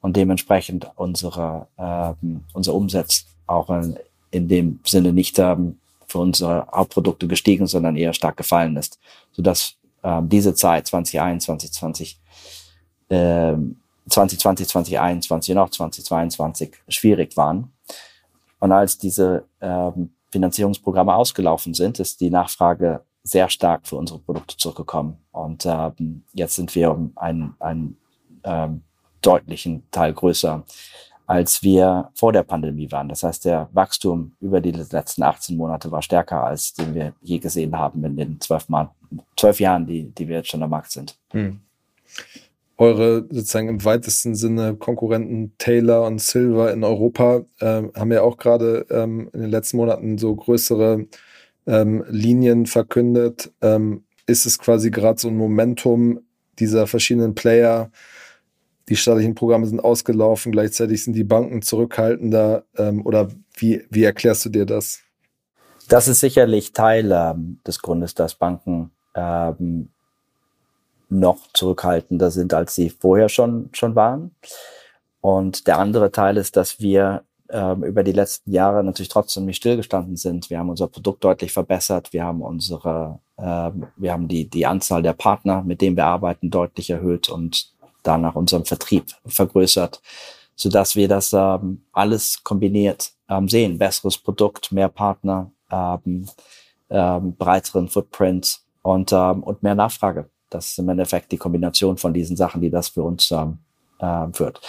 und 0.00 0.16
dementsprechend 0.16 0.90
unsere, 0.96 1.66
ähm, 1.78 2.44
unser 2.52 2.74
Umsatz 2.74 3.26
auch 3.46 3.70
in, 3.70 3.98
in 4.30 4.48
dem 4.48 4.80
Sinne 4.84 5.12
nicht 5.12 5.38
ähm, 5.38 5.78
für 6.06 6.18
unsere 6.18 6.66
Hauptprodukte 6.72 7.28
gestiegen, 7.28 7.66
sondern 7.66 7.96
eher 7.96 8.12
stark 8.12 8.36
gefallen 8.36 8.76
ist, 8.76 8.98
sodass 9.32 9.76
ähm, 10.02 10.28
diese 10.28 10.54
Zeit 10.54 10.86
2021, 10.86 11.72
20, 11.72 12.20
ähm, 13.10 13.76
2020, 14.08 14.68
2021 14.68 15.54
und 15.54 15.58
auch 15.58 15.70
2022 15.70 16.72
schwierig 16.88 17.36
waren. 17.36 17.72
Und 18.58 18.72
als 18.72 18.98
diese 18.98 19.44
ähm, 19.60 20.10
Finanzierungsprogramme 20.30 21.14
ausgelaufen 21.14 21.74
sind, 21.74 21.98
ist 21.98 22.20
die 22.20 22.30
Nachfrage 22.30 23.02
sehr 23.22 23.48
stark 23.48 23.86
für 23.86 23.96
unsere 23.96 24.18
Produkte 24.18 24.56
zurückgekommen. 24.56 25.18
Und 25.32 25.66
ähm, 25.66 26.24
jetzt 26.32 26.56
sind 26.56 26.74
wir 26.74 26.90
um 26.92 27.12
einen, 27.16 27.54
einen 27.58 27.98
ähm, 28.44 28.82
deutlichen 29.22 29.82
Teil 29.90 30.12
größer, 30.12 30.64
als 31.26 31.62
wir 31.62 32.10
vor 32.14 32.32
der 32.32 32.42
Pandemie 32.42 32.90
waren. 32.90 33.08
Das 33.08 33.22
heißt, 33.22 33.44
der 33.44 33.68
Wachstum 33.72 34.32
über 34.40 34.60
die 34.60 34.72
letzten 34.72 35.22
18 35.22 35.56
Monate 35.56 35.90
war 35.90 36.02
stärker, 36.02 36.44
als 36.44 36.74
den 36.74 36.94
wir 36.94 37.12
je 37.22 37.38
gesehen 37.38 37.76
haben 37.76 38.04
in 38.04 38.16
den 38.16 38.40
zwölf, 38.40 38.66
zwölf 39.36 39.60
Jahren, 39.60 39.86
die, 39.86 40.04
die 40.04 40.28
wir 40.28 40.38
jetzt 40.38 40.48
schon 40.48 40.62
am 40.62 40.70
Markt 40.70 40.90
sind. 40.90 41.16
Hm 41.30 41.60
eure 42.80 43.26
sozusagen 43.28 43.68
im 43.68 43.84
weitesten 43.84 44.34
Sinne 44.34 44.74
Konkurrenten 44.74 45.52
Taylor 45.58 46.06
und 46.06 46.20
Silver 46.20 46.72
in 46.72 46.82
Europa 46.82 47.44
äh, 47.60 47.82
haben 47.94 48.10
ja 48.10 48.22
auch 48.22 48.38
gerade 48.38 48.86
ähm, 48.90 49.28
in 49.34 49.42
den 49.42 49.50
letzten 49.50 49.76
Monaten 49.76 50.16
so 50.16 50.34
größere 50.34 51.06
ähm, 51.66 52.04
Linien 52.08 52.64
verkündet. 52.64 53.52
Ähm, 53.60 54.04
ist 54.26 54.46
es 54.46 54.58
quasi 54.58 54.90
gerade 54.90 55.20
so 55.20 55.28
ein 55.28 55.36
Momentum 55.36 56.20
dieser 56.58 56.86
verschiedenen 56.86 57.34
Player? 57.34 57.90
Die 58.90 58.96
staatlichen 58.96 59.36
Programme 59.36 59.66
sind 59.66 59.78
ausgelaufen, 59.78 60.50
gleichzeitig 60.50 61.04
sind 61.04 61.14
die 61.14 61.24
Banken 61.24 61.62
zurückhaltender. 61.62 62.64
Ähm, 62.76 63.06
oder 63.06 63.28
wie, 63.56 63.86
wie 63.88 64.02
erklärst 64.02 64.44
du 64.44 64.48
dir 64.48 64.66
das? 64.66 64.98
Das 65.88 66.08
ist 66.08 66.18
sicherlich 66.18 66.72
Teil 66.72 67.12
ähm, 67.12 67.60
des 67.64 67.80
Grundes, 67.80 68.14
dass 68.16 68.34
Banken 68.34 68.90
ähm, 69.14 69.90
noch 71.08 71.38
zurückhaltender 71.52 72.32
sind, 72.32 72.52
als 72.52 72.74
sie 72.74 72.90
vorher 72.90 73.28
schon, 73.28 73.70
schon 73.72 73.94
waren. 73.94 74.34
Und 75.20 75.68
der 75.68 75.78
andere 75.78 76.10
Teil 76.10 76.36
ist, 76.36 76.56
dass 76.56 76.80
wir 76.80 77.22
ähm, 77.48 77.84
über 77.84 78.02
die 78.02 78.12
letzten 78.12 78.50
Jahre 78.50 78.82
natürlich 78.82 79.08
trotzdem 79.08 79.44
nicht 79.44 79.58
stillgestanden 79.58 80.16
sind. 80.16 80.50
Wir 80.50 80.58
haben 80.58 80.70
unser 80.70 80.88
Produkt 80.88 81.22
deutlich 81.22 81.52
verbessert. 81.52 82.12
Wir 82.12 82.24
haben 82.24 82.42
unsere, 82.42 83.20
ähm, 83.38 83.86
wir 83.96 84.12
haben 84.12 84.26
die, 84.26 84.50
die 84.50 84.66
Anzahl 84.66 85.02
der 85.02 85.12
Partner, 85.12 85.62
mit 85.62 85.80
denen 85.80 85.96
wir 85.96 86.06
arbeiten, 86.06 86.50
deutlich 86.50 86.90
erhöht 86.90 87.28
und 87.28 87.72
danach 88.02 88.34
unseren 88.34 88.64
Vertrieb 88.64 89.06
vergrößert, 89.26 90.00
sodass 90.56 90.96
wir 90.96 91.08
das 91.08 91.32
ähm, 91.32 91.82
alles 91.92 92.42
kombiniert 92.42 93.12
ähm, 93.28 93.48
sehen. 93.48 93.78
Besseres 93.78 94.18
Produkt, 94.18 94.72
mehr 94.72 94.88
Partner, 94.88 95.50
ähm, 95.70 96.26
ähm, 96.90 97.36
breiteren 97.36 97.88
Footprint 97.88 98.60
und, 98.82 99.12
ähm, 99.12 99.42
und 99.42 99.62
mehr 99.62 99.74
Nachfrage. 99.74 100.28
Das 100.50 100.70
ist 100.70 100.78
im 100.78 100.88
Endeffekt 100.88 101.30
die 101.32 101.38
Kombination 101.38 101.96
von 101.96 102.12
diesen 102.12 102.36
Sachen, 102.36 102.60
die 102.60 102.70
das 102.70 102.88
für 102.88 103.02
uns 103.02 103.30
ähm, 103.30 103.58
äh, 104.00 104.26
führt. 104.32 104.60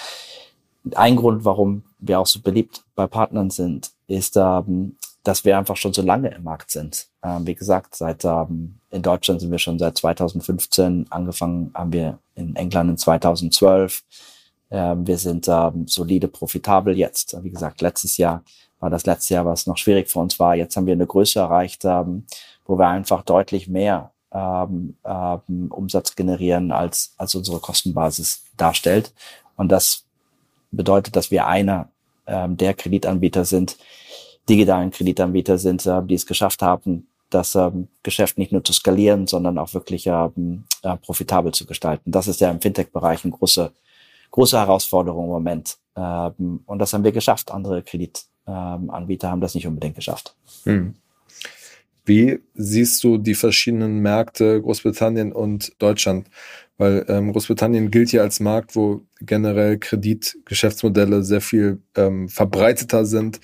Ein 0.96 1.16
Grund, 1.16 1.46
warum 1.46 1.84
wir 2.00 2.20
auch 2.20 2.28
so 2.28 2.42
beliebt 2.42 2.84
bei 2.96 3.08
Partnern 3.08 3.50
sind, 3.50 3.92
ist, 4.08 4.36
ähm, 4.38 4.96
dass 5.24 5.46
wir 5.46 5.58
einfach 5.58 5.78
schon 5.78 5.94
so 5.94 6.02
lange 6.02 6.30
im 6.30 6.44
Markt 6.44 6.72
sind. 6.72 7.08
Ähm, 7.24 7.46
wie 7.46 7.56
gesagt, 7.56 7.96
seit 7.96 8.26
ähm, 8.26 8.80
in 8.90 9.02
Deutschland 9.02 9.42
sind 9.42 9.52
wir 9.52 9.60
schon 9.60 9.78
seit 9.78 9.98
2015 9.98 11.08
angefangen, 11.10 11.72
haben 11.74 11.94
wir 11.94 12.20
in 12.36 12.56
England 12.56 12.90
in 12.92 12.98
2012. 12.98 14.04
Ähm, 14.72 15.06
wir 15.06 15.18
sind 15.18 15.48
ähm, 15.48 15.88
solide 15.88 16.28
profitabel 16.28 16.98
jetzt. 16.98 17.38
Wie 17.44 17.52
gesagt, 17.52 17.82
letztes 17.82 18.18
Jahr 18.18 18.44
war 18.80 18.90
das 18.90 19.06
letzte 19.06 19.36
Jahr, 19.36 19.46
was 19.46 19.68
noch 19.68 19.78
schwierig 19.78 20.10
für 20.10 20.20
uns 20.20 20.40
war. 20.40 20.56
Jetzt 20.56 20.76
haben 20.76 20.88
wir 20.88 20.94
eine 20.94 21.06
Größe 21.06 21.40
erreicht, 21.40 21.86
ähm, 21.86 22.26
wo 22.66 22.78
wir 22.78 22.88
einfach 22.88 23.22
deutlich 23.22 23.68
mehr 23.68 24.12
ähm, 24.34 24.96
ähm, 25.06 25.68
Umsatz 25.70 26.16
generieren, 26.16 26.72
als, 26.72 27.14
als 27.18 27.36
unsere 27.36 27.60
Kostenbasis 27.60 28.44
darstellt. 28.58 29.14
Und 29.56 29.70
das 29.70 30.06
bedeutet, 30.72 31.16
dass 31.16 31.30
wir 31.30 31.46
einer 31.46 31.90
ähm, 32.26 32.58
der 32.58 32.74
Kreditanbieter 32.74 33.46
sind, 33.46 33.78
digitalen 34.50 34.92
Kreditanbieter 34.92 35.58
sind, 35.58 35.86
äh, 35.86 36.02
die 36.04 36.16
es 36.16 36.26
geschafft 36.26 36.62
haben, 36.62 37.08
das 37.30 37.56
ähm, 37.56 37.88
Geschäft 38.04 38.38
nicht 38.38 38.52
nur 38.52 38.64
zu 38.64 38.74
skalieren, 38.74 39.28
sondern 39.28 39.58
auch 39.58 39.74
wirklich 39.74 40.08
ähm, 40.08 40.66
äh, 40.84 40.98
profitabel 40.98 41.54
zu 41.54 41.66
gestalten. 41.66 42.12
Das 42.12 42.28
ist 42.28 42.42
ja 42.42 42.52
im 42.52 42.62
Fintech-Bereich 42.62 43.24
eine 43.24 43.34
große, 43.34 43.72
große 44.32 44.58
Herausforderung 44.58 45.26
im 45.26 45.32
Moment. 45.32 45.78
Ähm, 45.96 46.62
und 46.66 46.80
das 46.80 46.94
haben 46.94 47.04
wir 47.04 47.12
geschafft. 47.12 47.52
Andere 47.52 47.84
Kreditanbieter 47.84 49.28
ähm, 49.28 49.32
haben 49.32 49.42
das 49.42 49.56
nicht 49.56 49.68
unbedingt 49.68 49.96
geschafft. 49.96 50.36
Hm. 50.64 50.96
Wie 52.04 52.40
siehst 52.56 53.04
du 53.04 53.18
die 53.18 53.36
verschiedenen 53.36 54.00
Märkte 54.00 54.62
Großbritannien 54.62 55.32
und 55.32 55.74
Deutschland? 55.80 56.28
Weil 56.78 57.06
ähm, 57.08 57.32
Großbritannien 57.32 57.92
gilt 57.92 58.12
ja 58.12 58.24
als 58.24 58.40
Markt, 58.40 58.76
wo 58.76 59.02
generell 59.20 59.78
Kreditgeschäftsmodelle 59.78 61.24
sehr 61.24 61.42
viel 61.42 61.82
ähm, 61.96 62.28
verbreiteter 62.28 63.06
sind. 63.06 63.40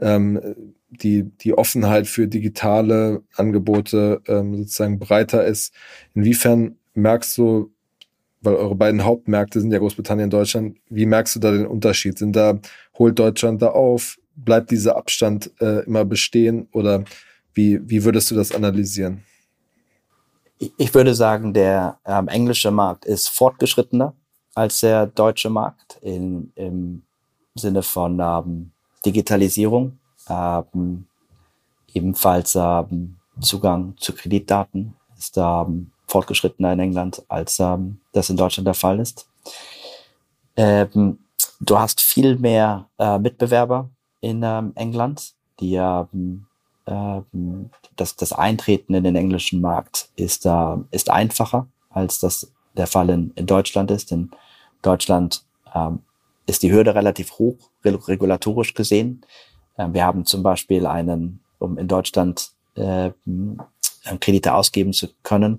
Ähm, 0.00 0.74
die, 1.02 1.24
die 1.24 1.56
Offenheit 1.56 2.06
für 2.06 2.28
digitale 2.28 3.22
Angebote 3.34 4.22
ähm, 4.26 4.56
sozusagen 4.56 4.98
breiter 4.98 5.44
ist. 5.44 5.74
Inwiefern 6.14 6.76
merkst 6.94 7.36
du, 7.38 7.72
weil 8.40 8.54
eure 8.54 8.74
beiden 8.74 9.04
Hauptmärkte 9.04 9.60
sind 9.60 9.72
ja 9.72 9.78
Großbritannien 9.78 10.26
und 10.26 10.32
Deutschland, 10.32 10.78
wie 10.88 11.06
merkst 11.06 11.36
du 11.36 11.40
da 11.40 11.50
den 11.50 11.66
Unterschied? 11.66 12.18
Sind 12.18 12.36
da, 12.36 12.58
holt 12.98 13.18
Deutschland 13.18 13.62
da 13.62 13.68
auf? 13.68 14.18
Bleibt 14.36 14.70
dieser 14.70 14.96
Abstand 14.96 15.50
äh, 15.60 15.84
immer 15.84 16.04
bestehen 16.04 16.68
oder 16.72 17.04
wie, 17.54 17.80
wie 17.88 18.04
würdest 18.04 18.30
du 18.30 18.34
das 18.34 18.52
analysieren? 18.52 19.22
Ich 20.76 20.94
würde 20.94 21.14
sagen, 21.14 21.52
der 21.52 21.98
ähm, 22.04 22.28
englische 22.28 22.70
Markt 22.70 23.04
ist 23.04 23.28
fortgeschrittener 23.28 24.14
als 24.54 24.80
der 24.80 25.06
deutsche 25.06 25.50
Markt 25.50 25.98
in, 26.00 26.52
im 26.54 27.02
Sinne 27.54 27.82
von 27.82 28.20
ähm, 28.20 28.70
Digitalisierung, 29.04 29.98
ähm, 30.28 31.06
ebenfalls 31.92 32.54
ähm, 32.54 33.16
Zugang 33.40 33.94
zu 33.98 34.14
Kreditdaten 34.14 34.94
ist 35.18 35.36
ähm, 35.36 35.90
fortgeschrittener 36.06 36.72
in 36.72 36.80
England, 36.80 37.22
als 37.28 37.58
ähm, 37.58 38.00
das 38.12 38.30
in 38.30 38.36
Deutschland 38.36 38.66
der 38.66 38.74
Fall 38.74 39.00
ist. 39.00 39.28
Ähm, 40.56 41.18
du 41.60 41.78
hast 41.78 42.00
viel 42.00 42.36
mehr 42.36 42.86
äh, 42.98 43.18
Mitbewerber 43.18 43.90
in 44.20 44.42
ähm, 44.42 44.72
England, 44.76 45.34
die 45.60 45.74
ähm, 45.74 46.46
ähm, 46.86 47.70
das, 47.96 48.16
das 48.16 48.32
Eintreten 48.32 48.94
in 48.94 49.04
den 49.04 49.16
englischen 49.16 49.60
Markt 49.60 50.08
ist, 50.16 50.46
äh, 50.46 50.76
ist 50.90 51.10
einfacher, 51.10 51.66
als 51.90 52.20
das 52.20 52.50
der 52.76 52.86
Fall 52.86 53.10
in, 53.10 53.32
in 53.36 53.46
Deutschland 53.46 53.90
ist. 53.90 54.12
In 54.12 54.30
Deutschland 54.82 55.44
ähm, 55.74 56.00
ist 56.46 56.62
die 56.62 56.72
Hürde 56.72 56.94
relativ 56.94 57.32
hoch, 57.38 57.56
regulatorisch 57.84 58.74
gesehen. 58.74 59.22
Ähm, 59.78 59.94
wir 59.94 60.04
haben 60.04 60.24
zum 60.24 60.42
Beispiel 60.42 60.86
einen, 60.86 61.40
um 61.58 61.78
in 61.78 61.88
Deutschland 61.88 62.50
äh, 62.74 63.10
Kredite 64.20 64.54
ausgeben 64.54 64.92
zu 64.92 65.08
können, 65.22 65.58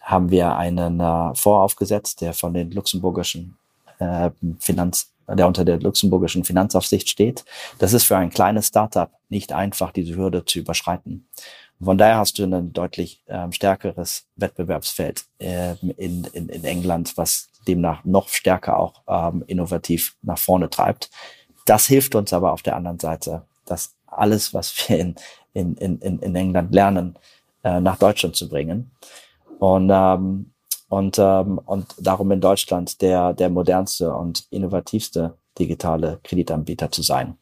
haben 0.00 0.30
wir 0.30 0.56
einen 0.56 1.00
äh, 1.00 1.34
Fonds 1.34 1.46
aufgesetzt, 1.46 2.20
der 2.20 2.32
von 2.32 2.54
den 2.54 2.70
luxemburgischen 2.70 3.56
äh, 3.98 4.30
Finanz 4.58 5.10
der 5.36 5.46
unter 5.46 5.64
der 5.64 5.78
luxemburgischen 5.78 6.44
Finanzaufsicht 6.44 7.08
steht. 7.08 7.44
Das 7.78 7.92
ist 7.92 8.04
für 8.04 8.16
ein 8.16 8.30
kleines 8.30 8.68
Startup 8.68 9.10
nicht 9.28 9.52
einfach, 9.52 9.92
diese 9.92 10.16
Hürde 10.16 10.44
zu 10.44 10.60
überschreiten. 10.60 11.28
Von 11.80 11.96
daher 11.96 12.16
hast 12.16 12.38
du 12.38 12.44
ein 12.44 12.72
deutlich 12.72 13.22
ähm, 13.28 13.52
stärkeres 13.52 14.26
Wettbewerbsfeld 14.36 15.24
ähm, 15.38 15.76
in, 15.96 16.24
in, 16.32 16.48
in 16.48 16.64
England, 16.64 17.16
was 17.16 17.50
demnach 17.68 18.04
noch 18.04 18.28
stärker 18.28 18.78
auch 18.78 19.02
ähm, 19.06 19.44
innovativ 19.46 20.16
nach 20.22 20.38
vorne 20.38 20.70
treibt. 20.70 21.10
Das 21.66 21.86
hilft 21.86 22.14
uns 22.14 22.32
aber 22.32 22.52
auf 22.52 22.62
der 22.62 22.76
anderen 22.76 22.98
Seite, 22.98 23.44
dass 23.64 23.94
alles, 24.06 24.54
was 24.54 24.88
wir 24.88 24.98
in, 24.98 25.14
in, 25.52 25.76
in, 25.76 26.18
in 26.18 26.34
England 26.34 26.74
lernen, 26.74 27.18
äh, 27.62 27.80
nach 27.80 27.98
Deutschland 27.98 28.34
zu 28.34 28.48
bringen. 28.48 28.90
Und, 29.58 29.90
ähm, 29.92 30.52
und, 30.88 31.18
ähm, 31.18 31.58
und 31.64 31.94
darum 31.98 32.30
in 32.32 32.40
Deutschland 32.40 33.02
der, 33.02 33.34
der 33.34 33.50
modernste 33.50 34.12
und 34.14 34.46
innovativste 34.50 35.36
digitale 35.58 36.20
Kreditanbieter 36.22 36.90
zu 36.90 37.02
sein. 37.02 37.36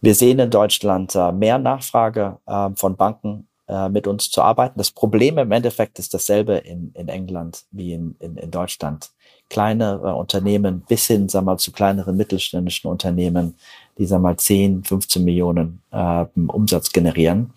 Wir 0.00 0.14
sehen 0.14 0.38
in 0.38 0.50
Deutschland 0.50 1.14
äh, 1.14 1.32
mehr 1.32 1.58
Nachfrage 1.58 2.38
äh, 2.46 2.70
von 2.74 2.96
Banken 2.96 3.48
äh, 3.66 3.88
mit 3.88 4.06
uns 4.06 4.30
zu 4.30 4.42
arbeiten. 4.42 4.76
Das 4.76 4.90
Problem 4.90 5.38
im 5.38 5.50
Endeffekt 5.50 5.98
ist 5.98 6.12
dasselbe 6.12 6.56
in, 6.56 6.92
in 6.92 7.08
England 7.08 7.64
wie 7.70 7.94
in, 7.94 8.14
in, 8.18 8.36
in 8.36 8.50
Deutschland. 8.50 9.10
Kleine 9.48 10.00
äh, 10.04 10.10
Unternehmen 10.10 10.84
bis 10.86 11.06
hin, 11.06 11.30
sag 11.30 11.44
mal, 11.44 11.56
zu 11.56 11.72
kleineren 11.72 12.14
mittelständischen 12.14 12.90
Unternehmen, 12.90 13.54
die, 13.96 14.04
sag 14.04 14.20
mal, 14.20 14.36
10, 14.36 14.84
15 14.84 15.24
Millionen 15.24 15.80
äh, 15.92 16.26
Umsatz 16.48 16.92
generieren, 16.92 17.54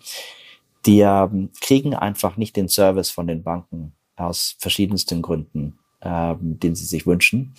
die 0.86 1.00
äh, 1.00 1.28
kriegen 1.60 1.94
einfach 1.94 2.38
nicht 2.38 2.56
den 2.56 2.68
Service 2.68 3.10
von 3.10 3.26
den 3.26 3.42
Banken 3.42 3.92
aus 4.16 4.56
verschiedensten 4.58 5.20
Gründen, 5.20 5.78
äh, 6.00 6.34
den 6.40 6.74
sie 6.74 6.86
sich 6.86 7.06
wünschen. 7.06 7.54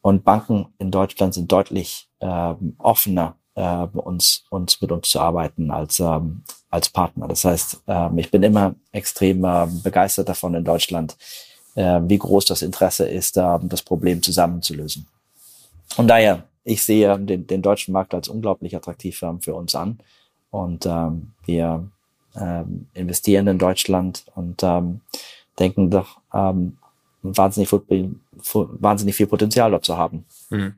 Und 0.00 0.24
Banken 0.24 0.68
in 0.78 0.90
Deutschland 0.90 1.34
sind 1.34 1.52
deutlich 1.52 2.08
äh, 2.20 2.54
offener, 2.78 3.36
äh, 3.54 3.86
uns, 3.92 4.44
uns 4.50 4.80
mit 4.80 4.92
uns 4.92 5.10
zu 5.10 5.20
arbeiten 5.20 5.70
als, 5.70 6.00
ähm, 6.00 6.42
als 6.70 6.88
Partner. 6.88 7.28
Das 7.28 7.44
heißt, 7.44 7.82
äh, 7.86 8.08
ich 8.16 8.30
bin 8.30 8.42
immer 8.42 8.74
extrem 8.92 9.44
äh, 9.44 9.66
begeistert 9.82 10.28
davon 10.28 10.54
in 10.54 10.64
Deutschland, 10.64 11.16
äh, 11.74 12.00
wie 12.04 12.18
groß 12.18 12.44
das 12.46 12.62
Interesse 12.62 13.06
ist, 13.08 13.36
äh, 13.36 13.58
das 13.62 13.82
Problem 13.82 14.22
zusammenzulösen. 14.22 15.06
Und 15.96 16.08
daher, 16.08 16.44
ich 16.64 16.82
sehe 16.82 17.18
den, 17.18 17.46
den 17.46 17.62
deutschen 17.62 17.92
Markt 17.92 18.14
als 18.14 18.28
unglaublich 18.28 18.74
attraktiv 18.76 19.22
ähm, 19.22 19.40
für 19.40 19.54
uns 19.54 19.74
an. 19.74 19.98
Und 20.50 20.86
ähm, 20.86 21.32
wir 21.44 21.88
ähm, 22.36 22.86
investieren 22.94 23.46
in 23.46 23.58
Deutschland 23.58 24.24
und 24.34 24.62
ähm, 24.62 25.00
denken 25.58 25.90
doch, 25.90 26.18
ähm, 26.32 26.78
wahnsinnig, 27.22 27.72
wahnsinnig 27.72 29.14
viel 29.14 29.26
Potenzial 29.26 29.70
dort 29.70 29.84
zu 29.84 29.96
haben. 29.96 30.24
Mhm. 30.50 30.74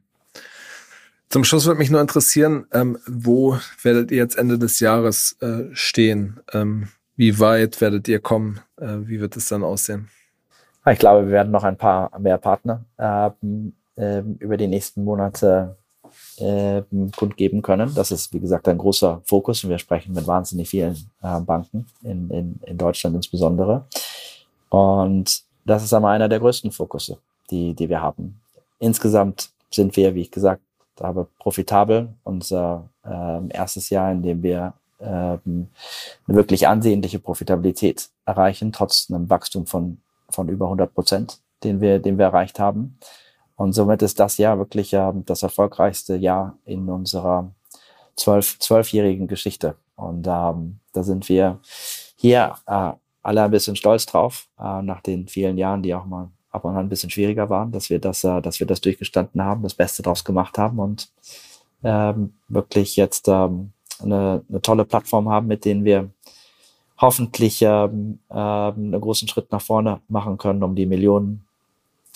Zum 1.28 1.44
Schluss 1.44 1.66
würde 1.66 1.78
mich 1.78 1.90
nur 1.90 2.00
interessieren, 2.00 2.66
ähm, 2.72 2.98
wo 3.06 3.58
werdet 3.82 4.10
ihr 4.10 4.18
jetzt 4.18 4.38
Ende 4.38 4.58
des 4.58 4.80
Jahres 4.80 5.36
äh, 5.40 5.64
stehen? 5.72 6.40
Ähm, 6.52 6.88
wie 7.16 7.40
weit 7.40 7.80
werdet 7.80 8.06
ihr 8.08 8.20
kommen? 8.20 8.60
Äh, 8.76 8.98
wie 9.00 9.20
wird 9.20 9.36
es 9.36 9.48
dann 9.48 9.64
aussehen? 9.64 10.08
Ich 10.88 10.98
glaube, 11.00 11.26
wir 11.26 11.32
werden 11.32 11.50
noch 11.50 11.64
ein 11.64 11.76
paar 11.76 12.16
mehr 12.18 12.38
Partner 12.38 12.84
äh, 12.96 14.20
über 14.38 14.56
die 14.56 14.68
nächsten 14.68 15.02
Monate 15.02 15.76
äh, 16.36 16.82
kundgeben 17.16 17.60
können. 17.62 17.92
Das 17.94 18.12
ist, 18.12 18.32
wie 18.32 18.40
gesagt, 18.40 18.68
ein 18.68 18.78
großer 18.78 19.20
Fokus 19.24 19.64
und 19.64 19.70
wir 19.70 19.78
sprechen 19.78 20.14
mit 20.14 20.26
wahnsinnig 20.26 20.68
vielen 20.68 20.94
äh, 21.22 21.40
Banken 21.40 21.86
in, 22.02 22.30
in, 22.30 22.60
in 22.64 22.78
Deutschland 22.78 23.16
insbesondere. 23.16 23.86
Und 24.68 25.42
das 25.64 25.82
ist 25.82 25.92
aber 25.92 26.10
einer 26.10 26.28
der 26.28 26.38
größten 26.38 26.70
Fokusse, 26.70 27.18
die, 27.50 27.74
die 27.74 27.88
wir 27.88 28.00
haben. 28.00 28.40
Insgesamt 28.78 29.50
sind 29.70 29.96
wir, 29.96 30.14
wie 30.14 30.22
ich 30.22 30.30
gesagt 30.30 30.62
habe, 31.00 31.28
profitabel. 31.38 32.08
Unser 32.24 32.88
äh, 33.04 33.48
erstes 33.48 33.90
Jahr, 33.90 34.12
in 34.12 34.22
dem 34.22 34.42
wir 34.42 34.74
ähm, 35.00 35.68
eine 36.26 36.36
wirklich 36.36 36.66
ansehnliche 36.68 37.18
Profitabilität 37.18 38.08
erreichen, 38.24 38.72
trotz 38.72 39.10
einem 39.10 39.28
Wachstum 39.28 39.66
von, 39.66 39.98
von 40.30 40.48
über 40.48 40.66
100 40.66 40.92
Prozent, 40.92 41.38
den 41.64 41.80
wir, 41.80 41.98
den 41.98 42.18
wir 42.18 42.26
erreicht 42.26 42.58
haben. 42.58 42.98
Und 43.56 43.72
somit 43.72 44.02
ist 44.02 44.20
das 44.20 44.38
Jahr 44.38 44.58
wirklich 44.58 44.92
äh, 44.92 45.12
das 45.24 45.42
erfolgreichste 45.42 46.16
Jahr 46.16 46.58
in 46.64 46.88
unserer 46.88 47.50
zwölf, 48.16 48.58
zwölfjährigen 48.58 49.28
Geschichte. 49.28 49.76
Und 49.96 50.26
ähm, 50.26 50.80
da 50.92 51.02
sind 51.02 51.28
wir 51.28 51.60
hier 52.16 52.56
äh, 52.66 52.92
alle 53.22 53.42
ein 53.42 53.50
bisschen 53.50 53.76
stolz 53.76 54.06
drauf, 54.06 54.48
äh, 54.58 54.82
nach 54.82 55.00
den 55.00 55.28
vielen 55.28 55.58
Jahren, 55.58 55.82
die 55.82 55.94
auch 55.94 56.04
mal 56.04 56.30
ab 56.56 56.64
und 56.64 56.72
an 56.72 56.86
ein 56.86 56.88
bisschen 56.88 57.10
schwieriger 57.10 57.48
waren, 57.48 57.72
dass 57.72 57.90
wir 57.90 57.98
das, 57.98 58.24
äh, 58.24 58.40
dass 58.42 58.60
wir 58.60 58.66
das 58.66 58.80
durchgestanden 58.80 59.42
haben, 59.42 59.62
das 59.62 59.74
Beste 59.74 60.02
draus 60.02 60.24
gemacht 60.24 60.58
haben 60.58 60.78
und 60.78 61.08
ähm, 61.84 62.34
wirklich 62.48 62.96
jetzt 62.96 63.28
ähm, 63.28 63.70
eine, 64.02 64.42
eine 64.48 64.62
tolle 64.62 64.84
Plattform 64.84 65.28
haben, 65.28 65.46
mit 65.46 65.64
denen 65.64 65.84
wir 65.84 66.10
hoffentlich 66.98 67.62
ähm, 67.62 68.18
ähm, 68.30 68.74
einen 68.74 69.00
großen 69.00 69.28
Schritt 69.28 69.52
nach 69.52 69.60
vorne 69.60 70.00
machen 70.08 70.38
können, 70.38 70.62
um 70.62 70.74
die 70.74 70.86
Millionen 70.86 71.44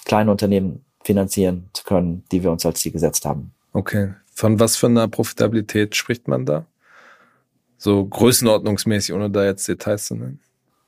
kleinen 0.04 0.30
Unternehmen 0.30 0.84
finanzieren 1.04 1.68
zu 1.72 1.84
können, 1.84 2.24
die 2.32 2.42
wir 2.42 2.50
uns 2.50 2.64
als 2.66 2.80
Ziel 2.80 2.92
gesetzt 2.92 3.24
haben. 3.24 3.52
Okay. 3.72 4.14
Von 4.34 4.58
was 4.58 4.76
für 4.76 4.86
einer 4.86 5.08
Profitabilität 5.08 5.94
spricht 5.94 6.26
man 6.28 6.46
da? 6.46 6.64
So 7.76 8.04
größenordnungsmäßig, 8.06 9.14
ohne 9.14 9.30
da 9.30 9.44
jetzt 9.44 9.68
Details 9.68 10.06
zu 10.06 10.14
nennen. 10.14 10.40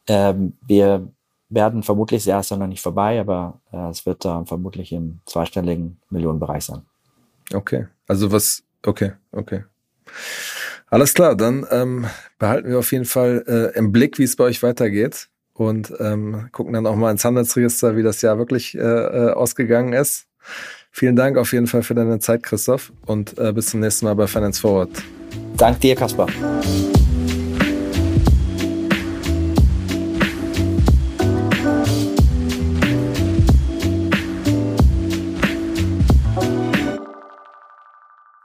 Ähm, 0.06 0.54
wir 0.66 1.08
werden 1.52 1.82
vermutlich, 1.82 2.24
sehr 2.24 2.42
noch 2.50 2.66
nicht 2.66 2.82
vorbei, 2.82 3.20
aber 3.20 3.60
äh, 3.72 3.90
es 3.90 4.06
wird 4.06 4.24
äh, 4.24 4.44
vermutlich 4.44 4.92
im 4.92 5.20
zweistelligen 5.26 6.00
Millionenbereich 6.10 6.64
sein. 6.64 6.82
Okay, 7.52 7.86
also 8.08 8.32
was, 8.32 8.62
okay, 8.84 9.12
okay. 9.32 9.64
Alles 10.88 11.14
klar, 11.14 11.36
dann 11.36 11.66
ähm, 11.70 12.06
behalten 12.38 12.68
wir 12.68 12.78
auf 12.78 12.92
jeden 12.92 13.04
Fall 13.04 13.44
äh, 13.46 13.78
im 13.78 13.92
Blick, 13.92 14.18
wie 14.18 14.24
es 14.24 14.36
bei 14.36 14.44
euch 14.44 14.62
weitergeht 14.62 15.28
und 15.54 15.92
ähm, 16.00 16.48
gucken 16.52 16.72
dann 16.74 16.86
auch 16.86 16.96
mal 16.96 17.10
ins 17.10 17.24
Handelsregister, 17.24 17.96
wie 17.96 18.02
das 18.02 18.22
Jahr 18.22 18.38
wirklich 18.38 18.74
äh, 18.74 18.80
äh, 18.80 19.32
ausgegangen 19.32 19.92
ist. 19.92 20.26
Vielen 20.90 21.16
Dank 21.16 21.38
auf 21.38 21.52
jeden 21.52 21.66
Fall 21.66 21.82
für 21.82 21.94
deine 21.94 22.18
Zeit, 22.18 22.42
Christoph, 22.42 22.92
und 23.06 23.38
äh, 23.38 23.52
bis 23.52 23.66
zum 23.68 23.80
nächsten 23.80 24.04
Mal 24.04 24.14
bei 24.14 24.26
Finance 24.26 24.60
Forward. 24.60 24.90
Dank 25.56 25.80
dir, 25.80 25.94
Kaspar. 25.94 26.28